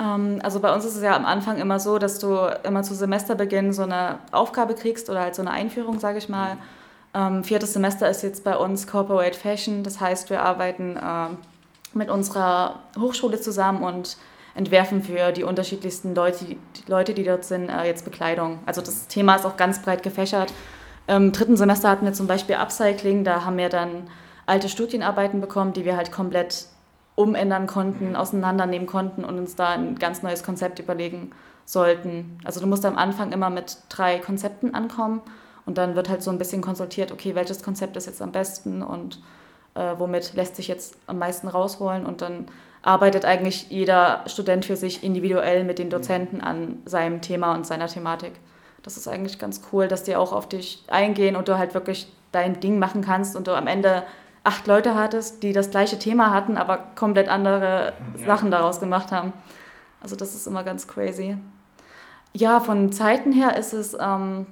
Ähm, 0.00 0.40
also 0.42 0.60
bei 0.60 0.72
uns 0.72 0.84
ist 0.84 0.96
es 0.96 1.02
ja 1.02 1.16
am 1.16 1.24
Anfang 1.24 1.58
immer 1.58 1.80
so, 1.80 1.98
dass 1.98 2.18
du 2.18 2.36
immer 2.62 2.82
zu 2.82 2.94
Semesterbeginn 2.94 3.72
so 3.72 3.82
eine 3.82 4.18
Aufgabe 4.32 4.74
kriegst 4.74 5.10
oder 5.10 5.20
halt 5.20 5.34
so 5.34 5.42
eine 5.42 5.50
Einführung, 5.50 5.98
sage 6.00 6.18
ich 6.18 6.28
mal. 6.28 6.56
Ähm, 7.14 7.42
viertes 7.44 7.72
Semester 7.72 8.08
ist 8.08 8.22
jetzt 8.22 8.44
bei 8.44 8.56
uns 8.56 8.86
Corporate 8.86 9.36
Fashion, 9.36 9.82
das 9.82 10.00
heißt, 10.00 10.30
wir 10.30 10.42
arbeiten 10.42 10.98
ähm, 11.02 11.38
mit 11.94 12.10
unserer 12.10 12.80
Hochschule 12.98 13.40
zusammen 13.40 13.82
und 13.82 14.18
entwerfen 14.54 15.02
für 15.02 15.32
die 15.32 15.44
unterschiedlichsten 15.44 16.14
Leute, 16.14 16.44
die, 16.44 16.58
die 16.76 16.90
Leute, 16.90 17.14
die 17.14 17.24
dort 17.24 17.44
sind, 17.44 17.68
äh, 17.68 17.84
jetzt 17.84 18.04
Bekleidung. 18.04 18.58
Also 18.66 18.82
das 18.82 19.06
Thema 19.06 19.36
ist 19.36 19.46
auch 19.46 19.56
ganz 19.56 19.80
breit 19.80 20.02
gefächert. 20.02 20.52
Im 21.06 21.32
dritten 21.32 21.56
Semester 21.56 21.88
hatten 21.88 22.04
wir 22.04 22.12
zum 22.12 22.26
Beispiel 22.26 22.56
Upcycling, 22.56 23.24
da 23.24 23.44
haben 23.44 23.56
wir 23.56 23.70
dann 23.70 24.08
alte 24.44 24.68
Studienarbeiten 24.68 25.40
bekommen, 25.40 25.72
die 25.72 25.84
wir 25.84 25.96
halt 25.96 26.12
komplett 26.12 26.66
umändern 27.18 27.66
konnten, 27.66 28.14
auseinandernehmen 28.14 28.86
konnten 28.86 29.24
und 29.24 29.38
uns 29.38 29.56
da 29.56 29.70
ein 29.70 29.96
ganz 29.96 30.22
neues 30.22 30.44
Konzept 30.44 30.78
überlegen 30.78 31.32
sollten. 31.64 32.38
Also 32.44 32.60
du 32.60 32.66
musst 32.68 32.84
am 32.84 32.96
Anfang 32.96 33.32
immer 33.32 33.50
mit 33.50 33.78
drei 33.88 34.20
Konzepten 34.20 34.72
ankommen 34.72 35.20
und 35.66 35.78
dann 35.78 35.96
wird 35.96 36.08
halt 36.08 36.22
so 36.22 36.30
ein 36.30 36.38
bisschen 36.38 36.62
konsultiert, 36.62 37.10
okay, 37.10 37.34
welches 37.34 37.62
Konzept 37.62 37.96
ist 37.96 38.06
jetzt 38.06 38.22
am 38.22 38.30
besten 38.30 38.82
und 38.82 39.20
äh, 39.74 39.94
womit 39.98 40.34
lässt 40.34 40.54
sich 40.54 40.68
jetzt 40.68 40.96
am 41.08 41.18
meisten 41.18 41.48
rausholen 41.48 42.06
und 42.06 42.22
dann 42.22 42.46
arbeitet 42.82 43.24
eigentlich 43.24 43.68
jeder 43.68 44.22
Student 44.26 44.64
für 44.64 44.76
sich 44.76 45.02
individuell 45.02 45.64
mit 45.64 45.80
den 45.80 45.90
Dozenten 45.90 46.40
an 46.40 46.78
seinem 46.84 47.20
Thema 47.20 47.54
und 47.54 47.66
seiner 47.66 47.88
Thematik. 47.88 48.32
Das 48.82 48.96
ist 48.96 49.08
eigentlich 49.08 49.40
ganz 49.40 49.62
cool, 49.72 49.88
dass 49.88 50.04
die 50.04 50.14
auch 50.14 50.32
auf 50.32 50.48
dich 50.48 50.84
eingehen 50.86 51.34
und 51.34 51.48
du 51.48 51.58
halt 51.58 51.74
wirklich 51.74 52.10
dein 52.30 52.60
Ding 52.60 52.78
machen 52.78 53.02
kannst 53.02 53.34
und 53.34 53.48
du 53.48 53.56
am 53.56 53.66
Ende 53.66 54.04
acht 54.48 54.66
Leute 54.66 54.94
hattest, 54.94 55.42
die 55.42 55.52
das 55.52 55.70
gleiche 55.70 55.98
Thema 55.98 56.32
hatten, 56.32 56.56
aber 56.56 56.78
komplett 56.94 57.28
andere 57.28 57.92
ja. 58.18 58.26
Sachen 58.26 58.50
daraus 58.50 58.80
gemacht 58.80 59.12
haben. 59.12 59.32
Also 60.00 60.16
das 60.16 60.34
ist 60.34 60.46
immer 60.46 60.64
ganz 60.64 60.88
crazy. 60.88 61.36
Ja, 62.32 62.60
von 62.60 62.92
Zeiten 62.92 63.32
her 63.32 63.56
ist 63.56 63.72
es, 63.72 63.96
ähm, 63.98 64.46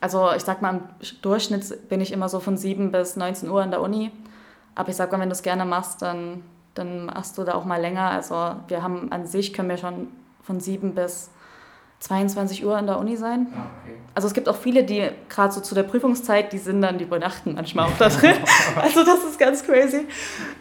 also 0.00 0.32
ich 0.32 0.42
sag 0.42 0.62
mal, 0.62 0.74
im 0.74 0.80
Durchschnitt 1.22 1.88
bin 1.88 2.00
ich 2.00 2.12
immer 2.12 2.28
so 2.28 2.40
von 2.40 2.56
7 2.56 2.92
bis 2.92 3.16
19 3.16 3.50
Uhr 3.50 3.62
in 3.62 3.70
der 3.70 3.80
Uni. 3.80 4.10
Aber 4.74 4.88
ich 4.88 4.96
sag 4.96 5.10
mal, 5.12 5.20
wenn 5.20 5.28
du 5.28 5.34
es 5.34 5.42
gerne 5.42 5.64
machst, 5.64 6.02
dann 6.02 6.42
dann 6.74 7.06
machst 7.06 7.38
du 7.38 7.44
da 7.44 7.54
auch 7.54 7.64
mal 7.64 7.80
länger. 7.80 8.10
Also 8.10 8.56
wir 8.68 8.82
haben 8.82 9.10
an 9.12 9.26
sich, 9.26 9.52
können 9.52 9.68
wir 9.68 9.78
schon 9.78 10.08
von 10.42 10.60
7 10.60 10.94
bis 10.94 11.30
22 12.04 12.66
Uhr 12.66 12.78
in 12.78 12.86
der 12.86 12.98
Uni 12.98 13.16
sein. 13.16 13.46
Ah, 13.54 13.66
okay. 13.82 13.96
Also 14.14 14.28
es 14.28 14.34
gibt 14.34 14.46
auch 14.46 14.56
viele, 14.56 14.84
die 14.84 15.08
gerade 15.30 15.54
so 15.54 15.62
zu 15.62 15.74
der 15.74 15.84
Prüfungszeit, 15.84 16.52
die 16.52 16.58
sind 16.58 16.82
dann, 16.82 16.98
die 16.98 17.04
übernachten 17.04 17.54
manchmal 17.54 17.86
auch 17.86 17.96
da 17.98 18.10
drin. 18.10 18.34
also 18.76 19.04
das 19.04 19.24
ist 19.24 19.38
ganz 19.38 19.64
crazy. 19.64 20.06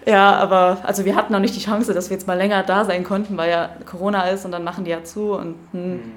Ja, 0.05 0.35
aber 0.35 0.77
also 0.83 1.03
wir 1.03 1.15
hatten 1.15 1.33
noch 1.33 1.41
nicht 1.41 1.53
die 1.53 1.59
Chance, 1.59 1.93
dass 1.93 2.09
wir 2.09 2.15
jetzt 2.15 2.27
mal 2.27 2.37
länger 2.37 2.63
da 2.63 2.85
sein 2.85 3.03
konnten, 3.03 3.35
weil 3.35 3.51
ja 3.51 3.69
Corona 3.85 4.29
ist 4.29 4.45
und 4.45 4.53
dann 4.53 4.63
machen 4.63 4.85
die 4.85 4.91
ja 4.91 5.03
zu 5.03 5.33
und 5.33 5.55
hm, 5.71 5.91
mhm. 5.91 6.11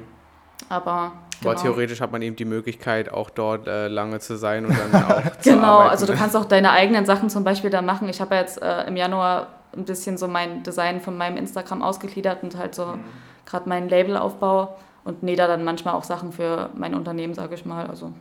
aber 0.69 1.13
Genau. 1.41 1.51
Aber 1.51 1.61
theoretisch 1.61 2.01
hat 2.01 2.13
man 2.13 2.23
eben 2.23 2.35
die 2.35 2.47
Möglichkeit, 2.47 3.13
auch 3.13 3.29
dort 3.29 3.67
äh, 3.67 3.89
lange 3.89 4.21
zu 4.21 4.37
sein 4.37 4.65
und 4.65 4.75
dann 4.79 5.05
auch 5.05 5.23
Genau, 5.43 5.79
also 5.81 6.07
du 6.07 6.15
kannst 6.15 6.35
auch 6.35 6.47
deine 6.47 6.71
eigenen 6.71 7.05
Sachen 7.05 7.29
zum 7.29 7.45
Beispiel 7.45 7.69
da 7.69 7.83
machen. 7.83 8.09
Ich 8.09 8.23
habe 8.23 8.37
jetzt 8.37 8.63
äh, 8.63 8.85
im 8.85 8.97
Januar 8.97 9.49
ein 9.77 9.85
bisschen 9.85 10.17
so 10.17 10.29
mein 10.29 10.63
Design 10.63 11.03
von 11.03 11.19
meinem 11.19 11.37
Instagram 11.37 11.83
ausgegliedert 11.83 12.43
und 12.43 12.57
halt 12.57 12.75
so 12.75 12.87
mhm. 12.87 13.01
gerade 13.45 13.69
meinen 13.69 13.91
Labelaufbau 13.91 14.77
und 15.07 15.23
nähe 15.23 15.37
da 15.37 15.47
dann 15.47 15.65
manchmal 15.65 15.95
auch 15.95 16.05
Sachen 16.05 16.33
für 16.33 16.71
mein 16.75 16.95
Unternehmen, 16.95 17.33
sage 17.33 17.55
ich 17.55 17.65
mal. 17.65 17.87
Also 17.87 18.13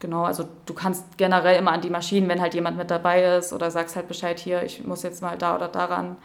genau, 0.00 0.24
also 0.24 0.48
du 0.66 0.74
kannst 0.74 1.16
generell 1.16 1.56
immer 1.56 1.70
an 1.70 1.80
die 1.80 1.90
Maschinen, 1.90 2.28
wenn 2.28 2.40
halt 2.40 2.52
jemand 2.52 2.76
mit 2.76 2.90
dabei 2.90 3.36
ist 3.36 3.52
oder 3.52 3.70
sagst 3.70 3.94
halt 3.94 4.08
Bescheid 4.08 4.38
hier, 4.38 4.64
ich 4.64 4.84
muss 4.84 5.04
jetzt 5.04 5.22
mal 5.22 5.38
da 5.38 5.54
oder 5.54 5.68
daran. 5.68 6.16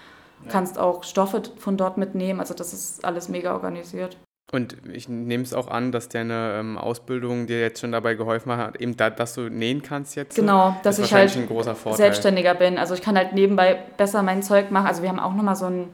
Ja. 0.43 0.51
Kannst 0.51 0.79
auch 0.79 1.03
Stoffe 1.03 1.43
von 1.57 1.77
dort 1.77 1.97
mitnehmen, 1.97 2.39
also 2.39 2.53
das 2.53 2.73
ist 2.73 3.05
alles 3.05 3.29
mega 3.29 3.53
organisiert. 3.53 4.17
Und 4.51 4.77
ich 4.91 5.09
nehme 5.09 5.43
es 5.43 5.53
auch 5.53 5.67
an, 5.67 5.91
dass 5.91 6.07
deine 6.07 6.57
ähm, 6.59 6.77
Ausbildung 6.77 7.47
dir 7.47 7.59
jetzt 7.59 7.81
schon 7.81 7.91
dabei 7.91 8.13
geholfen 8.13 8.55
hat, 8.55 8.79
eben 8.79 8.95
da, 8.95 9.09
dass 9.09 9.33
du 9.33 9.49
nähen 9.49 9.81
kannst 9.81 10.15
jetzt. 10.15 10.35
Genau, 10.35 10.75
dass 10.83 10.99
ich 10.99 11.13
halt 11.13 11.35
selbstständiger 11.93 12.53
bin. 12.53 12.77
Also 12.77 12.93
ich 12.93 13.01
kann 13.01 13.17
halt 13.17 13.33
nebenbei 13.33 13.79
besser 13.97 14.23
mein 14.23 14.43
Zeug 14.43 14.71
machen. 14.71 14.87
Also 14.87 15.01
wir 15.01 15.09
haben 15.09 15.19
auch 15.19 15.33
nochmal 15.33 15.55
so 15.55 15.65
einen 15.65 15.89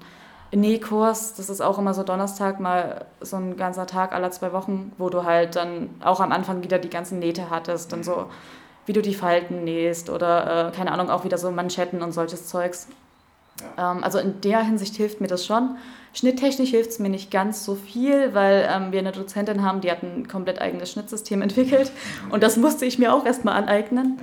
Nähkurs, 0.53 1.33
das 1.35 1.49
ist 1.49 1.61
auch 1.61 1.77
immer 1.79 1.93
so 1.93 2.03
Donnerstag 2.03 2.59
mal 2.59 3.05
so 3.21 3.37
ein 3.37 3.55
ganzer 3.55 3.87
Tag 3.87 4.11
aller 4.13 4.31
zwei 4.31 4.51
Wochen, 4.51 4.91
wo 4.97 5.09
du 5.09 5.23
halt 5.23 5.55
dann 5.55 5.89
auch 6.03 6.19
am 6.19 6.31
Anfang 6.31 6.61
wieder 6.63 6.77
die 6.77 6.89
ganzen 6.89 7.19
Nähte 7.19 7.49
hattest, 7.49 7.93
dann 7.93 8.03
so 8.03 8.25
wie 8.85 8.93
du 8.93 9.01
die 9.01 9.13
Falten 9.13 9.63
nähst 9.63 10.09
oder 10.09 10.69
äh, 10.69 10.71
keine 10.75 10.91
Ahnung, 10.91 11.09
auch 11.09 11.23
wieder 11.23 11.37
so 11.37 11.51
Manschetten 11.51 12.01
und 12.01 12.11
solches 12.11 12.47
Zeugs. 12.47 12.87
Ja. 13.77 13.91
Ähm, 13.91 14.03
also 14.03 14.19
in 14.19 14.41
der 14.41 14.63
Hinsicht 14.63 14.95
hilft 14.95 15.21
mir 15.21 15.27
das 15.27 15.45
schon. 15.45 15.77
Schnitttechnisch 16.13 16.71
hilft 16.71 16.89
es 16.89 16.99
mir 16.99 17.09
nicht 17.09 17.31
ganz 17.31 17.63
so 17.63 17.75
viel, 17.75 18.33
weil 18.33 18.67
ähm, 18.69 18.91
wir 18.91 18.99
eine 18.99 19.13
Dozentin 19.13 19.63
haben, 19.63 19.79
die 19.79 19.89
hat 19.89 20.03
ein 20.03 20.27
komplett 20.27 20.59
eigenes 20.59 20.91
Schnittsystem 20.91 21.41
entwickelt 21.41 21.91
und 22.29 22.43
das 22.43 22.57
musste 22.57 22.85
ich 22.85 22.99
mir 22.99 23.13
auch 23.13 23.25
erstmal 23.25 23.55
aneignen. 23.55 24.19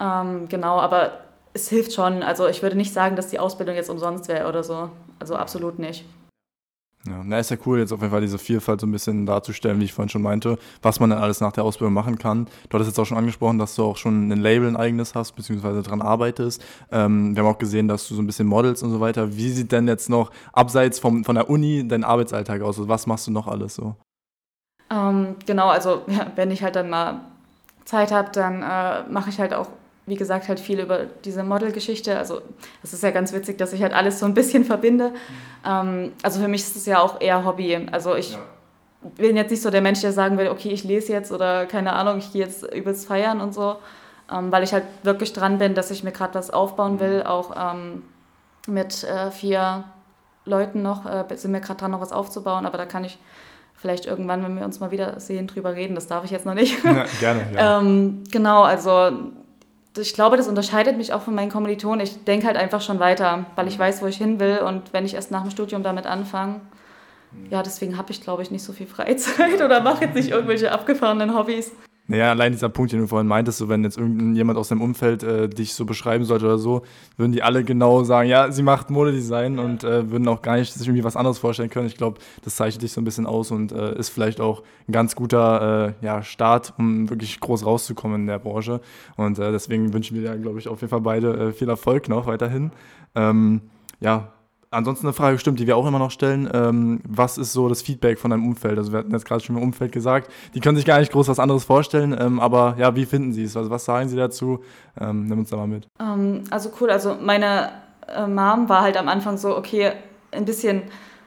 Ja. 0.00 0.20
Ähm, 0.22 0.48
genau, 0.48 0.78
aber 0.78 1.12
es 1.54 1.68
hilft 1.68 1.92
schon. 1.92 2.22
Also 2.22 2.46
ich 2.46 2.62
würde 2.62 2.76
nicht 2.76 2.92
sagen, 2.92 3.16
dass 3.16 3.28
die 3.28 3.38
Ausbildung 3.38 3.74
jetzt 3.74 3.90
umsonst 3.90 4.28
wäre 4.28 4.48
oder 4.48 4.62
so. 4.62 4.90
Also 5.18 5.36
absolut 5.36 5.78
nicht. 5.78 6.04
Ja, 7.04 7.20
na, 7.24 7.40
ist 7.40 7.50
ja 7.50 7.56
cool, 7.66 7.80
jetzt 7.80 7.92
auf 7.92 8.00
jeden 8.00 8.12
Fall 8.12 8.20
diese 8.20 8.38
Vielfalt 8.38 8.80
so 8.80 8.86
ein 8.86 8.92
bisschen 8.92 9.26
darzustellen, 9.26 9.80
wie 9.80 9.84
ich 9.86 9.92
vorhin 9.92 10.08
schon 10.08 10.22
meinte, 10.22 10.56
was 10.82 11.00
man 11.00 11.10
dann 11.10 11.18
alles 11.18 11.40
nach 11.40 11.50
der 11.50 11.64
Ausbildung 11.64 11.92
machen 11.92 12.16
kann. 12.16 12.46
Du 12.68 12.74
hattest 12.74 12.90
jetzt 12.90 12.98
auch 13.00 13.06
schon 13.06 13.18
angesprochen, 13.18 13.58
dass 13.58 13.74
du 13.74 13.82
auch 13.82 13.96
schon 13.96 14.30
ein 14.30 14.40
Label, 14.40 14.68
ein 14.68 14.76
eigenes 14.76 15.16
hast, 15.16 15.32
beziehungsweise 15.32 15.82
daran 15.82 16.00
arbeitest. 16.00 16.62
Ähm, 16.92 17.34
wir 17.34 17.42
haben 17.42 17.50
auch 17.50 17.58
gesehen, 17.58 17.88
dass 17.88 18.06
du 18.06 18.14
so 18.14 18.22
ein 18.22 18.26
bisschen 18.26 18.46
modelst 18.46 18.84
und 18.84 18.92
so 18.92 19.00
weiter. 19.00 19.36
Wie 19.36 19.50
sieht 19.50 19.72
denn 19.72 19.88
jetzt 19.88 20.10
noch 20.10 20.30
abseits 20.52 21.00
vom, 21.00 21.24
von 21.24 21.34
der 21.34 21.50
Uni 21.50 21.86
dein 21.88 22.04
Arbeitsalltag 22.04 22.62
aus? 22.62 22.78
Also 22.78 22.88
was 22.88 23.08
machst 23.08 23.26
du 23.26 23.32
noch 23.32 23.48
alles 23.48 23.74
so? 23.74 23.96
Ähm, 24.88 25.34
genau, 25.44 25.70
also 25.70 26.02
ja, 26.06 26.30
wenn 26.36 26.52
ich 26.52 26.62
halt 26.62 26.76
dann 26.76 26.88
mal 26.88 27.20
Zeit 27.84 28.12
habe, 28.12 28.30
dann 28.32 28.62
äh, 28.62 29.10
mache 29.10 29.30
ich 29.30 29.40
halt 29.40 29.54
auch 29.54 29.66
wie 30.06 30.16
gesagt, 30.16 30.48
halt 30.48 30.58
viel 30.58 30.80
über 30.80 31.06
diese 31.24 31.44
Model-Geschichte. 31.44 32.18
Also 32.18 32.42
es 32.82 32.92
ist 32.92 33.02
ja 33.02 33.10
ganz 33.10 33.32
witzig, 33.32 33.58
dass 33.58 33.72
ich 33.72 33.82
halt 33.82 33.92
alles 33.92 34.18
so 34.18 34.26
ein 34.26 34.34
bisschen 34.34 34.64
verbinde. 34.64 35.12
Ähm, 35.64 36.12
also 36.22 36.40
für 36.40 36.48
mich 36.48 36.62
ist 36.62 36.76
es 36.76 36.86
ja 36.86 37.00
auch 37.00 37.20
eher 37.20 37.44
Hobby. 37.44 37.88
Also 37.92 38.16
ich 38.16 38.32
ja. 38.32 38.38
bin 39.16 39.36
jetzt 39.36 39.50
nicht 39.50 39.62
so 39.62 39.70
der 39.70 39.80
Mensch, 39.80 40.00
der 40.00 40.12
sagen 40.12 40.38
will, 40.38 40.48
okay, 40.48 40.70
ich 40.70 40.82
lese 40.82 41.12
jetzt 41.12 41.30
oder 41.30 41.66
keine 41.66 41.92
Ahnung, 41.92 42.18
ich 42.18 42.32
gehe 42.32 42.42
jetzt 42.42 42.64
übelst 42.74 43.06
feiern 43.06 43.40
und 43.40 43.54
so, 43.54 43.76
ähm, 44.32 44.50
weil 44.50 44.64
ich 44.64 44.72
halt 44.72 44.84
wirklich 45.04 45.32
dran 45.32 45.58
bin, 45.58 45.74
dass 45.74 45.90
ich 45.92 46.02
mir 46.02 46.12
gerade 46.12 46.34
was 46.34 46.50
aufbauen 46.50 46.98
will, 46.98 47.20
mhm. 47.20 47.26
auch 47.26 47.74
ähm, 47.74 48.02
mit 48.66 49.04
äh, 49.04 49.30
vier 49.30 49.84
Leuten 50.44 50.82
noch, 50.82 51.06
äh, 51.06 51.24
sind 51.36 51.52
wir 51.52 51.60
gerade 51.60 51.78
dran, 51.78 51.92
noch 51.92 52.00
was 52.00 52.10
aufzubauen, 52.10 52.66
aber 52.66 52.76
da 52.76 52.86
kann 52.86 53.04
ich 53.04 53.18
vielleicht 53.76 54.06
irgendwann, 54.06 54.42
wenn 54.44 54.56
wir 54.56 54.64
uns 54.64 54.80
mal 54.80 54.90
wieder 54.90 55.18
sehen, 55.20 55.48
drüber 55.48 55.74
reden. 55.74 55.94
Das 55.96 56.06
darf 56.06 56.24
ich 56.24 56.30
jetzt 56.30 56.46
noch 56.46 56.54
nicht. 56.54 56.82
Ja, 56.84 57.04
gerne. 57.20 57.46
Ja. 57.54 57.80
ähm, 57.80 58.22
genau, 58.30 58.62
also 58.62 59.10
ich 59.96 60.14
glaube, 60.14 60.36
das 60.36 60.48
unterscheidet 60.48 60.96
mich 60.96 61.12
auch 61.12 61.22
von 61.22 61.34
meinen 61.34 61.50
Kommilitonen. 61.50 62.00
Ich 62.00 62.24
denke 62.24 62.46
halt 62.46 62.56
einfach 62.56 62.80
schon 62.80 62.98
weiter, 62.98 63.46
weil 63.56 63.68
ich 63.68 63.76
mhm. 63.76 63.82
weiß, 63.82 64.02
wo 64.02 64.06
ich 64.06 64.16
hin 64.16 64.40
will. 64.40 64.58
Und 64.58 64.92
wenn 64.92 65.04
ich 65.04 65.14
erst 65.14 65.30
nach 65.30 65.42
dem 65.42 65.50
Studium 65.50 65.82
damit 65.82 66.06
anfange, 66.06 66.60
mhm. 67.32 67.50
ja, 67.50 67.62
deswegen 67.62 67.98
habe 67.98 68.10
ich, 68.12 68.22
glaube 68.22 68.42
ich, 68.42 68.50
nicht 68.50 68.64
so 68.64 68.72
viel 68.72 68.86
Freizeit 68.86 69.60
oder 69.64 69.80
mache 69.80 70.04
jetzt 70.04 70.14
nicht 70.14 70.30
irgendwelche 70.30 70.72
abgefahrenen 70.72 71.36
Hobbys. 71.36 71.72
Naja, 72.08 72.30
allein 72.30 72.52
dieser 72.52 72.68
Punkt, 72.68 72.92
den 72.92 73.00
du 73.00 73.06
vorhin 73.06 73.28
meintest, 73.28 73.58
so 73.58 73.68
wenn 73.68 73.84
jetzt 73.84 73.96
irgendjemand 73.96 74.58
aus 74.58 74.68
deinem 74.68 74.82
Umfeld 74.82 75.22
äh, 75.22 75.48
dich 75.48 75.74
so 75.74 75.84
beschreiben 75.84 76.24
sollte 76.24 76.46
oder 76.46 76.58
so, 76.58 76.82
würden 77.16 77.30
die 77.30 77.44
alle 77.44 77.62
genau 77.62 78.02
sagen, 78.02 78.28
ja, 78.28 78.50
sie 78.50 78.64
macht 78.64 78.90
Modedesign 78.90 79.56
ja. 79.56 79.62
und 79.62 79.84
äh, 79.84 80.10
würden 80.10 80.26
auch 80.26 80.42
gar 80.42 80.56
nicht 80.56 80.72
sich 80.72 80.86
irgendwie 80.86 81.04
was 81.04 81.16
anderes 81.16 81.38
vorstellen 81.38 81.70
können. 81.70 81.86
Ich 81.86 81.96
glaube, 81.96 82.18
das 82.42 82.56
zeichnet 82.56 82.82
dich 82.82 82.92
so 82.92 83.00
ein 83.00 83.04
bisschen 83.04 83.24
aus 83.24 83.52
und 83.52 83.70
äh, 83.70 83.96
ist 83.96 84.08
vielleicht 84.08 84.40
auch 84.40 84.64
ein 84.88 84.92
ganz 84.92 85.14
guter 85.14 85.94
äh, 86.00 86.04
ja, 86.04 86.24
Start, 86.24 86.74
um 86.76 87.08
wirklich 87.08 87.38
groß 87.38 87.64
rauszukommen 87.64 88.22
in 88.22 88.26
der 88.26 88.40
Branche. 88.40 88.80
Und 89.16 89.38
äh, 89.38 89.52
deswegen 89.52 89.92
wünschen 89.92 90.16
wir 90.16 90.28
dir, 90.28 90.36
glaube 90.38 90.58
ich, 90.58 90.66
auf 90.66 90.80
jeden 90.80 90.90
Fall 90.90 91.02
beide 91.02 91.34
äh, 91.34 91.52
viel 91.52 91.68
Erfolg 91.68 92.08
noch 92.08 92.26
weiterhin. 92.26 92.72
Ähm, 93.14 93.60
ja, 94.00 94.32
ansonsten 94.72 95.06
eine 95.06 95.12
Frage 95.12 95.38
stimmt, 95.38 95.60
die 95.60 95.66
wir 95.66 95.76
auch 95.76 95.86
immer 95.86 95.98
noch 95.98 96.10
stellen. 96.10 96.50
Ähm, 96.52 97.00
was 97.06 97.38
ist 97.38 97.52
so 97.52 97.68
das 97.68 97.82
Feedback 97.82 98.18
von 98.18 98.30
deinem 98.30 98.46
Umfeld? 98.46 98.78
Also 98.78 98.92
wir 98.92 98.98
hatten 98.98 99.12
jetzt 99.12 99.24
gerade 99.24 99.42
schon 99.42 99.56
im 99.56 99.62
Umfeld 99.62 99.92
gesagt, 99.92 100.30
die 100.54 100.60
können 100.60 100.76
sich 100.76 100.86
gar 100.86 100.98
nicht 100.98 101.12
groß 101.12 101.28
was 101.28 101.38
anderes 101.38 101.64
vorstellen, 101.64 102.16
ähm, 102.18 102.40
aber 102.40 102.74
ja, 102.78 102.96
wie 102.96 103.06
finden 103.06 103.32
sie 103.32 103.44
es? 103.44 103.56
Also 103.56 103.70
was 103.70 103.84
sagen 103.84 104.08
sie 104.08 104.16
dazu? 104.16 104.60
Ähm, 105.00 105.26
nimm 105.26 105.38
uns 105.38 105.50
da 105.50 105.56
mal 105.56 105.68
mit. 105.68 105.88
Ähm, 106.00 106.42
also 106.50 106.70
cool, 106.80 106.90
also 106.90 107.16
meine 107.20 107.70
äh, 108.08 108.26
Mom 108.26 108.68
war 108.68 108.82
halt 108.82 108.96
am 108.96 109.08
Anfang 109.08 109.36
so, 109.36 109.56
okay, 109.56 109.92
ein 110.32 110.44
bisschen 110.44 110.82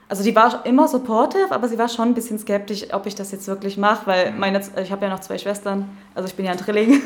also 0.07 0.23
die 0.23 0.35
war 0.35 0.65
immer 0.65 0.87
supportive, 0.87 1.51
aber 1.51 1.67
sie 1.67 1.79
war 1.79 1.89
schon 1.89 2.09
ein 2.09 2.13
bisschen 2.13 2.37
skeptisch, 2.37 2.93
ob 2.93 3.07
ich 3.07 3.15
das 3.15 3.31
jetzt 3.31 3.47
wirklich 3.47 3.77
mache, 3.77 4.05
weil 4.05 4.31
mhm. 4.31 4.39
meine, 4.39 4.61
ich 4.81 4.91
habe 4.91 5.05
ja 5.05 5.11
noch 5.11 5.19
zwei 5.19 5.37
Schwestern, 5.37 5.89
also 6.13 6.27
ich 6.27 6.35
bin 6.35 6.45
ja 6.45 6.51
ein 6.51 6.57
Drilling. 6.57 7.01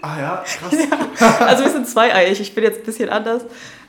Ah 0.00 0.18
ja, 0.18 0.44
krass. 0.58 0.72
ja, 0.72 1.46
also 1.46 1.64
wir 1.64 1.70
sind 1.70 1.88
zweieich, 1.88 2.40
ich 2.40 2.54
bin 2.54 2.64
jetzt 2.64 2.78
ein 2.78 2.84
bisschen 2.84 3.08
anders. 3.10 3.44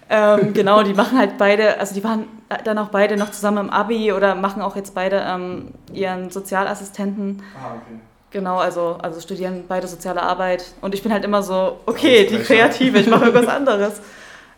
Ähm, 0.10 0.54
genau, 0.54 0.82
die 0.82 0.93
machen 0.95 1.17
halt 1.19 1.38
beide, 1.38 1.80
also 1.80 1.93
die 1.93 2.04
waren 2.04 2.26
dann 2.63 2.80
auch 2.80 2.89
beide 2.89 3.15
noch 3.15 3.30
zusammen 3.30 3.67
im 3.67 3.69
Abi 3.69 4.12
oder 4.12 4.34
machen 4.34 4.62
auch 4.62 4.76
jetzt 4.76 4.95
beide 4.95 5.24
ähm, 5.26 5.67
ihren 5.93 6.32
Sozialassistenten. 6.32 7.43
Ah, 7.56 7.76
okay. 7.76 8.00
Genau, 8.32 8.58
also, 8.58 8.98
also 9.02 9.19
studieren 9.19 9.65
beide 9.67 9.88
soziale 9.88 10.22
Arbeit. 10.22 10.74
Und 10.82 10.93
ich 10.93 11.02
bin 11.02 11.12
halt 11.12 11.24
immer 11.24 11.41
so, 11.41 11.80
okay, 11.86 12.26
die 12.26 12.38
Kreative, 12.38 13.00
ich 13.00 13.08
mache 13.08 13.26
irgendwas 13.26 13.48
anderes. 13.54 14.02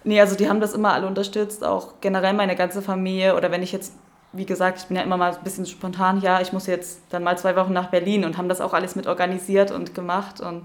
Nee, 0.03 0.19
also 0.19 0.35
die 0.35 0.49
haben 0.49 0.59
das 0.59 0.73
immer 0.73 0.93
alle 0.93 1.07
unterstützt, 1.07 1.63
auch 1.63 1.93
generell 2.01 2.33
meine 2.33 2.55
ganze 2.55 2.81
Familie. 2.81 3.35
Oder 3.35 3.51
wenn 3.51 3.63
ich 3.63 3.71
jetzt, 3.71 3.93
wie 4.33 4.45
gesagt, 4.45 4.79
ich 4.79 4.85
bin 4.85 4.97
ja 4.97 5.03
immer 5.03 5.15
mal 5.15 5.33
ein 5.33 5.43
bisschen 5.43 5.65
spontan, 5.65 6.21
ja, 6.21 6.41
ich 6.41 6.51
muss 6.51 6.67
jetzt 6.67 7.01
dann 7.11 7.23
mal 7.23 7.37
zwei 7.37 7.55
Wochen 7.55 7.71
nach 7.71 7.89
Berlin 7.89 8.25
und 8.25 8.37
haben 8.37 8.49
das 8.49 8.61
auch 8.61 8.73
alles 8.73 8.95
mit 8.95 9.07
organisiert 9.07 9.71
und 9.71 9.93
gemacht. 9.95 10.41
Und 10.41 10.63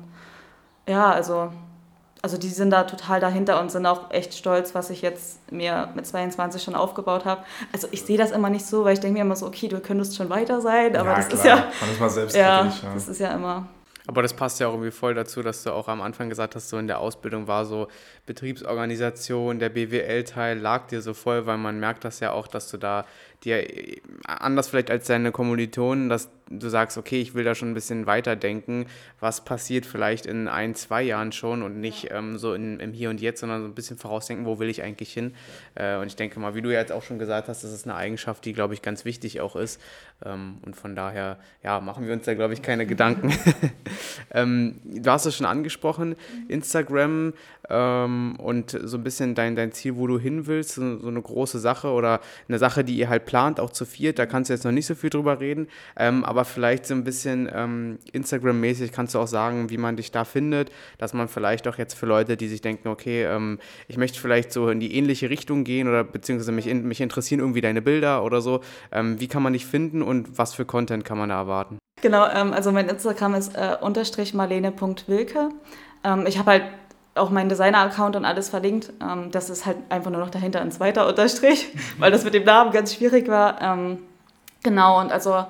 ja, 0.89 1.11
also, 1.11 1.51
also 2.27 2.39
die 2.39 2.49
sind 2.49 2.71
da 2.71 2.83
total 2.83 3.21
dahinter 3.21 3.61
und 3.61 3.71
sind 3.71 3.87
auch 3.87 4.11
echt 4.11 4.35
stolz, 4.35 4.75
was 4.75 4.91
ich 4.91 5.01
jetzt 5.01 5.53
mir 5.53 5.91
mit 5.95 6.09
22 6.09 6.61
schon 6.61 6.75
aufgebaut 6.75 7.25
habe. 7.25 7.45
Also 7.73 7.87
ich 7.93 8.03
sehe 8.03 8.19
das 8.19 8.33
immer 8.33 8.51
nicht 8.51 8.67
so, 8.67 8.85
weil 8.85 8.95
ich 8.95 8.99
denke 8.99 9.17
mir 9.17 9.21
immer 9.25 9.37
so, 9.37 9.47
okay, 9.47 9.69
du 9.69 9.79
könntest 9.79 10.17
schon 10.17 10.29
weiter 10.29 10.61
sein, 10.61 10.97
aber 10.97 11.11
ja, 11.11 11.17
das 11.19 11.29
klar. 11.29 11.39
ist 11.39 11.45
ja. 11.45 11.55
Man 11.81 11.91
ist 11.93 12.01
mal 12.01 12.11
selbst 12.11 12.35
ja, 12.35 12.65
ja, 12.65 12.73
das 12.95 13.07
ist 13.07 13.21
ja 13.21 13.33
immer. 13.33 13.69
Aber 14.09 14.23
das 14.23 14.35
passt 14.35 14.59
ja 14.59 14.67
auch 14.67 14.73
irgendwie 14.73 14.91
voll 14.91 15.15
dazu, 15.15 15.41
dass 15.41 15.63
du 15.63 15.71
auch 15.71 15.87
am 15.87 16.01
Anfang 16.01 16.29
gesagt 16.29 16.57
hast, 16.57 16.69
so 16.69 16.79
in 16.79 16.89
der 16.89 16.99
Ausbildung 16.99 17.47
war 17.47 17.65
so 17.65 17.87
Betriebsorganisation, 18.27 19.61
der 19.61 19.69
BWL-Teil 19.69 20.59
lag 20.59 20.89
dir 20.89 21.03
so 21.03 21.15
voll, 21.15 21.47
weil 21.47 21.59
man 21.59 21.79
merkt 21.79 22.03
das 22.03 22.19
ja 22.19 22.33
auch, 22.33 22.49
dass 22.49 22.69
du 22.73 22.77
da 22.77 23.05
dir 23.45 23.67
anders 24.25 24.69
vielleicht 24.69 24.91
als 24.91 25.07
deine 25.07 25.33
Kommilitonen, 25.33 26.09
dass 26.09 26.31
du 26.49 26.69
sagst, 26.69 26.97
okay, 26.97 27.21
ich 27.21 27.35
will 27.35 27.45
da 27.45 27.55
schon 27.55 27.71
ein 27.71 27.75
bisschen 27.75 28.07
weiterdenken, 28.07 28.87
was 29.19 29.45
passiert 29.45 29.85
vielleicht 29.85 30.27
in 30.27 30.47
ein, 30.47 30.75
zwei 30.75 31.03
Jahren 31.03 31.33
schon 31.33 31.63
und 31.63 31.81
nicht 31.81 32.09
ähm, 32.13 32.39
so 32.39 32.55
in, 32.55 32.79
im 32.79 32.93
Hier 32.93 33.11
und 33.11 33.21
Jetzt, 33.21 33.41
sondern 33.41 33.63
so 33.63 33.69
ein 33.69 33.75
bisschen 33.75 33.99
vorausdenken, 33.99 34.47
wo 34.47 34.59
will 34.61 34.69
ich 34.69 34.83
eigentlich 34.83 35.13
hin. 35.13 35.35
Äh, 35.75 35.97
und 35.97 36.07
ich 36.07 36.17
denke 36.17 36.39
mal, 36.39 36.55
wie 36.55 36.63
du 36.63 36.73
ja 36.73 36.79
jetzt 36.79 36.93
auch 36.93 37.03
schon 37.03 37.19
gesagt 37.19 37.49
hast, 37.49 37.65
das 37.65 37.73
ist 37.73 37.85
eine 37.85 37.97
Eigenschaft, 37.97 38.45
die, 38.45 38.53
glaube 38.53 38.75
ich, 38.75 38.83
ganz 38.83 39.05
wichtig 39.05 39.41
auch 39.41 39.57
ist. 39.57 39.81
Ähm, 40.25 40.59
und 40.65 40.77
von 40.77 40.95
daher, 40.95 41.39
ja, 41.65 41.81
machen 41.81 42.07
wir 42.07 42.13
uns 42.13 42.25
da, 42.25 42.35
glaube 42.35 42.55
ich, 42.55 42.63
keine 42.63 42.87
Gedanken. 42.97 43.33
ähm, 44.31 44.81
du 44.85 45.11
hast 45.11 45.27
es 45.27 45.37
schon 45.37 45.47
angesprochen, 45.47 46.15
Instagram 46.47 47.33
ähm, 47.69 48.37
und 48.39 48.79
so 48.85 48.97
ein 48.97 49.05
bisschen 49.05 49.35
dein, 49.35 49.57
dein 49.57 49.73
Ziel, 49.73 49.97
wo 49.97 50.07
du 50.07 50.19
hin 50.19 50.47
willst, 50.47 50.75
so, 50.75 50.99
so, 50.99 51.09
eine 51.09 51.21
große 51.21 51.59
Sache 51.59 51.89
oder 51.89 52.21
eine 52.49 52.59
Sache, 52.59 52.85
die 52.85 52.97
ihr 52.97 53.09
halt 53.09 53.26
plant, 53.27 53.61
auch 53.61 53.71
zu 53.71 53.85
viert, 53.85 54.19
da 54.19 54.25
kannst 54.25 54.49
du 54.49 54.55
jetzt 54.55 54.65
noch 54.65 54.73
nicht 54.73 54.87
so 54.87 54.95
viel 54.95 55.11
drüber 55.11 55.41
reden, 55.41 55.69
ähm, 55.97 56.25
aber 56.25 56.45
vielleicht 56.45 56.87
so 56.87 56.95
ein 56.95 57.05
bisschen 57.05 57.51
ähm, 57.53 57.99
Instagram-mäßig 58.13 58.93
kannst 58.93 59.15
du 59.15 59.19
auch 59.19 59.27
sagen, 59.27 59.69
wie 59.69 59.77
man 59.77 59.97
dich 59.97 60.13
da 60.13 60.25
findet, 60.25 60.71
dass 60.97 61.13
man 61.13 61.29
vielleicht 61.29 61.69
auch 61.69 61.77
jetzt 61.77 61.95
für 61.95 62.07
Leute, 62.07 62.37
die 62.37 62.49
sich 62.49 62.63
denken, 62.63 62.89
okay, 62.89 63.25
ähm, 63.25 63.59
ich 63.89 63.99
möchte 63.99 64.19
vielleicht 64.19 64.53
so 64.53 64.71
in 64.71 64.81
die 64.81 64.95
ähnliche 64.95 65.29
Richtung 65.29 65.65
gehen 65.65 65.89
oder 65.89 66.05
beziehungsweise 66.05 66.53
mich, 66.53 66.67
in, 66.67 66.89
mich 66.89 67.01
interessieren 67.01 67.41
irgendwie 67.41 67.61
deine 67.61 67.83
Bilder 67.83 68.25
oder 68.25 68.41
so, 68.41 68.61
ähm, 68.93 69.21
wie 69.21 69.29
kann 69.29 69.43
man 69.43 69.53
dich 69.53 69.67
finden 69.67 70.01
und 70.01 70.39
was 70.39 70.55
für 70.55 70.65
Content 70.65 71.05
kann 71.05 71.19
man 71.19 71.29
da 71.29 71.37
erwarten? 71.37 71.79
Genau, 72.03 72.27
ähm, 72.29 72.53
also 72.53 72.73
mein 72.73 72.89
Instagram 72.89 73.35
ist 73.35 73.55
äh, 73.57 73.77
unterstrich 73.81 74.35
marlene.wilke. 74.35 75.49
Ähm, 76.05 76.27
ich 76.27 76.39
habe 76.39 76.51
halt 76.51 76.63
auch 77.17 77.31
meinen 77.31 77.49
Designer-Account 77.49 78.17
und 78.17 78.25
alles 78.25 78.49
verlinkt. 78.49 78.93
Ähm, 79.01 79.31
das 79.31 79.51
ist 79.51 79.67
halt 79.67 79.77
einfach 79.89 80.11
nur 80.11 80.21
noch 80.21 80.31
dahinter 80.31 80.61
ein 80.61 80.71
zweiter 80.71 81.07
Unterstrich, 81.07 81.75
weil 81.99 82.11
das 82.11 82.25
mit 82.25 82.35
dem 82.35 82.45
Namen 82.45 82.73
ganz 82.73 82.95
schwierig 82.95 83.29
war. 83.29 83.61
Ähm, 83.61 83.99
genau, 84.63 85.01
und 85.01 85.13
also 85.13 85.47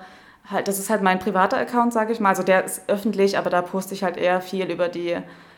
halt, 0.50 0.68
das 0.68 0.78
ist 0.78 0.90
halt 0.90 1.02
mein 1.02 1.18
privater 1.18 1.56
Account, 1.58 1.92
sage 1.92 2.12
ich 2.12 2.20
mal. 2.20 2.30
Also 2.30 2.42
der 2.42 2.64
ist 2.64 2.82
öffentlich, 2.88 3.38
aber 3.38 3.50
da 3.50 3.62
poste 3.62 3.94
ich 3.94 4.02
halt 4.02 4.16
eher 4.16 4.40
viel 4.40 4.70
über 4.70 4.88
die 4.88 5.16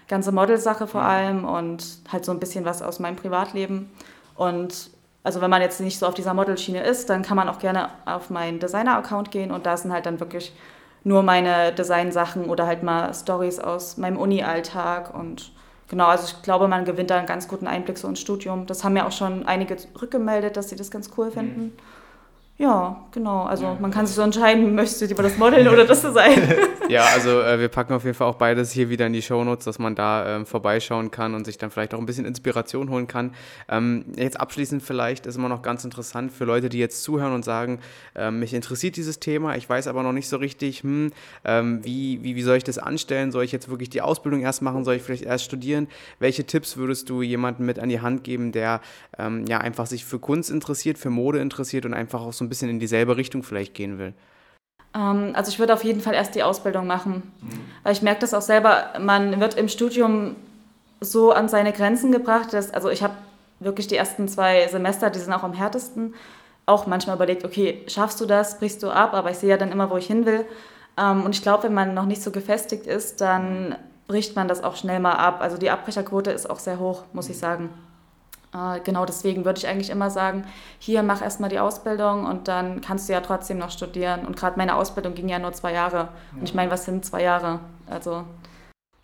ganze 0.08 0.32
Modelsache 0.32 0.86
vor 0.86 1.02
mhm. 1.02 1.06
allem 1.06 1.44
und 1.44 1.84
halt 2.10 2.24
so 2.24 2.32
ein 2.32 2.40
bisschen 2.40 2.64
was 2.64 2.82
aus 2.82 2.98
meinem 2.98 3.16
Privatleben. 3.16 3.90
Und 4.34 4.90
also 5.22 5.40
wenn 5.40 5.50
man 5.50 5.60
jetzt 5.60 5.80
nicht 5.80 5.98
so 5.98 6.06
auf 6.06 6.14
dieser 6.14 6.32
Modelschiene 6.32 6.82
ist, 6.82 7.10
dann 7.10 7.22
kann 7.22 7.36
man 7.36 7.48
auch 7.48 7.58
gerne 7.58 7.90
auf 8.06 8.30
meinen 8.30 8.60
Designer-Account 8.60 9.30
gehen 9.30 9.50
und 9.50 9.66
da 9.66 9.76
sind 9.76 9.92
halt 9.92 10.06
dann 10.06 10.20
wirklich 10.20 10.54
nur 11.04 11.22
meine 11.22 11.72
Designsachen 11.72 12.46
oder 12.46 12.66
halt 12.66 12.82
mal 12.82 13.12
Stories 13.14 13.58
aus 13.58 13.98
meinem 13.98 14.16
Uni-Alltag 14.16 15.14
und 15.14 15.52
genau, 15.88 16.06
also 16.06 16.24
ich 16.24 16.42
glaube, 16.42 16.68
man 16.68 16.84
gewinnt 16.84 17.10
da 17.10 17.18
einen 17.18 17.26
ganz 17.26 17.48
guten 17.48 17.66
Einblick 17.66 17.98
so 17.98 18.08
ins 18.08 18.20
Studium. 18.20 18.66
Das 18.66 18.84
haben 18.84 18.96
ja 18.96 19.06
auch 19.06 19.12
schon 19.12 19.46
einige 19.46 19.76
rückgemeldet, 20.00 20.56
dass 20.56 20.68
sie 20.68 20.76
das 20.76 20.90
ganz 20.90 21.10
cool 21.16 21.30
finden. 21.30 21.62
Mhm. 21.62 21.72
Ja, 22.60 23.06
genau. 23.12 23.44
Also 23.44 23.66
ja. 23.66 23.76
man 23.80 23.92
kann 23.92 24.04
sich 24.04 24.16
so 24.16 24.22
entscheiden, 24.22 24.74
möchtest 24.74 25.00
du 25.00 25.06
lieber 25.06 25.22
das 25.22 25.38
Modeln 25.38 25.68
oder 25.68 25.84
das 25.84 26.02
Design. 26.02 26.42
ja, 26.88 27.04
also 27.14 27.40
äh, 27.40 27.60
wir 27.60 27.68
packen 27.68 27.92
auf 27.92 28.02
jeden 28.02 28.16
Fall 28.16 28.26
auch 28.26 28.34
beides 28.34 28.72
hier 28.72 28.90
wieder 28.90 29.06
in 29.06 29.12
die 29.12 29.22
Shownotes, 29.22 29.64
dass 29.64 29.78
man 29.78 29.94
da 29.94 30.36
ähm, 30.36 30.44
vorbeischauen 30.44 31.12
kann 31.12 31.34
und 31.36 31.44
sich 31.44 31.56
dann 31.56 31.70
vielleicht 31.70 31.94
auch 31.94 32.00
ein 32.00 32.06
bisschen 32.06 32.24
Inspiration 32.24 32.90
holen 32.90 33.06
kann. 33.06 33.32
Ähm, 33.68 34.06
jetzt 34.16 34.40
abschließend 34.40 34.82
vielleicht 34.82 35.26
ist 35.26 35.36
immer 35.36 35.48
noch 35.48 35.62
ganz 35.62 35.84
interessant 35.84 36.32
für 36.32 36.46
Leute, 36.46 36.68
die 36.68 36.78
jetzt 36.78 37.04
zuhören 37.04 37.32
und 37.32 37.44
sagen, 37.44 37.78
äh, 38.16 38.32
mich 38.32 38.52
interessiert 38.52 38.96
dieses 38.96 39.20
Thema, 39.20 39.54
ich 39.54 39.68
weiß 39.68 39.86
aber 39.86 40.02
noch 40.02 40.12
nicht 40.12 40.28
so 40.28 40.36
richtig, 40.36 40.82
hm, 40.82 41.12
ähm, 41.44 41.84
wie, 41.84 42.24
wie, 42.24 42.34
wie 42.34 42.42
soll 42.42 42.56
ich 42.56 42.64
das 42.64 42.78
anstellen? 42.78 43.30
Soll 43.30 43.44
ich 43.44 43.52
jetzt 43.52 43.68
wirklich 43.68 43.88
die 43.88 44.02
Ausbildung 44.02 44.40
erst 44.40 44.62
machen? 44.62 44.82
Soll 44.84 44.96
ich 44.96 45.02
vielleicht 45.02 45.22
erst 45.22 45.44
studieren? 45.44 45.86
Welche 46.18 46.42
Tipps 46.42 46.76
würdest 46.76 47.08
du 47.08 47.22
jemandem 47.22 47.66
mit 47.66 47.78
an 47.78 47.88
die 47.88 48.00
Hand 48.00 48.24
geben, 48.24 48.50
der 48.50 48.80
ähm, 49.16 49.46
ja 49.46 49.58
einfach 49.58 49.86
sich 49.86 50.04
für 50.04 50.18
Kunst 50.18 50.50
interessiert, 50.50 50.98
für 50.98 51.10
Mode 51.10 51.38
interessiert 51.38 51.86
und 51.86 51.94
einfach 51.94 52.20
auch 52.20 52.32
so 52.32 52.47
ein 52.47 52.47
bisschen 52.48 52.70
in 52.70 52.78
dieselbe 52.78 53.16
Richtung 53.16 53.42
vielleicht 53.42 53.74
gehen 53.74 53.98
will? 53.98 54.14
Ähm, 54.94 55.32
also 55.34 55.50
ich 55.50 55.58
würde 55.58 55.74
auf 55.74 55.84
jeden 55.84 56.00
Fall 56.00 56.14
erst 56.14 56.34
die 56.34 56.42
Ausbildung 56.42 56.86
machen, 56.86 57.22
mhm. 57.40 57.60
weil 57.82 57.92
ich 57.92 58.02
merke 58.02 58.20
das 58.20 58.34
auch 58.34 58.42
selber, 58.42 58.92
man 59.00 59.40
wird 59.40 59.54
im 59.54 59.68
Studium 59.68 60.36
so 61.00 61.32
an 61.32 61.48
seine 61.48 61.72
Grenzen 61.72 62.12
gebracht, 62.12 62.52
dass, 62.52 62.72
also 62.72 62.90
ich 62.90 63.02
habe 63.02 63.14
wirklich 63.60 63.86
die 63.86 63.96
ersten 63.96 64.28
zwei 64.28 64.66
Semester, 64.68 65.10
die 65.10 65.18
sind 65.18 65.32
auch 65.32 65.44
am 65.44 65.52
härtesten, 65.52 66.14
auch 66.66 66.86
manchmal 66.86 67.16
überlegt, 67.16 67.44
okay, 67.44 67.82
schaffst 67.86 68.20
du 68.20 68.26
das, 68.26 68.58
brichst 68.58 68.82
du 68.82 68.90
ab, 68.90 69.14
aber 69.14 69.30
ich 69.30 69.38
sehe 69.38 69.50
ja 69.50 69.56
dann 69.56 69.72
immer, 69.72 69.90
wo 69.90 69.96
ich 69.96 70.06
hin 70.06 70.26
will. 70.26 70.44
Ähm, 70.98 71.24
und 71.24 71.34
ich 71.34 71.42
glaube, 71.42 71.64
wenn 71.64 71.74
man 71.74 71.94
noch 71.94 72.06
nicht 72.06 72.22
so 72.22 72.30
gefestigt 72.30 72.86
ist, 72.86 73.20
dann 73.20 73.76
bricht 74.06 74.36
man 74.36 74.48
das 74.48 74.64
auch 74.64 74.76
schnell 74.76 75.00
mal 75.00 75.12
ab. 75.12 75.40
Also 75.40 75.56
die 75.58 75.70
Abbrecherquote 75.70 76.30
ist 76.30 76.48
auch 76.48 76.58
sehr 76.58 76.78
hoch, 76.78 77.04
muss 77.12 77.28
ich 77.28 77.38
sagen. 77.38 77.70
Äh, 78.54 78.80
genau 78.80 79.04
deswegen 79.04 79.44
würde 79.44 79.58
ich 79.58 79.66
eigentlich 79.66 79.90
immer 79.90 80.10
sagen, 80.10 80.44
hier 80.78 81.02
mach 81.02 81.22
erstmal 81.22 81.50
die 81.50 81.58
Ausbildung 81.58 82.26
und 82.26 82.48
dann 82.48 82.80
kannst 82.80 83.08
du 83.08 83.12
ja 83.12 83.20
trotzdem 83.20 83.58
noch 83.58 83.70
studieren. 83.70 84.26
Und 84.26 84.36
gerade 84.36 84.56
meine 84.56 84.76
Ausbildung 84.76 85.14
ging 85.14 85.28
ja 85.28 85.38
nur 85.38 85.52
zwei 85.52 85.72
Jahre. 85.72 86.08
Und 86.34 86.44
ich 86.44 86.54
meine, 86.54 86.70
was 86.70 86.84
sind 86.84 87.04
zwei 87.04 87.22
Jahre? 87.22 87.60
Also 87.88 88.24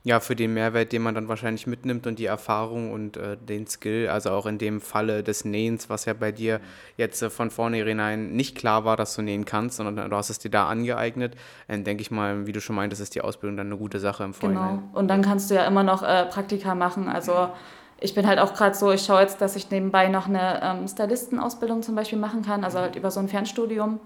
ja, 0.07 0.21
für 0.21 0.37
den 0.37 0.53
Mehrwert, 0.53 0.93
den 0.93 1.01
man 1.01 1.15
dann 1.15 1.29
wahrscheinlich 1.29 1.67
mitnimmt 1.67 2.07
und 2.07 2.19
die 2.19 2.27
Erfahrung 2.27 2.93
und 2.93 3.17
äh, 3.17 3.39
den 3.39 3.67
Skill, 3.67 4.11
also 4.11 4.33
auch 4.33 4.45
in 4.45 4.59
dem 4.59 4.83
Falle 4.83 5.23
des 5.23 5.47
Nähens, 5.47 5.89
was 5.89 6.05
ja 6.05 6.13
bei 6.13 6.31
dir 6.31 6.61
jetzt 6.99 7.23
äh, 7.23 7.31
von 7.31 7.51
vornherein 7.51 8.33
nicht 8.33 8.55
klar 8.55 8.85
war, 8.85 8.99
dass 8.99 9.17
du 9.17 9.23
nähen 9.23 9.47
kannst, 9.47 9.79
sondern 9.79 10.11
du 10.11 10.15
hast 10.17 10.29
es 10.29 10.39
dir 10.39 10.51
da 10.51 10.69
angeeignet, 10.69 11.37
dann 11.69 11.85
denke 11.85 12.03
ich 12.03 12.11
mal, 12.11 12.47
wie 12.47 12.53
du 12.53 12.61
schon 12.61 12.77
meintest, 12.77 13.01
ist 13.01 13.15
die 13.15 13.23
Ausbildung 13.23 13.57
dann 13.57 13.69
eine 13.69 13.79
gute 13.79 13.99
Sache 13.99 14.25
im 14.25 14.35
Vorhinein. 14.35 14.77
Genau, 14.77 14.99
und 14.99 15.09
dann 15.09 15.23
kannst 15.23 15.51
du 15.51 15.55
ja 15.55 15.65
immer 15.65 15.83
noch 15.83 16.03
äh, 16.03 16.27
Praktika 16.27 16.75
machen, 16.75 17.09
also 17.09 17.49
ich 18.05 18.15
bin 18.15 18.27
halt 18.27 18.39
auch 18.39 18.53
gerade 18.53 18.75
so, 18.75 18.93
ich 18.93 19.03
schaue 19.03 19.23
jetzt, 19.23 19.41
dass 19.41 19.57
ich 19.57 19.71
nebenbei 19.71 20.09
noch 20.09 20.29
eine 20.29 20.61
ähm, 20.63 20.87
Stylistenausbildung 20.87 21.83
zum 21.83 21.95
Beispiel 21.95 22.19
machen 22.19 22.43
kann, 22.43 22.63
also 22.63 22.79
halt 22.79 22.97
über 22.97 23.11
so 23.11 23.19
ein 23.19 23.29
Fernstudium. 23.29 23.99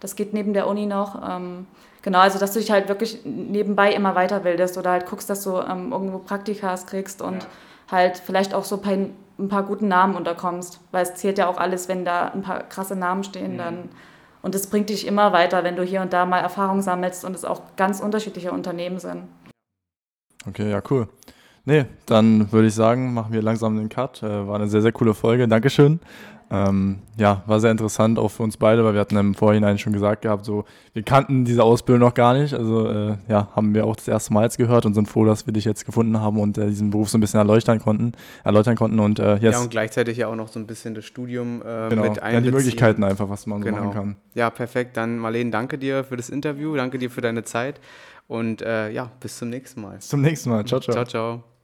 Das 0.00 0.16
geht 0.16 0.34
neben 0.34 0.54
der 0.54 0.66
Uni 0.66 0.86
noch. 0.86 1.22
Ähm, 1.26 1.66
genau, 2.02 2.18
also 2.18 2.40
dass 2.40 2.52
du 2.52 2.58
dich 2.58 2.72
halt 2.72 2.88
wirklich 2.88 3.20
nebenbei 3.24 3.92
immer 3.92 4.14
weiterbildest 4.14 4.76
oder 4.76 4.90
halt 4.90 5.06
guckst, 5.06 5.30
dass 5.30 5.44
du 5.44 5.58
ähm, 5.58 5.92
irgendwo 5.92 6.18
Praktikas 6.18 6.86
kriegst 6.86 7.22
und 7.22 7.44
ja. 7.44 7.48
halt 7.92 8.18
vielleicht 8.18 8.54
auch 8.54 8.64
so 8.64 8.82
ein, 8.82 9.14
ein 9.38 9.48
paar 9.48 9.62
guten 9.62 9.86
Namen 9.86 10.16
unterkommst. 10.16 10.80
Weil 10.90 11.04
es 11.04 11.14
zählt 11.14 11.38
ja 11.38 11.46
auch 11.46 11.58
alles, 11.58 11.88
wenn 11.88 12.04
da 12.04 12.30
ein 12.30 12.42
paar 12.42 12.64
krasse 12.64 12.96
Namen 12.96 13.22
stehen, 13.22 13.52
mhm. 13.52 13.58
dann. 13.58 13.88
Und 14.42 14.56
es 14.56 14.66
bringt 14.66 14.90
dich 14.90 15.06
immer 15.06 15.32
weiter, 15.32 15.62
wenn 15.62 15.76
du 15.76 15.84
hier 15.84 16.02
und 16.02 16.12
da 16.12 16.26
mal 16.26 16.40
Erfahrung 16.40 16.82
sammelst 16.82 17.24
und 17.24 17.36
es 17.36 17.44
auch 17.44 17.62
ganz 17.76 18.00
unterschiedliche 18.00 18.50
Unternehmen 18.50 18.98
sind. 18.98 19.28
Okay, 20.46 20.72
ja, 20.72 20.82
cool. 20.90 21.08
Nee, 21.66 21.86
dann 22.06 22.52
würde 22.52 22.68
ich 22.68 22.74
sagen, 22.74 23.14
machen 23.14 23.32
wir 23.32 23.42
langsam 23.42 23.76
den 23.76 23.88
Cut. 23.88 24.22
Äh, 24.22 24.46
war 24.46 24.56
eine 24.56 24.68
sehr, 24.68 24.82
sehr 24.82 24.92
coole 24.92 25.14
Folge. 25.14 25.48
Dankeschön. 25.48 26.00
Ähm, 26.50 26.98
ja, 27.16 27.42
war 27.46 27.58
sehr 27.58 27.70
interessant 27.70 28.18
auch 28.18 28.28
für 28.28 28.42
uns 28.42 28.58
beide, 28.58 28.84
weil 28.84 28.92
wir 28.92 29.00
hatten 29.00 29.16
im 29.16 29.34
Vorhinein 29.34 29.78
schon 29.78 29.94
gesagt 29.94 30.22
gehabt, 30.22 30.44
so 30.44 30.64
wir 30.92 31.02
kannten 31.02 31.44
diese 31.44 31.64
Ausbildung 31.64 32.00
noch 32.00 32.14
gar 32.14 32.34
nicht. 32.34 32.52
Also 32.52 32.86
äh, 32.86 33.16
ja, 33.28 33.48
haben 33.56 33.74
wir 33.74 33.86
auch 33.86 33.96
das 33.96 34.06
erste 34.06 34.32
Mal 34.34 34.44
jetzt 34.44 34.58
gehört 34.58 34.84
und 34.84 34.94
sind 34.94 35.08
froh, 35.08 35.24
dass 35.24 35.46
wir 35.46 35.52
dich 35.54 35.64
jetzt 35.64 35.86
gefunden 35.86 36.20
haben 36.20 36.38
und 36.38 36.58
äh, 36.58 36.68
diesen 36.68 36.90
Beruf 36.90 37.08
so 37.08 37.16
ein 37.16 37.22
bisschen 37.22 37.38
erläutern 37.38 37.80
konnten, 37.80 38.12
erläutern 38.44 38.76
konnten 38.76 39.00
und 39.00 39.18
äh, 39.18 39.36
jetzt 39.36 39.54
ja 39.54 39.60
und 39.60 39.70
gleichzeitig 39.70 40.18
ja 40.18 40.28
auch 40.28 40.36
noch 40.36 40.48
so 40.48 40.60
ein 40.60 40.66
bisschen 40.66 40.94
das 40.94 41.06
Studium 41.06 41.62
äh, 41.62 41.88
genau, 41.88 42.02
mit 42.02 42.22
einbeziehen. 42.22 42.32
Ja, 42.32 42.40
die 42.40 42.50
Möglichkeiten 42.50 43.04
einfach, 43.04 43.30
was 43.30 43.46
man 43.46 43.62
genau. 43.62 43.78
so 43.78 43.84
machen 43.84 43.94
kann. 43.94 44.16
Ja, 44.34 44.50
perfekt. 44.50 44.96
Dann 44.98 45.18
Marlene, 45.18 45.50
danke 45.50 45.78
dir 45.78 46.04
für 46.04 46.16
das 46.16 46.28
Interview, 46.28 46.76
danke 46.76 46.98
dir 46.98 47.10
für 47.10 47.22
deine 47.22 47.42
Zeit 47.44 47.80
und 48.28 48.62
äh, 48.62 48.90
ja, 48.90 49.10
bis 49.18 49.38
zum 49.38 49.50
nächsten 49.50 49.80
Mal. 49.80 49.96
Bis 49.96 50.08
zum 50.08 50.20
nächsten 50.20 50.50
Mal. 50.50 50.64
Ciao, 50.64 50.80
ciao. 50.80 50.94
Ciao, 50.94 51.04
ciao. 51.06 51.44